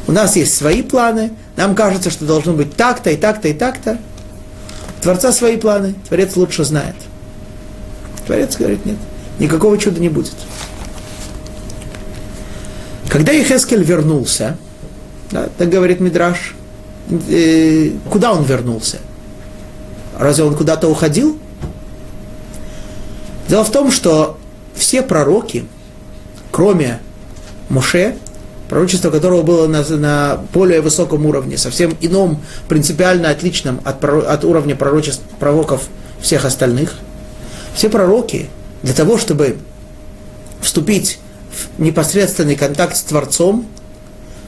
У 0.08 0.12
нас 0.12 0.36
есть 0.36 0.56
свои 0.56 0.82
планы, 0.82 1.32
нам 1.56 1.76
кажется, 1.76 2.10
что 2.10 2.26
должно 2.26 2.54
быть 2.54 2.76
так-то 2.76 3.12
и 3.12 3.16
так-то 3.16 3.48
и 3.48 3.54
так-то. 3.54 4.00
Творца 5.02 5.32
свои 5.32 5.58
планы, 5.58 5.96
Творец 6.08 6.36
лучше 6.36 6.64
знает. 6.64 6.96
Творец 8.26 8.58
говорит, 8.58 8.86
нет, 8.86 8.98
никакого 9.40 9.78
чуда 9.78 10.00
не 10.00 10.10
будет. 10.10 10.36
Когда 13.10 13.34
Ихескель 13.34 13.84
вернулся, 13.84 14.58
да, 15.32 15.50
так 15.58 15.70
говорит 15.70 16.00
Мидраш, 16.00 16.56
э, 17.30 17.92
куда 18.10 18.34
он 18.34 18.44
вернулся? 18.44 19.00
Разве 20.18 20.44
он 20.44 20.56
куда-то 20.56 20.88
уходил? 20.88 21.40
Дело 23.48 23.64
в 23.64 23.72
том, 23.72 23.92
что 23.92 24.38
все 24.76 25.02
пророки, 25.02 25.66
кроме 26.52 27.00
Моше, 27.70 28.16
пророчество 28.70 29.10
которого 29.10 29.42
было 29.42 29.68
на, 29.68 29.84
на 29.84 30.40
более 30.54 30.82
высоком 30.82 31.26
уровне, 31.26 31.58
совсем 31.58 31.98
ином, 32.00 32.42
принципиально 32.68 33.30
отличном 33.32 33.82
от, 33.84 34.04
от 34.04 34.46
уровня 34.46 34.76
пророчеств, 34.76 35.24
пророков 35.40 35.88
всех 36.22 36.46
остальных. 36.46 36.94
Все 37.74 37.90
пророки 37.90 38.48
для 38.84 38.94
того, 38.94 39.18
чтобы 39.18 39.58
вступить 40.62 41.20
в 41.52 41.82
непосредственный 41.82 42.56
контакт 42.56 42.96
с 42.96 43.02
Творцом, 43.02 43.68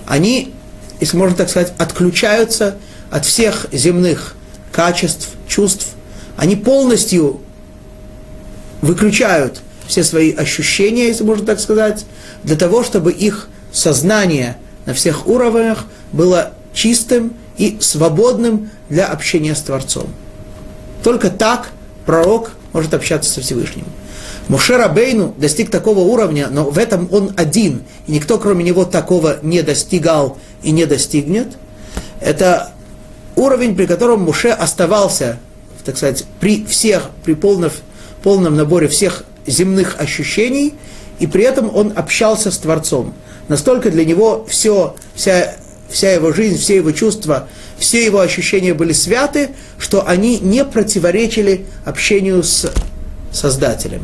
они, 0.06 0.54
если 1.00 1.18
можно 1.18 1.36
так 1.36 1.50
сказать, 1.50 1.74
отключаются 1.80 2.78
от 3.10 3.26
всех 3.26 3.66
земных 3.72 4.36
качеств, 4.72 5.30
чувств, 5.48 5.88
они 6.38 6.56
полностью 6.56 7.42
выключают 8.82 9.62
все 9.88 10.04
свои 10.04 10.34
ощущения, 10.34 11.08
если 11.08 11.24
можно 11.24 11.46
так 11.46 11.60
сказать, 11.60 12.06
для 12.44 12.56
того, 12.56 12.84
чтобы 12.84 13.12
их 13.12 13.50
сознание 13.72 14.58
на 14.86 14.94
всех 14.94 15.28
уровнях 15.28 15.86
было 16.12 16.52
чистым 16.74 17.34
и 17.58 17.78
свободным 17.80 18.70
для 18.90 19.08
общения 19.08 19.56
с 19.56 19.62
Творцом. 19.62 20.08
Только 21.04 21.30
так 21.30 21.72
пророк 22.06 22.52
может 22.74 22.94
общаться 22.94 23.32
со 23.32 23.42
Всевышним. 23.42 23.86
Муше 24.48 24.78
Рабейну 24.78 25.34
достиг 25.38 25.70
такого 25.70 26.00
уровня, 26.00 26.48
но 26.50 26.66
в 26.70 26.78
этом 26.78 27.08
он 27.12 27.32
один, 27.38 27.84
и 28.08 28.12
никто 28.14 28.38
кроме 28.38 28.64
него 28.64 28.86
такого 28.86 29.38
не 29.44 29.62
достигал 29.62 30.38
и 30.64 30.72
не 30.72 30.86
достигнет. 30.86 31.48
Это 32.20 32.72
уровень, 33.36 33.76
при 33.76 33.86
котором 33.86 34.22
Муше 34.22 34.50
оставался, 34.50 35.40
так 35.86 35.98
сказать, 35.98 36.26
при 36.40 36.66
всех, 36.66 37.10
при 37.24 37.34
полном, 37.34 37.72
полном 38.24 38.56
наборе 38.56 38.88
всех 38.88 39.24
земных 39.48 40.00
ощущений, 40.00 40.74
и 41.20 41.28
при 41.28 41.44
этом 41.44 41.74
он 41.74 41.94
общался 41.96 42.52
с 42.52 42.58
Творцом. 42.58 43.14
Настолько 43.48 43.90
для 43.90 44.06
него 44.06 44.46
все, 44.50 44.96
вся, 45.16 45.56
вся 45.90 46.14
его 46.14 46.32
жизнь, 46.34 46.58
все 46.58 46.78
его 46.78 46.92
чувства, 46.92 47.48
все 47.78 48.06
его 48.06 48.20
ощущения 48.20 48.74
были 48.74 48.94
святы, 48.94 49.50
что 49.78 50.08
они 50.08 50.40
не 50.40 50.64
противоречили 50.64 51.66
общению 51.86 52.44
с 52.44 52.72
Создателем. 53.32 54.02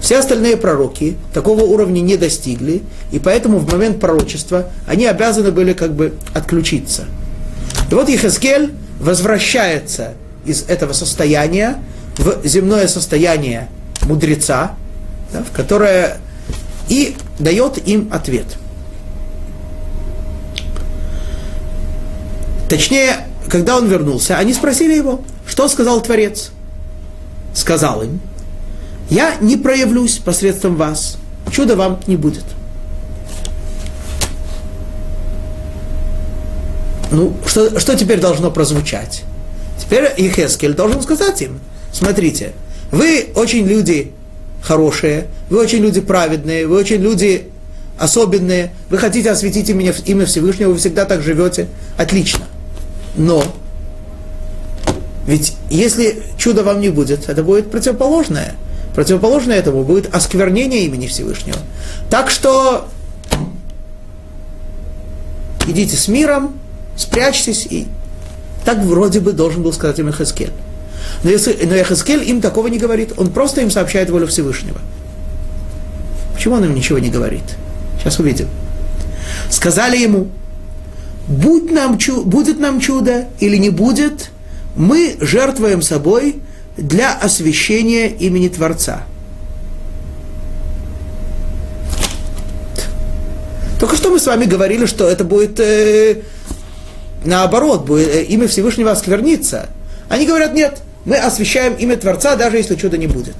Все 0.00 0.18
остальные 0.18 0.56
пророки 0.56 1.16
такого 1.32 1.62
уровня 1.62 2.00
не 2.00 2.16
достигли, 2.16 2.82
и 3.10 3.18
поэтому 3.18 3.58
в 3.58 3.72
момент 3.72 3.98
пророчества 3.98 4.70
они 4.86 5.06
обязаны 5.06 5.50
были 5.50 5.72
как 5.72 5.94
бы 5.94 6.14
отключиться. 6.34 7.06
И 7.90 7.94
вот 7.94 8.08
Ехескель 8.08 8.72
возвращается 9.00 10.12
из 10.44 10.64
этого 10.68 10.92
состояния 10.92 11.78
в 12.18 12.46
земное 12.46 12.86
состояние 12.88 13.68
мудреца, 14.02 14.72
да, 15.32 15.42
в 15.42 15.50
которое 15.50 16.18
и 16.88 17.16
дает 17.38 17.78
им 17.88 18.08
ответ. 18.12 18.46
Точнее, 22.68 23.26
когда 23.48 23.76
он 23.76 23.86
вернулся, 23.86 24.36
они 24.38 24.52
спросили 24.52 24.94
его, 24.94 25.22
что 25.46 25.68
сказал 25.68 26.00
Творец. 26.02 26.50
Сказал 27.54 28.02
им, 28.02 28.20
я 29.08 29.36
не 29.40 29.56
проявлюсь 29.56 30.18
посредством 30.18 30.76
вас, 30.76 31.16
чуда 31.50 31.76
вам 31.76 32.00
не 32.06 32.16
будет. 32.16 32.44
Ну, 37.12 37.34
что, 37.46 37.78
что 37.78 37.96
теперь 37.96 38.20
должно 38.20 38.50
прозвучать? 38.50 39.22
Теперь 39.78 40.10
Ехескель 40.18 40.74
должен 40.74 41.00
сказать 41.02 41.40
им, 41.42 41.60
смотрите, 41.92 42.52
вы 42.90 43.28
очень 43.36 43.64
люди 43.64 44.12
хорошие, 44.60 45.28
вы 45.48 45.58
очень 45.60 45.78
люди 45.78 46.00
праведные, 46.00 46.66
вы 46.66 46.76
очень 46.76 46.96
люди 46.96 47.48
особенные, 47.98 48.72
вы 48.90 48.98
хотите 48.98 49.30
осветить 49.30 49.68
имя, 49.70 49.94
имя 50.04 50.26
Всевышнего, 50.26 50.70
вы 50.70 50.78
всегда 50.78 51.04
так 51.04 51.22
живете, 51.22 51.68
отлично. 51.96 52.46
Но, 53.16 53.42
ведь 55.26 55.54
если 55.70 56.22
чудо 56.36 56.62
вам 56.62 56.80
не 56.80 56.90
будет, 56.90 57.28
это 57.28 57.42
будет 57.42 57.70
противоположное. 57.70 58.54
Противоположное 58.94 59.58
этому 59.58 59.84
будет 59.84 60.14
осквернение 60.14 60.84
имени 60.84 61.06
Всевышнего. 61.06 61.58
Так 62.08 62.30
что 62.30 62.88
идите 65.66 65.96
с 65.96 66.08
миром, 66.08 66.58
спрячьтесь, 66.96 67.66
и 67.68 67.86
так 68.64 68.78
вроде 68.78 69.20
бы 69.20 69.32
должен 69.32 69.62
был 69.62 69.72
сказать 69.72 69.98
им 69.98 70.08
Эхескель. 70.08 70.52
Но, 71.22 71.30
если, 71.30 71.52
но 71.64 71.74
Эхескель 71.74 72.28
им 72.28 72.40
такого 72.40 72.68
не 72.68 72.78
говорит, 72.78 73.12
он 73.16 73.30
просто 73.30 73.60
им 73.60 73.70
сообщает 73.70 74.10
волю 74.10 74.26
Всевышнего. 74.26 74.80
Почему 76.34 76.56
он 76.56 76.64
им 76.64 76.74
ничего 76.74 76.98
не 76.98 77.10
говорит? 77.10 77.44
Сейчас 77.98 78.18
увидим. 78.18 78.48
Сказали 79.50 79.96
ему, 79.96 80.28
будь 81.28 81.70
нам, 81.70 81.98
будет 82.24 82.58
нам 82.58 82.80
чудо 82.80 83.26
или 83.40 83.56
не 83.56 83.70
будет, 83.70 84.30
мы 84.76 85.16
жертвуем 85.20 85.82
собой 85.82 86.36
для 86.76 87.14
освящения 87.14 88.08
имени 88.08 88.48
Творца. 88.48 89.04
Только 93.80 93.96
что 93.96 94.10
мы 94.10 94.18
с 94.18 94.26
вами 94.26 94.46
говорили, 94.46 94.86
что 94.86 95.06
это 95.06 95.24
будет 95.24 95.60
э, 95.60 96.22
наоборот, 97.24 97.84
будет, 97.84 98.08
э, 98.08 98.22
имя 98.24 98.48
Всевышнего 98.48 98.90
осквернится. 98.90 99.68
Они 100.08 100.26
говорят, 100.26 100.54
нет, 100.54 100.78
мы 101.04 101.16
освящаем 101.16 101.74
имя 101.74 101.96
Творца, 101.96 102.36
даже 102.36 102.56
если 102.56 102.76
чуда 102.76 102.96
не 102.96 103.06
будет. 103.06 103.36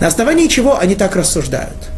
На 0.00 0.06
основании 0.08 0.46
чего 0.46 0.78
они 0.78 0.94
так 0.94 1.16
рассуждают? 1.16 1.89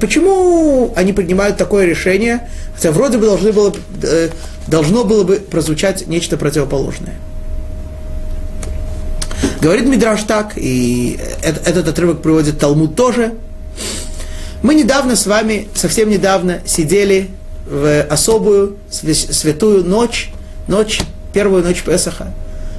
Почему 0.00 0.92
они 0.96 1.12
принимают 1.12 1.56
такое 1.56 1.86
решение, 1.86 2.48
хотя 2.74 2.92
вроде 2.92 3.18
бы 3.18 3.26
должны 3.26 3.52
было, 3.52 3.74
э, 4.02 4.28
должно 4.68 5.04
было 5.04 5.24
бы 5.24 5.36
прозвучать 5.36 6.06
нечто 6.06 6.36
противоположное? 6.36 7.14
Говорит 9.60 9.86
Мидраш 9.86 10.22
так, 10.22 10.52
и 10.56 11.18
этот 11.42 11.88
отрывок 11.88 12.22
приводит 12.22 12.58
Талмуд 12.58 12.94
тоже. 12.94 13.34
Мы 14.62 14.74
недавно 14.74 15.16
с 15.16 15.26
вами, 15.26 15.68
совсем 15.74 16.08
недавно, 16.08 16.60
сидели 16.64 17.30
в 17.68 18.02
особую 18.02 18.76
святую 18.90 19.84
ночь, 19.84 20.30
ночь, 20.68 21.00
первую 21.32 21.64
ночь 21.64 21.82
Песаха. 21.82 22.32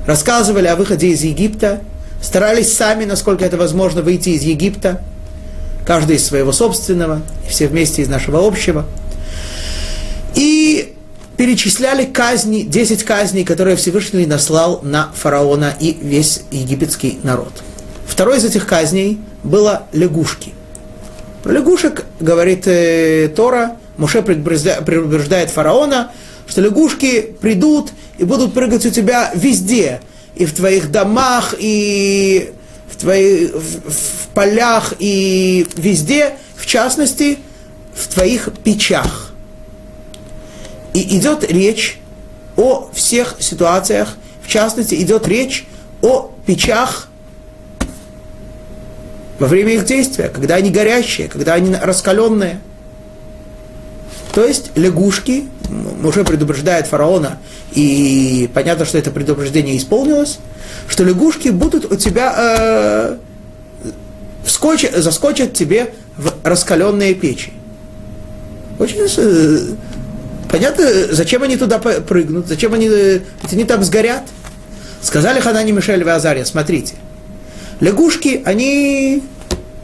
Рассказывали 0.06 0.68
о 0.68 0.76
выходе 0.76 1.08
из 1.08 1.24
Египта, 1.24 1.82
старались 2.22 2.74
сами, 2.74 3.06
насколько 3.06 3.44
это 3.44 3.58
возможно, 3.58 4.02
выйти 4.02 4.30
из 4.30 4.44
Египта, 4.44 5.02
каждый 5.88 6.18
из 6.18 6.28
своего 6.28 6.52
собственного, 6.52 7.22
все 7.48 7.68
вместе 7.68 8.02
из 8.02 8.10
нашего 8.10 8.46
общего. 8.46 8.86
И 10.36 10.94
перечисляли 11.38 12.04
казни, 12.04 12.64
10 12.64 13.04
казней, 13.04 13.46
которые 13.46 13.78
Всевышний 13.78 14.26
наслал 14.26 14.82
на 14.84 15.14
фараона 15.16 15.74
и 15.80 15.98
весь 16.00 16.42
египетский 16.52 17.20
народ. 17.24 17.64
Второй 18.06 18.38
из 18.38 18.44
этих 18.44 18.68
казней 18.68 19.20
было 19.44 19.84
лягушки. 19.94 20.54
Про 21.44 21.54
лягушек 21.54 22.04
говорит 22.20 22.68
э, 22.68 23.32
Тора, 23.34 23.78
Муше 23.96 24.22
предупреждает 24.22 25.50
фараона, 25.52 26.12
что 26.48 26.62
лягушки 26.62 27.34
придут 27.40 27.92
и 28.18 28.26
будут 28.26 28.54
прыгать 28.54 28.86
у 28.86 28.90
тебя 28.90 29.32
везде, 29.34 30.02
и 30.36 30.46
в 30.46 30.54
твоих 30.54 30.92
домах, 30.92 31.56
и 31.58 32.52
в, 32.90 32.96
твоих, 32.96 33.54
в, 33.54 33.92
в 33.92 34.28
полях, 34.34 34.94
и 35.00 35.68
везде, 35.76 36.38
в 36.56 36.66
частности, 36.66 37.40
в 37.94 38.08
твоих 38.08 38.50
печах. 38.64 39.34
И 40.94 41.18
идет 41.18 41.50
речь 41.50 42.00
о 42.56 42.90
всех 42.94 43.36
ситуациях, 43.40 44.18
в 44.44 44.48
частности, 44.48 44.96
идет 44.96 45.28
речь 45.28 45.68
о 46.02 46.32
печах 46.46 47.08
во 49.40 49.48
время 49.48 49.74
их 49.74 49.86
действия, 49.86 50.30
когда 50.30 50.56
они 50.56 50.72
горящие, 50.72 51.28
когда 51.28 51.54
они 51.54 51.76
раскаленные. 51.76 52.60
То 54.34 54.46
есть 54.46 54.72
лягушки, 54.76 55.48
уже 56.04 56.24
предупреждает 56.24 56.88
фараона, 56.88 57.40
и 57.78 58.50
понятно, 58.56 58.86
что 58.86 58.98
это 58.98 59.12
предупреждение 59.12 59.78
исполнилось, 59.78 60.40
что 60.88 61.04
лягушки 61.04 61.50
будут 61.50 61.92
у 61.92 61.96
тебя 61.96 62.34
э, 62.36 63.18
вскочат, 64.44 64.96
заскочат 64.96 65.54
тебе 65.54 65.94
в 66.18 66.34
раскаленные 66.44 67.14
печи. 67.14 67.54
Очень 68.80 69.06
э, 69.18 69.76
Понятно, 70.50 70.86
зачем 71.12 71.44
они 71.44 71.56
туда 71.56 71.78
прыгнут, 71.78 72.48
зачем 72.48 72.74
они, 72.74 72.88
э, 72.90 73.20
ведь 73.44 73.54
они 73.54 73.64
там 73.64 73.84
сгорят. 73.84 74.24
Сказали 75.04 75.40
Ханани 75.40 75.72
Мишель 75.72 76.02
и 76.02 76.10
Азария, 76.10 76.46
смотрите, 76.46 76.96
лягушки, 77.80 78.42
они 78.44 79.22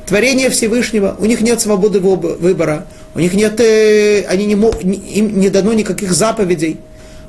творение 0.07 0.49
Всевышнего, 0.49 1.15
у 1.19 1.25
них 1.25 1.41
нет 1.41 1.61
свободы 1.61 1.99
выбора, 1.99 2.87
у 3.13 3.19
них 3.19 3.35
нет, 3.35 3.59
э, 3.59 4.25
они 4.27 4.47
не, 4.47 4.53
им 4.53 5.39
не 5.39 5.49
дано 5.49 5.73
никаких 5.73 6.11
заповедей, 6.11 6.79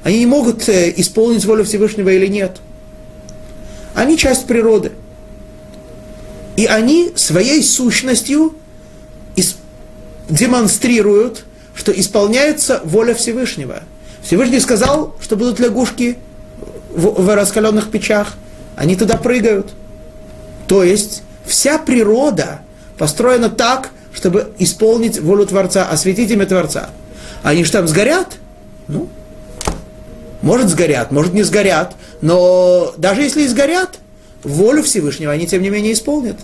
они 0.05 0.21
не 0.21 0.27
могут 0.27 0.69
э, 0.69 0.93
исполнить 0.97 1.45
волю 1.45 1.65
Всевышнего 1.65 2.11
или 2.11 2.29
нет. 2.29 2.59
Они 3.95 4.17
часть 4.17 4.47
природы. 4.47 4.93
И 6.57 6.67
они 6.67 7.13
своей 7.17 7.65
сущностью 7.65 8.55
демонстрируют 10.29 11.45
что 11.75 11.93
исполняется 11.93 12.81
воля 12.85 13.15
Всевышнего. 13.15 13.83
Всевышний 14.23 14.61
сказал, 14.61 15.15
что 15.21 15.37
будут 15.37 15.59
лягушки 15.59 16.19
в, 16.95 17.23
в 17.23 17.35
раскаленных 17.35 17.91
печах, 17.91 18.35
они 18.77 18.97
туда 18.97 19.17
прыгают. 19.17 19.73
То 20.67 20.83
есть 20.83 21.23
вся 21.45 21.79
природа 21.79 22.61
построена 22.97 23.51
так, 23.51 23.91
чтобы 24.15 24.53
исполнить 24.59 25.21
волю 25.21 25.47
Творца, 25.47 25.89
осветить 25.89 26.31
имя 26.31 26.47
Творца. 26.47 26.91
Они 27.43 27.65
же 27.65 27.73
там 27.73 27.89
сгорят? 27.89 28.37
Ну, 28.87 29.09
может 30.45 30.69
сгорят, 30.69 31.11
может 31.11 31.33
не 31.33 31.43
сгорят, 31.43 31.95
но 32.21 32.95
даже 32.99 33.23
если 33.23 33.43
и 33.43 33.49
сгорят, 33.49 33.99
волю 34.43 34.83
Всевышнего 34.83 35.33
они 35.33 35.47
тем 35.47 35.63
не 35.63 35.71
менее 35.71 35.95
исполнят. 35.95 36.37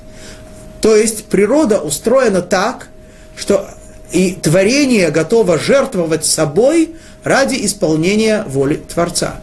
То 0.80 0.96
есть 0.96 1.26
природа 1.26 1.80
устроена 1.80 2.40
так, 2.40 2.88
что 3.36 3.68
и 4.11 4.32
творение 4.32 5.11
готово 5.11 5.59
жертвовать 5.59 6.24
собой 6.24 6.96
ради 7.22 7.64
исполнения 7.64 8.44
воли 8.48 8.76
Творца. 8.76 9.40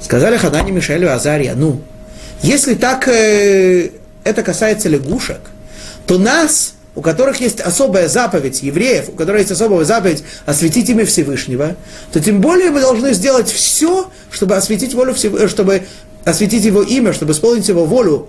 Сказали 0.00 0.36
Ханани 0.36 0.70
Мишель 0.70 1.02
и 1.02 1.06
Азария, 1.06 1.54
ну, 1.54 1.80
если 2.42 2.74
так 2.74 3.08
э, 3.08 3.90
это 4.24 4.42
касается 4.42 4.88
лягушек, 4.88 5.40
то 6.06 6.16
нас, 6.16 6.74
у 6.94 7.02
которых 7.02 7.40
есть 7.40 7.60
особая 7.60 8.08
заповедь 8.08 8.62
евреев, 8.62 9.10
у 9.10 9.12
которых 9.12 9.40
есть 9.40 9.52
особая 9.52 9.84
заповедь 9.84 10.24
осветить 10.46 10.88
имя 10.88 11.04
Всевышнего, 11.04 11.76
то 12.12 12.20
тем 12.20 12.40
более 12.40 12.70
мы 12.70 12.80
должны 12.80 13.12
сделать 13.14 13.48
все, 13.50 14.10
чтобы 14.30 14.56
осветить 14.56 14.94
волю 14.94 15.14
Всевышнего, 15.14 15.48
чтобы 15.48 15.82
осветить 16.24 16.64
его 16.64 16.82
имя, 16.82 17.12
чтобы 17.12 17.32
исполнить 17.32 17.68
его 17.68 17.84
волю. 17.84 18.28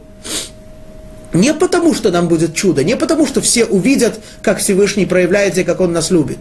Не 1.34 1.54
потому, 1.54 1.94
что 1.94 2.12
нам 2.12 2.28
будет 2.28 2.54
чудо, 2.54 2.84
не 2.84 2.96
потому, 2.96 3.26
что 3.26 3.42
все 3.42 3.66
увидят, 3.66 4.20
как 4.42 4.60
Всевышний 4.60 5.06
проявляется 5.06 5.62
и 5.62 5.64
как 5.64 5.80
Он 5.80 5.94
нас 5.94 6.12
любит, 6.12 6.40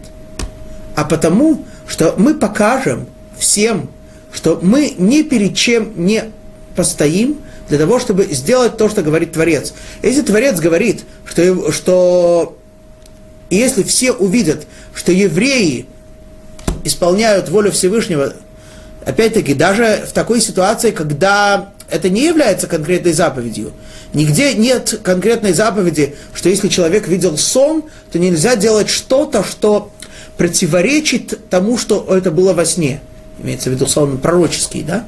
а 0.95 1.05
потому, 1.05 1.63
что 1.87 2.13
мы 2.17 2.35
покажем 2.35 3.07
всем, 3.37 3.89
что 4.33 4.59
мы 4.61 4.93
ни 4.97 5.23
перед 5.23 5.55
чем 5.55 5.93
не 5.95 6.25
постоим 6.75 7.39
для 7.71 7.79
того, 7.79 7.99
чтобы 7.99 8.25
сделать 8.25 8.75
то, 8.75 8.89
что 8.89 9.01
говорит 9.01 9.31
Творец. 9.31 9.73
Если 10.01 10.23
Творец 10.23 10.59
говорит, 10.59 11.05
что, 11.23 11.71
что 11.71 12.57
если 13.49 13.83
все 13.83 14.11
увидят, 14.11 14.67
что 14.93 15.13
евреи 15.13 15.85
исполняют 16.83 17.47
волю 17.47 17.71
Всевышнего, 17.71 18.33
опять-таки, 19.05 19.53
даже 19.53 20.03
в 20.05 20.11
такой 20.11 20.41
ситуации, 20.41 20.91
когда 20.91 21.71
это 21.89 22.09
не 22.09 22.25
является 22.25 22.67
конкретной 22.67 23.13
заповедью, 23.13 23.71
нигде 24.13 24.53
нет 24.53 24.99
конкретной 25.01 25.53
заповеди, 25.53 26.15
что 26.33 26.49
если 26.49 26.67
человек 26.67 27.07
видел 27.07 27.37
сон, 27.37 27.85
то 28.11 28.19
нельзя 28.19 28.57
делать 28.57 28.89
что-то, 28.89 29.45
что 29.45 29.93
противоречит 30.35 31.49
тому, 31.49 31.77
что 31.77 32.05
это 32.09 32.31
было 32.31 32.51
во 32.51 32.65
сне. 32.65 32.99
Имеется 33.41 33.69
в 33.69 33.73
виду 33.73 33.87
сон 33.87 34.17
пророческий, 34.17 34.83
да? 34.83 35.05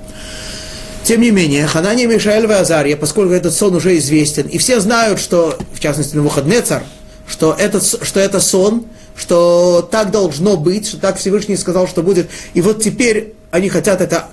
Тем 1.04 1.20
не 1.20 1.32
менее, 1.32 1.68
Ханания, 1.68 2.08
Мишаэль 2.08 2.50
и 2.50 2.54
Азария, 2.54 2.96
поскольку 2.96 3.34
этот 3.34 3.54
сон 3.54 3.76
уже 3.76 3.98
известен, 3.98 4.48
и 4.48 4.58
все 4.58 4.80
знают, 4.80 5.20
что, 5.20 5.58
в 5.74 5.80
частности, 5.80 6.16
Навуходнецар, 6.16 6.84
что, 7.28 7.54
этот, 7.58 7.84
что 7.84 8.20
это 8.22 8.40
сон, 8.40 8.86
что 9.16 9.88
так 9.92 10.12
должно 10.12 10.56
быть, 10.56 10.88
что 10.88 10.98
так 10.98 11.18
Всевышний 11.18 11.58
сказал, 11.58 11.88
что 11.88 12.04
будет. 12.04 12.30
И 12.54 12.62
вот 12.62 12.82
теперь 12.82 13.34
они 13.52 13.68
хотят 13.68 14.00
это, 14.00 14.28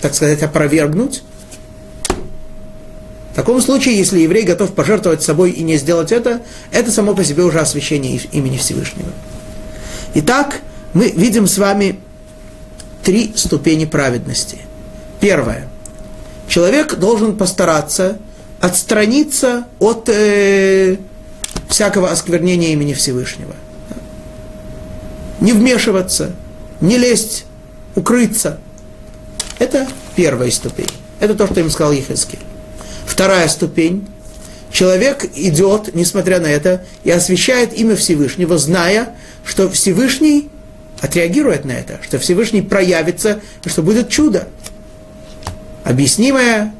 так 0.00 0.14
сказать, 0.14 0.42
опровергнуть. 0.42 1.22
В 3.32 3.34
таком 3.34 3.60
случае, 3.60 3.96
если 3.96 4.20
еврей 4.20 4.44
готов 4.44 4.74
пожертвовать 4.74 5.22
собой 5.22 5.50
и 5.50 5.62
не 5.62 5.76
сделать 5.76 6.10
это, 6.10 6.42
это 6.70 6.90
само 6.90 7.14
по 7.14 7.24
себе 7.24 7.44
уже 7.44 7.60
освящение 7.60 8.20
имени 8.32 8.56
Всевышнего. 8.56 9.10
Итак, 10.14 10.60
мы 10.94 11.10
видим 11.10 11.46
с 11.46 11.56
вами 11.58 11.98
три 13.02 13.32
ступени 13.36 13.84
праведности. 13.84 14.58
Первое. 15.20 15.71
Человек 16.48 16.96
должен 16.96 17.36
постараться 17.36 18.18
отстраниться 18.60 19.66
от 19.80 20.08
э, 20.08 20.96
всякого 21.68 22.10
осквернения 22.10 22.72
имени 22.72 22.94
Всевышнего. 22.94 23.54
Не 25.40 25.52
вмешиваться, 25.52 26.30
не 26.80 26.96
лезть, 26.96 27.44
укрыться. 27.96 28.60
Это 29.58 29.88
первая 30.14 30.50
ступень. 30.52 30.86
Это 31.18 31.34
то, 31.34 31.46
что 31.46 31.58
им 31.58 31.70
сказал 31.70 31.92
Ехескель. 31.92 32.38
Вторая 33.04 33.48
ступень. 33.48 34.06
Человек 34.70 35.24
идет, 35.34 35.94
несмотря 35.94 36.38
на 36.40 36.46
это, 36.46 36.84
и 37.04 37.10
освещает 37.10 37.72
имя 37.74 37.96
Всевышнего, 37.96 38.58
зная, 38.58 39.16
что 39.44 39.68
Всевышний 39.68 40.50
отреагирует 41.00 41.64
на 41.64 41.72
это, 41.72 41.98
что 42.02 42.18
Всевышний 42.18 42.62
проявится, 42.62 43.40
что 43.66 43.82
будет 43.82 44.08
чудо. 44.08 44.48
Объяснимое 45.84 46.72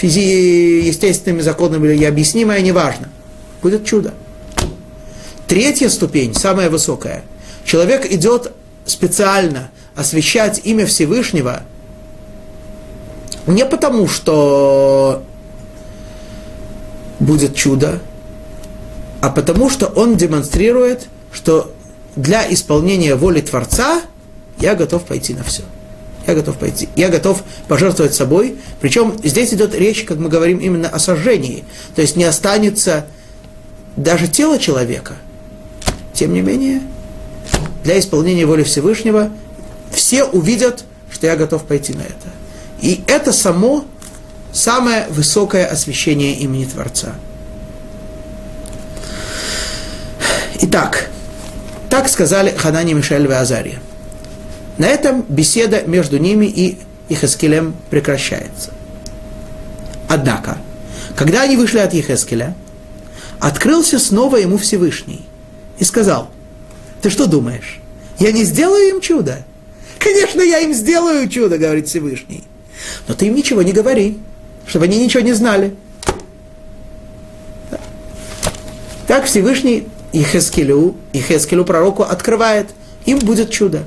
физи- 0.00 0.80
естественными 0.82 1.40
законами 1.40 1.86
или 1.88 1.98
необъяснимое, 1.98 2.60
неважно. 2.60 3.08
Будет 3.62 3.84
чудо. 3.84 4.14
Третья 5.46 5.88
ступень, 5.88 6.34
самая 6.34 6.70
высокая. 6.70 7.22
Человек 7.64 8.10
идет 8.10 8.52
специально 8.86 9.70
освещать 9.94 10.60
имя 10.64 10.86
Всевышнего 10.86 11.62
не 13.46 13.64
потому, 13.66 14.08
что 14.08 15.22
будет 17.20 17.54
чудо, 17.54 18.00
а 19.20 19.30
потому, 19.30 19.70
что 19.70 19.86
он 19.86 20.16
демонстрирует, 20.16 21.08
что 21.32 21.72
для 22.16 22.50
исполнения 22.52 23.14
воли 23.14 23.40
Творца 23.40 24.02
я 24.58 24.74
готов 24.74 25.04
пойти 25.04 25.34
на 25.34 25.44
все. 25.44 25.62
Я 26.26 26.34
готов 26.34 26.56
пойти. 26.56 26.88
Я 26.96 27.08
готов 27.08 27.42
пожертвовать 27.68 28.14
собой. 28.14 28.56
Причем 28.80 29.16
здесь 29.22 29.52
идет 29.52 29.74
речь, 29.74 30.04
как 30.04 30.18
мы 30.18 30.28
говорим, 30.28 30.58
именно 30.58 30.88
о 30.88 30.98
сожжении. 30.98 31.64
То 31.94 32.02
есть 32.02 32.16
не 32.16 32.24
останется 32.24 33.06
даже 33.96 34.28
тело 34.28 34.58
человека. 34.58 35.14
Тем 36.14 36.32
не 36.32 36.40
менее, 36.40 36.80
для 37.82 37.98
исполнения 37.98 38.46
воли 38.46 38.62
Всевышнего 38.62 39.30
все 39.92 40.24
увидят, 40.24 40.84
что 41.10 41.26
я 41.26 41.36
готов 41.36 41.64
пойти 41.64 41.92
на 41.92 42.02
это. 42.02 42.28
И 42.80 43.02
это 43.06 43.32
само 43.32 43.84
самое 44.52 45.06
высокое 45.10 45.66
освящение 45.66 46.34
имени 46.34 46.64
Творца. 46.64 47.14
Итак, 50.60 51.10
так 51.90 52.08
сказали 52.08 52.54
Ханани, 52.56 52.94
Мишель 52.94 53.26
и 53.26 53.32
Азария. 53.32 53.80
На 54.78 54.86
этом 54.86 55.22
беседа 55.28 55.82
между 55.86 56.18
ними 56.18 56.46
и 56.46 56.78
Ихескелем 57.08 57.74
прекращается. 57.90 58.72
Однако, 60.08 60.58
когда 61.16 61.42
они 61.42 61.56
вышли 61.56 61.78
от 61.78 61.94
Ехескеля, 61.94 62.54
открылся 63.38 63.98
снова 63.98 64.36
ему 64.36 64.56
Всевышний 64.58 65.24
и 65.78 65.84
сказал, 65.84 66.30
ты 67.02 67.10
что 67.10 67.26
думаешь, 67.26 67.80
я 68.18 68.32
не 68.32 68.44
сделаю 68.44 68.88
им 68.88 69.00
чудо? 69.00 69.44
Конечно, 69.98 70.40
я 70.40 70.58
им 70.58 70.74
сделаю 70.74 71.28
чудо, 71.28 71.58
говорит 71.58 71.88
Всевышний. 71.88 72.44
Но 73.06 73.14
ты 73.14 73.26
им 73.26 73.34
ничего 73.34 73.62
не 73.62 73.72
говори, 73.72 74.18
чтобы 74.66 74.86
они 74.86 75.02
ничего 75.02 75.22
не 75.22 75.32
знали. 75.32 75.74
Так 79.06 79.26
Всевышний 79.26 79.86
и 80.12 80.22
Хескелю, 80.22 80.96
и 81.12 81.20
Хескелю 81.20 81.64
пророку 81.64 82.02
открывает, 82.02 82.68
им 83.04 83.18
будет 83.18 83.50
чудо. 83.50 83.84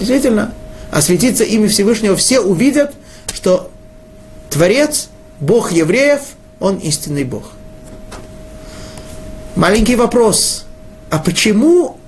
Действительно, 0.00 0.54
осветится 0.90 1.44
имя 1.44 1.68
Всевышнего, 1.68 2.16
все 2.16 2.40
увидят, 2.40 2.94
что 3.34 3.70
Творец, 4.48 5.10
Бог 5.40 5.72
евреев, 5.72 6.20
Он 6.58 6.78
истинный 6.78 7.24
Бог. 7.24 7.52
Маленький 9.56 9.96
вопрос. 9.96 10.64
А 11.10 11.18
почему 11.18 11.98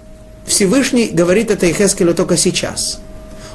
Всевышний 0.46 1.08
говорит 1.08 1.50
это 1.50 1.70
Ихескелю 1.70 2.14
только 2.14 2.38
сейчас? 2.38 2.98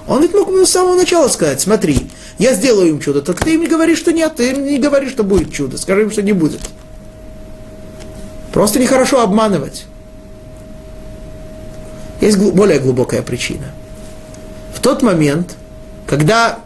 Он 0.05 0.21
ведь 0.21 0.35
мог 0.35 0.49
с 0.51 0.69
самого 0.69 0.95
начала 0.95 1.29
сказать, 1.29 1.59
смотри, 1.59 2.11
я 2.37 2.53
сделаю 2.53 2.89
им 2.89 2.99
чудо, 2.99 3.23
только 3.23 3.43
ты 3.43 3.55
им 3.55 3.61
не 3.61 3.67
говоришь, 3.67 3.97
что 3.97 4.13
нет, 4.13 4.35
ты 4.35 4.51
им 4.51 4.65
не 4.65 4.77
говоришь, 4.77 5.13
что 5.13 5.23
будет 5.23 5.51
чудо, 5.51 5.79
скажи 5.79 6.03
им, 6.03 6.11
что 6.11 6.21
не 6.21 6.33
будет. 6.33 6.61
Просто 8.53 8.77
нехорошо 8.77 9.19
обманывать. 9.19 9.85
Есть 12.21 12.37
более 12.37 12.77
глубокая 12.77 13.23
причина. 13.23 13.73
В 14.77 14.79
тот 14.79 15.01
момент, 15.01 15.55
когда 16.05 16.59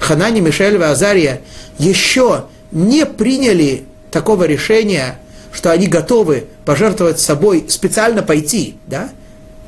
Ханани, 0.00 0.40
Мишель 0.40 0.74
и 0.74 0.82
Азария 0.82 1.42
еще 1.78 2.46
не 2.72 3.06
приняли 3.06 3.84
такого 4.10 4.42
решения, 4.42 5.20
что 5.52 5.70
они 5.70 5.86
готовы 5.86 6.48
пожертвовать 6.64 7.20
собой, 7.20 7.66
специально 7.68 8.24
пойти, 8.24 8.78
да? 8.88 9.10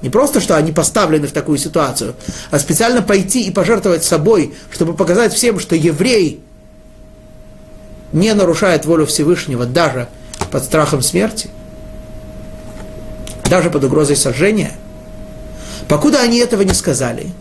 Не 0.02 0.10
просто, 0.10 0.40
что 0.40 0.56
они 0.56 0.72
поставлены 0.72 1.28
в 1.28 1.32
такую 1.32 1.56
ситуацию, 1.58 2.16
а 2.50 2.58
специально 2.58 3.00
пойти 3.00 3.44
и 3.44 3.52
пожертвовать 3.52 4.02
собой, 4.02 4.56
чтобы 4.72 4.94
показать 4.94 5.32
всем, 5.32 5.60
что 5.60 5.76
еврей 5.76 6.42
не 8.12 8.34
нарушает 8.34 8.86
волю 8.86 9.06
Всевышнего 9.06 9.66
даже 9.66 10.08
под 10.50 10.64
страхом 10.64 11.00
смерти, 11.00 11.48
даже 13.48 13.70
под 13.70 13.84
угрозой 13.84 14.16
сожжения, 14.16 14.72
покуда 15.90 16.20
они 16.20 16.38
этого 16.38 16.62
не 16.62 16.72
сказали, 16.72 17.32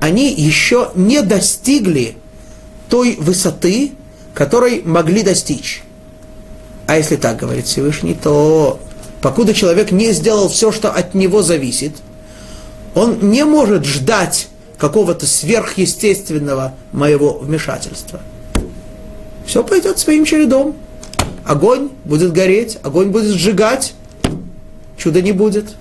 они 0.00 0.32
еще 0.32 0.90
не 0.94 1.20
достигли 1.20 2.16
той 2.88 3.16
высоты, 3.16 3.92
которой 4.32 4.80
могли 4.82 5.22
достичь. 5.22 5.82
А 6.86 6.96
если 6.96 7.16
так 7.16 7.36
говорит 7.36 7.66
Всевышний, 7.66 8.14
то 8.14 8.80
покуда 9.20 9.52
человек 9.52 9.92
не 9.92 10.12
сделал 10.12 10.48
все, 10.48 10.72
что 10.72 10.90
от 10.90 11.12
него 11.12 11.42
зависит, 11.42 11.92
он 12.94 13.18
не 13.20 13.44
может 13.44 13.84
ждать 13.84 14.48
какого-то 14.78 15.26
сверхъестественного 15.26 16.72
моего 16.92 17.34
вмешательства. 17.34 18.20
Все 19.44 19.62
пойдет 19.62 19.98
своим 19.98 20.24
чередом. 20.24 20.74
Огонь 21.44 21.90
будет 22.06 22.32
гореть, 22.32 22.78
огонь 22.82 23.10
будет 23.10 23.34
сжигать, 23.34 23.92
чуда 24.96 25.20
не 25.20 25.32
будет. 25.32 25.74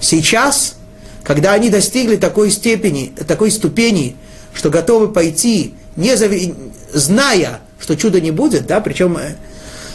Сейчас, 0.00 0.76
когда 1.22 1.52
они 1.52 1.70
достигли 1.70 2.16
такой 2.16 2.50
степени, 2.50 3.12
такой 3.26 3.50
ступени, 3.50 4.16
что 4.54 4.70
готовы 4.70 5.08
пойти, 5.08 5.74
не 5.96 6.16
зави... 6.16 6.54
зная, 6.92 7.60
что 7.80 7.96
чуда 7.96 8.20
не 8.20 8.30
будет, 8.30 8.66
да, 8.66 8.80
причем, 8.80 9.16
э, 9.16 9.36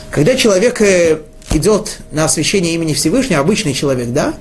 когда 0.09 0.35
человек 0.35 0.81
э, 0.81 1.21
идет 1.53 1.99
на 2.11 2.25
освящение 2.25 2.73
имени 2.73 2.93
Всевышнего, 2.93 3.39
обычный 3.39 3.73
человек, 3.73 4.09
да, 4.09 4.33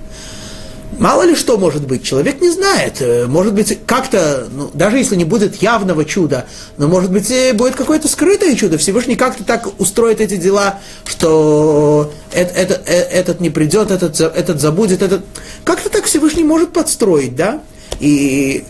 Мало 0.99 1.23
ли 1.23 1.35
что 1.35 1.57
может 1.57 1.87
быть, 1.87 2.03
человек 2.03 2.41
не 2.41 2.51
знает. 2.51 3.01
Э, 3.01 3.27
может 3.27 3.55
быть, 3.55 3.79
как-то, 3.87 4.49
ну, 4.53 4.71
даже 4.75 4.99
если 4.99 5.17
не 5.17 5.25
будет 5.25 5.63
явного 5.63 6.05
чуда, 6.05 6.47
но 6.77 6.89
может 6.89 7.11
быть 7.13 7.33
будет 7.55 7.75
какое-то 7.77 8.09
скрытое 8.09 8.55
чудо. 8.57 8.77
Всевышний 8.77 9.17
как-то 9.17 9.45
так 9.45 9.69
устроит 9.81 10.21
эти 10.21 10.37
дела, 10.37 10.81
что 11.05 12.13
это, 12.33 12.53
это, 12.55 12.75
этот 12.93 13.41
не 13.41 13.51
придет, 13.51 13.91
этот, 13.91 14.21
этот 14.21 14.61
забудет, 14.61 15.03
этот... 15.03 15.23
Как-то 15.65 15.91
так 15.91 16.05
Всевышний 16.05 16.45
может 16.45 16.73
подстроить, 16.73 17.37
да? 17.37 17.63
И 18.01 18.65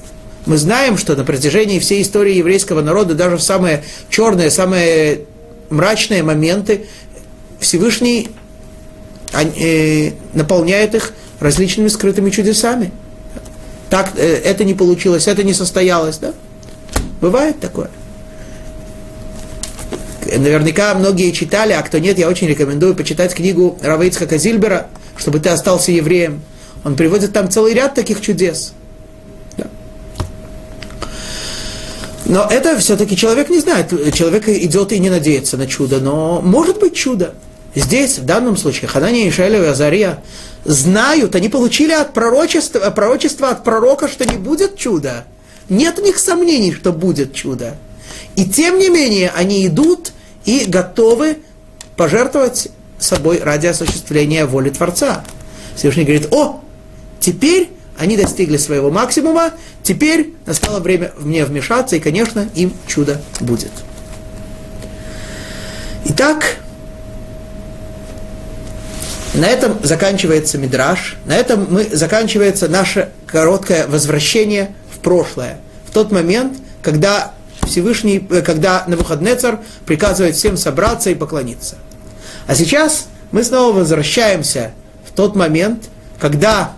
мы 0.47 0.57
знаем, 0.57 0.99
что 0.99 1.17
на 1.17 1.25
протяжении 1.25 1.79
всей 1.79 2.03
истории 2.03 2.35
еврейского 2.35 2.83
народа, 2.83 3.15
даже 3.15 3.37
в 3.37 3.43
самые 3.43 3.85
черные, 4.11 4.51
самые 4.51 5.23
мрачные 5.71 6.23
моменты, 6.23 6.87
Всевышний 7.61 8.31
э, 9.33 10.13
наполняет 10.35 10.95
их 10.95 11.13
различными 11.41 11.89
скрытыми 11.89 12.31
чудесами. 12.31 12.93
Так 13.89 14.13
э, 14.17 14.23
это 14.23 14.65
не 14.65 14.75
получилось, 14.75 15.27
это 15.27 15.43
не 15.43 15.55
состоялось, 15.55 16.19
да? 16.19 16.33
Бывает 17.21 17.59
такое. 17.61 17.91
Наверняка 20.27 20.95
многие 20.95 21.33
читали, 21.33 21.73
а 21.73 21.83
кто 21.83 21.99
нет, 21.99 22.19
я 22.19 22.29
очень 22.29 22.47
рекомендую 22.47 22.95
почитать 22.95 23.35
книгу 23.35 23.79
Равейцхака 23.83 24.39
Зильбера, 24.39 24.87
чтобы 25.17 25.41
ты 25.41 25.49
остался 25.49 25.91
евреем. 25.91 26.43
Он 26.85 26.95
приводит 26.95 27.33
там 27.33 27.51
целый 27.51 27.75
ряд 27.75 27.95
таких 27.95 28.21
чудес. 28.21 28.73
Да. 29.57 29.67
Но 32.27 32.47
это 32.49 32.79
все-таки 32.79 33.17
человек 33.17 33.51
не 33.51 33.59
знает. 33.59 33.89
Человек 34.15 34.49
идет 34.49 34.93
и 34.93 34.99
не 34.99 35.11
надеется 35.11 35.57
на 35.57 35.67
чудо. 35.67 36.01
Но 36.01 36.41
может 36.41 36.79
быть 36.79 36.95
чудо. 36.95 37.35
Здесь, 37.75 38.19
в 38.19 38.25
данном 38.25 38.57
случае, 38.57 38.89
Ханания, 38.89 39.29
Ишаэля 39.29 39.63
и 39.63 39.67
Азария 39.67 40.23
знают, 40.65 41.35
они 41.35 41.49
получили 41.49 41.93
от 41.93 42.13
пророчества, 42.13 42.91
пророчества 42.91 43.51
от 43.51 43.65
пророка, 43.65 44.09
что 44.09 44.25
не 44.27 44.37
будет 44.37 44.77
чуда. 44.77 45.25
Нет 45.69 45.99
у 45.99 46.03
них 46.03 46.19
сомнений, 46.19 46.73
что 46.73 46.93
будет 46.93 47.33
чудо. 47.33 47.77
И 48.35 48.45
тем 48.45 48.79
не 48.79 48.89
менее, 48.89 49.33
они 49.35 49.67
идут 49.67 50.13
и 50.45 50.65
готовы 50.67 51.39
пожертвовать 51.97 52.69
собой 52.99 53.39
ради 53.39 53.69
осуществления 53.69 54.47
воли 54.47 54.71
Творца. 54.71 55.25
Всевышний 55.77 56.05
говорит, 56.05 56.33
о, 56.33 56.61
теперь 57.21 57.71
они 57.97 58.17
достигли 58.17 58.57
своего 58.57 58.91
максимума, 58.91 59.53
теперь 59.83 60.35
настало 60.47 60.81
время 60.81 61.13
мне 61.19 61.45
вмешаться, 61.45 61.97
и, 61.97 62.01
конечно, 62.01 62.49
им 62.55 62.73
чудо 62.87 63.21
будет. 63.41 63.73
Итак, 66.07 66.57
на 69.35 69.47
этом 69.47 69.79
заканчивается 69.83 70.59
мидраж, 70.59 71.17
на 71.25 71.37
этом 71.37 71.67
мы, 71.71 71.85
заканчивается 71.85 72.69
наше 72.69 73.11
короткое 73.27 73.87
возвращение 73.87 74.75
в 74.95 74.99
прошлое. 74.99 75.59
В 75.87 75.93
тот 75.93 76.11
момент, 76.11 76.59
когда 76.83 77.33
Всевышний, 77.67 78.27
э, 78.31 78.43
когда 78.43 78.85
Навуходнецар 78.87 79.61
приказывает 79.87 80.35
всем 80.35 80.57
собраться 80.57 81.11
и 81.11 81.15
поклониться. 81.15 81.77
А 82.47 82.55
сейчас 82.55 83.07
мы 83.31 83.45
снова 83.45 83.79
возвращаемся 83.79 84.73
в 85.09 85.13
тот 85.13 85.37
момент, 85.37 85.85
когда 86.19 86.73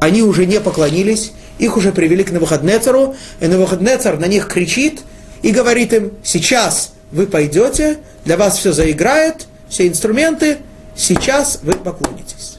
они 0.00 0.22
уже 0.22 0.46
не 0.46 0.60
поклонились, 0.60 1.32
их 1.58 1.76
уже 1.76 1.92
привели 1.92 2.24
к 2.24 2.32
Навуходнецару, 2.32 3.14
и 3.40 3.46
Навуходнецар 3.46 4.18
на 4.18 4.26
них 4.26 4.48
кричит 4.48 5.02
и 5.42 5.52
говорит 5.52 5.92
им, 5.92 6.12
сейчас 6.24 6.92
вы 7.12 7.26
пойдете, 7.26 7.98
для 8.24 8.36
вас 8.36 8.58
все 8.58 8.72
заиграет, 8.72 9.46
все 9.68 9.86
инструменты, 9.86 10.58
сейчас 10.95 11.59
вы 11.63 11.73
поклонитесь. 11.73 12.57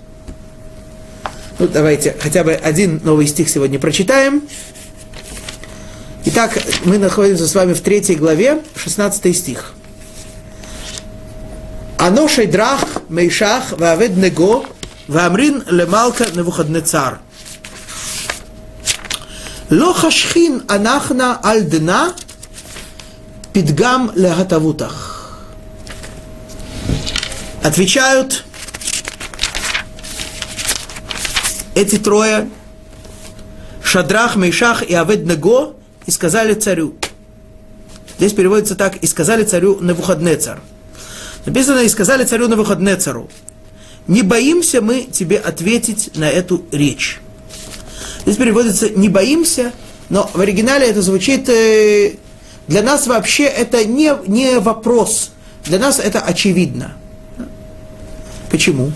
Ну, 1.59 1.68
давайте 1.68 2.16
хотя 2.20 2.45
бы 2.45 2.53
один 2.53 3.01
новый 3.05 3.26
стих 3.26 3.49
сегодня 3.49 3.78
прочитаем. 3.78 4.43
Итак, 6.24 6.59
мы 6.84 6.99
находимся 6.99 7.47
с 7.47 7.55
вами 7.55 7.72
в 7.72 7.80
третьей 7.80 8.16
главе, 8.16 8.62
16 8.76 9.36
стих. 9.36 9.74
Ано 11.99 12.28
шейдрах 12.28 12.82
мейшах 13.11 13.72
ваавед 13.72 14.16
него 14.16 14.64
ואמרין 15.11 15.61
למלכה 15.66 16.24
נבוכדנצר. 16.36 17.11
לא 19.70 19.93
חשכין 19.97 20.61
אנחנה 20.70 21.34
על 21.43 21.61
דנה 21.61 22.09
פתגם 23.53 24.07
להטבותך 24.14 25.13
отвечают 27.66 28.45
эти 31.74 31.97
трое, 31.97 32.47
Шадрах, 33.84 34.36
Мейшах 34.36 34.84
и 34.84 34.93
Аведнего, 34.93 35.74
и 36.05 36.11
сказали 36.11 36.53
царю. 36.53 36.95
Здесь 38.18 38.34
переводится 38.34 38.76
так, 38.76 38.97
и 38.97 39.07
сказали 39.07 39.43
царю 39.43 39.80
на 39.82 39.95
цар. 40.38 40.61
Написано, 41.45 41.80
и 41.80 41.89
сказали 41.89 42.24
царю 42.24 42.47
на 42.47 42.97
цару. 42.97 43.30
Не 44.07 44.22
боимся 44.22 44.82
мы 44.82 45.01
тебе 45.01 45.38
ответить 45.38 46.16
на 46.16 46.30
эту 46.30 46.63
речь. 46.72 47.20
Здесь 48.22 48.38
переводится 48.38 48.89
не 48.89 49.09
боимся, 49.09 49.74
но 50.09 50.30
в 50.32 50.39
оригинале 50.39 50.88
это 50.88 51.01
звучит, 51.01 51.49
э, 51.49 52.16
для 52.68 52.84
нас 52.84 53.07
вообще 53.07 53.45
это 53.45 53.84
не, 53.86 54.13
не 54.28 54.59
вопрос, 54.59 55.32
для 55.66 55.80
нас 55.80 55.99
это 55.99 56.22
очевидно. 56.22 56.95
Почему? 58.56 58.93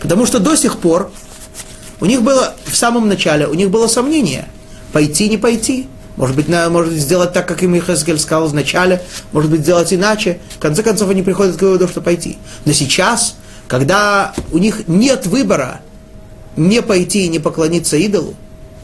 Потому 0.00 0.24
что 0.24 0.38
до 0.38 0.54
сих 0.54 0.78
пор 0.78 1.10
у 2.00 2.06
них 2.06 2.22
было, 2.22 2.54
в 2.64 2.76
самом 2.76 3.08
начале, 3.08 3.48
у 3.48 3.54
них 3.54 3.68
было 3.68 3.88
сомнение, 3.88 4.46
пойти, 4.92 5.28
не 5.28 5.36
пойти. 5.36 5.88
Может 6.14 6.36
быть, 6.36 6.48
на, 6.48 6.70
может 6.70 6.92
сделать 6.92 7.32
так, 7.32 7.48
как 7.48 7.64
им 7.64 7.76
Ихаскель 7.76 8.20
сказал 8.20 8.46
в 8.46 8.54
начале, 8.54 9.02
может 9.32 9.50
быть, 9.50 9.62
сделать 9.62 9.92
иначе. 9.92 10.38
В 10.50 10.60
конце 10.60 10.84
концов, 10.84 11.10
они 11.10 11.24
приходят 11.24 11.56
к 11.56 11.62
выводу, 11.62 11.88
что 11.88 12.00
пойти. 12.00 12.38
Но 12.64 12.72
сейчас, 12.72 13.34
когда 13.66 14.32
у 14.52 14.58
них 14.58 14.86
нет 14.86 15.26
выбора 15.26 15.80
не 16.54 16.80
пойти 16.80 17.24
и 17.24 17.28
не 17.28 17.40
поклониться 17.40 17.96
идолу, 17.96 18.36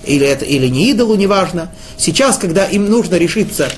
или 0.05 0.27
это, 0.27 0.45
или 0.45 0.66
не 0.66 0.91
идолу, 0.91 1.14
неважно, 1.14 1.70
сейчас, 1.97 2.37
когда 2.37 2.64
им 2.64 2.91
нужно 2.91 3.14
решиться 3.14 3.70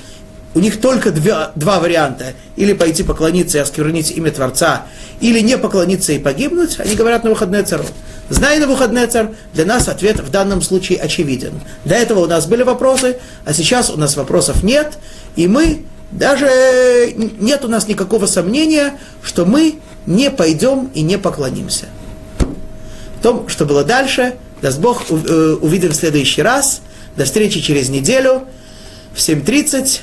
у 0.55 0.59
них 0.59 0.81
только 0.81 1.11
два, 1.11 1.51
два 1.55 1.79
варианта. 1.79 2.33
Или 2.55 2.73
пойти 2.73 3.03
поклониться 3.03 3.57
и 3.57 3.61
осквернить 3.61 4.11
имя 4.11 4.31
Творца, 4.31 4.85
или 5.21 5.39
не 5.39 5.57
поклониться 5.57 6.13
и 6.13 6.19
погибнуть, 6.19 6.79
они 6.79 6.95
говорят 6.95 7.23
на 7.23 7.29
выходные 7.29 7.63
цару. 7.63 7.85
Зная 8.29 8.59
на 8.59 8.67
выходные 8.67 9.07
царь, 9.07 9.29
для 9.53 9.65
нас 9.65 9.87
ответ 9.87 10.19
в 10.19 10.29
данном 10.29 10.61
случае 10.61 10.99
очевиден. 10.99 11.53
До 11.83 11.95
этого 11.95 12.19
у 12.19 12.25
нас 12.27 12.45
были 12.45 12.63
вопросы, 12.63 13.17
а 13.45 13.53
сейчас 13.53 13.89
у 13.89 13.97
нас 13.97 14.15
вопросов 14.17 14.63
нет, 14.63 14.99
и 15.35 15.47
мы 15.47 15.83
даже 16.11 17.13
нет 17.15 17.65
у 17.65 17.67
нас 17.67 17.87
никакого 17.87 18.25
сомнения, 18.27 18.93
что 19.23 19.45
мы 19.45 19.79
не 20.05 20.29
пойдем 20.29 20.89
и 20.93 21.01
не 21.01 21.17
поклонимся. 21.17 21.85
В 23.19 23.21
том, 23.21 23.49
что 23.49 23.65
было 23.65 23.83
дальше, 23.83 24.35
даст 24.61 24.79
Бог, 24.79 25.03
э, 25.09 25.57
увидим 25.61 25.89
в 25.89 25.95
следующий 25.95 26.41
раз. 26.41 26.81
До 27.15 27.25
встречи 27.25 27.59
через 27.59 27.89
неделю 27.89 28.43
в 29.13 29.17
7.30 29.17 30.01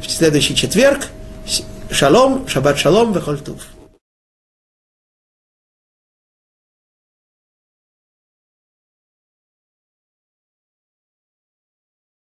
в 0.00 0.10
следующий 0.10 0.54
четверг. 0.54 1.08
Шалом, 1.90 2.48
шаббат 2.48 2.78
шалом, 2.78 3.12
вехольтув. 3.12 3.60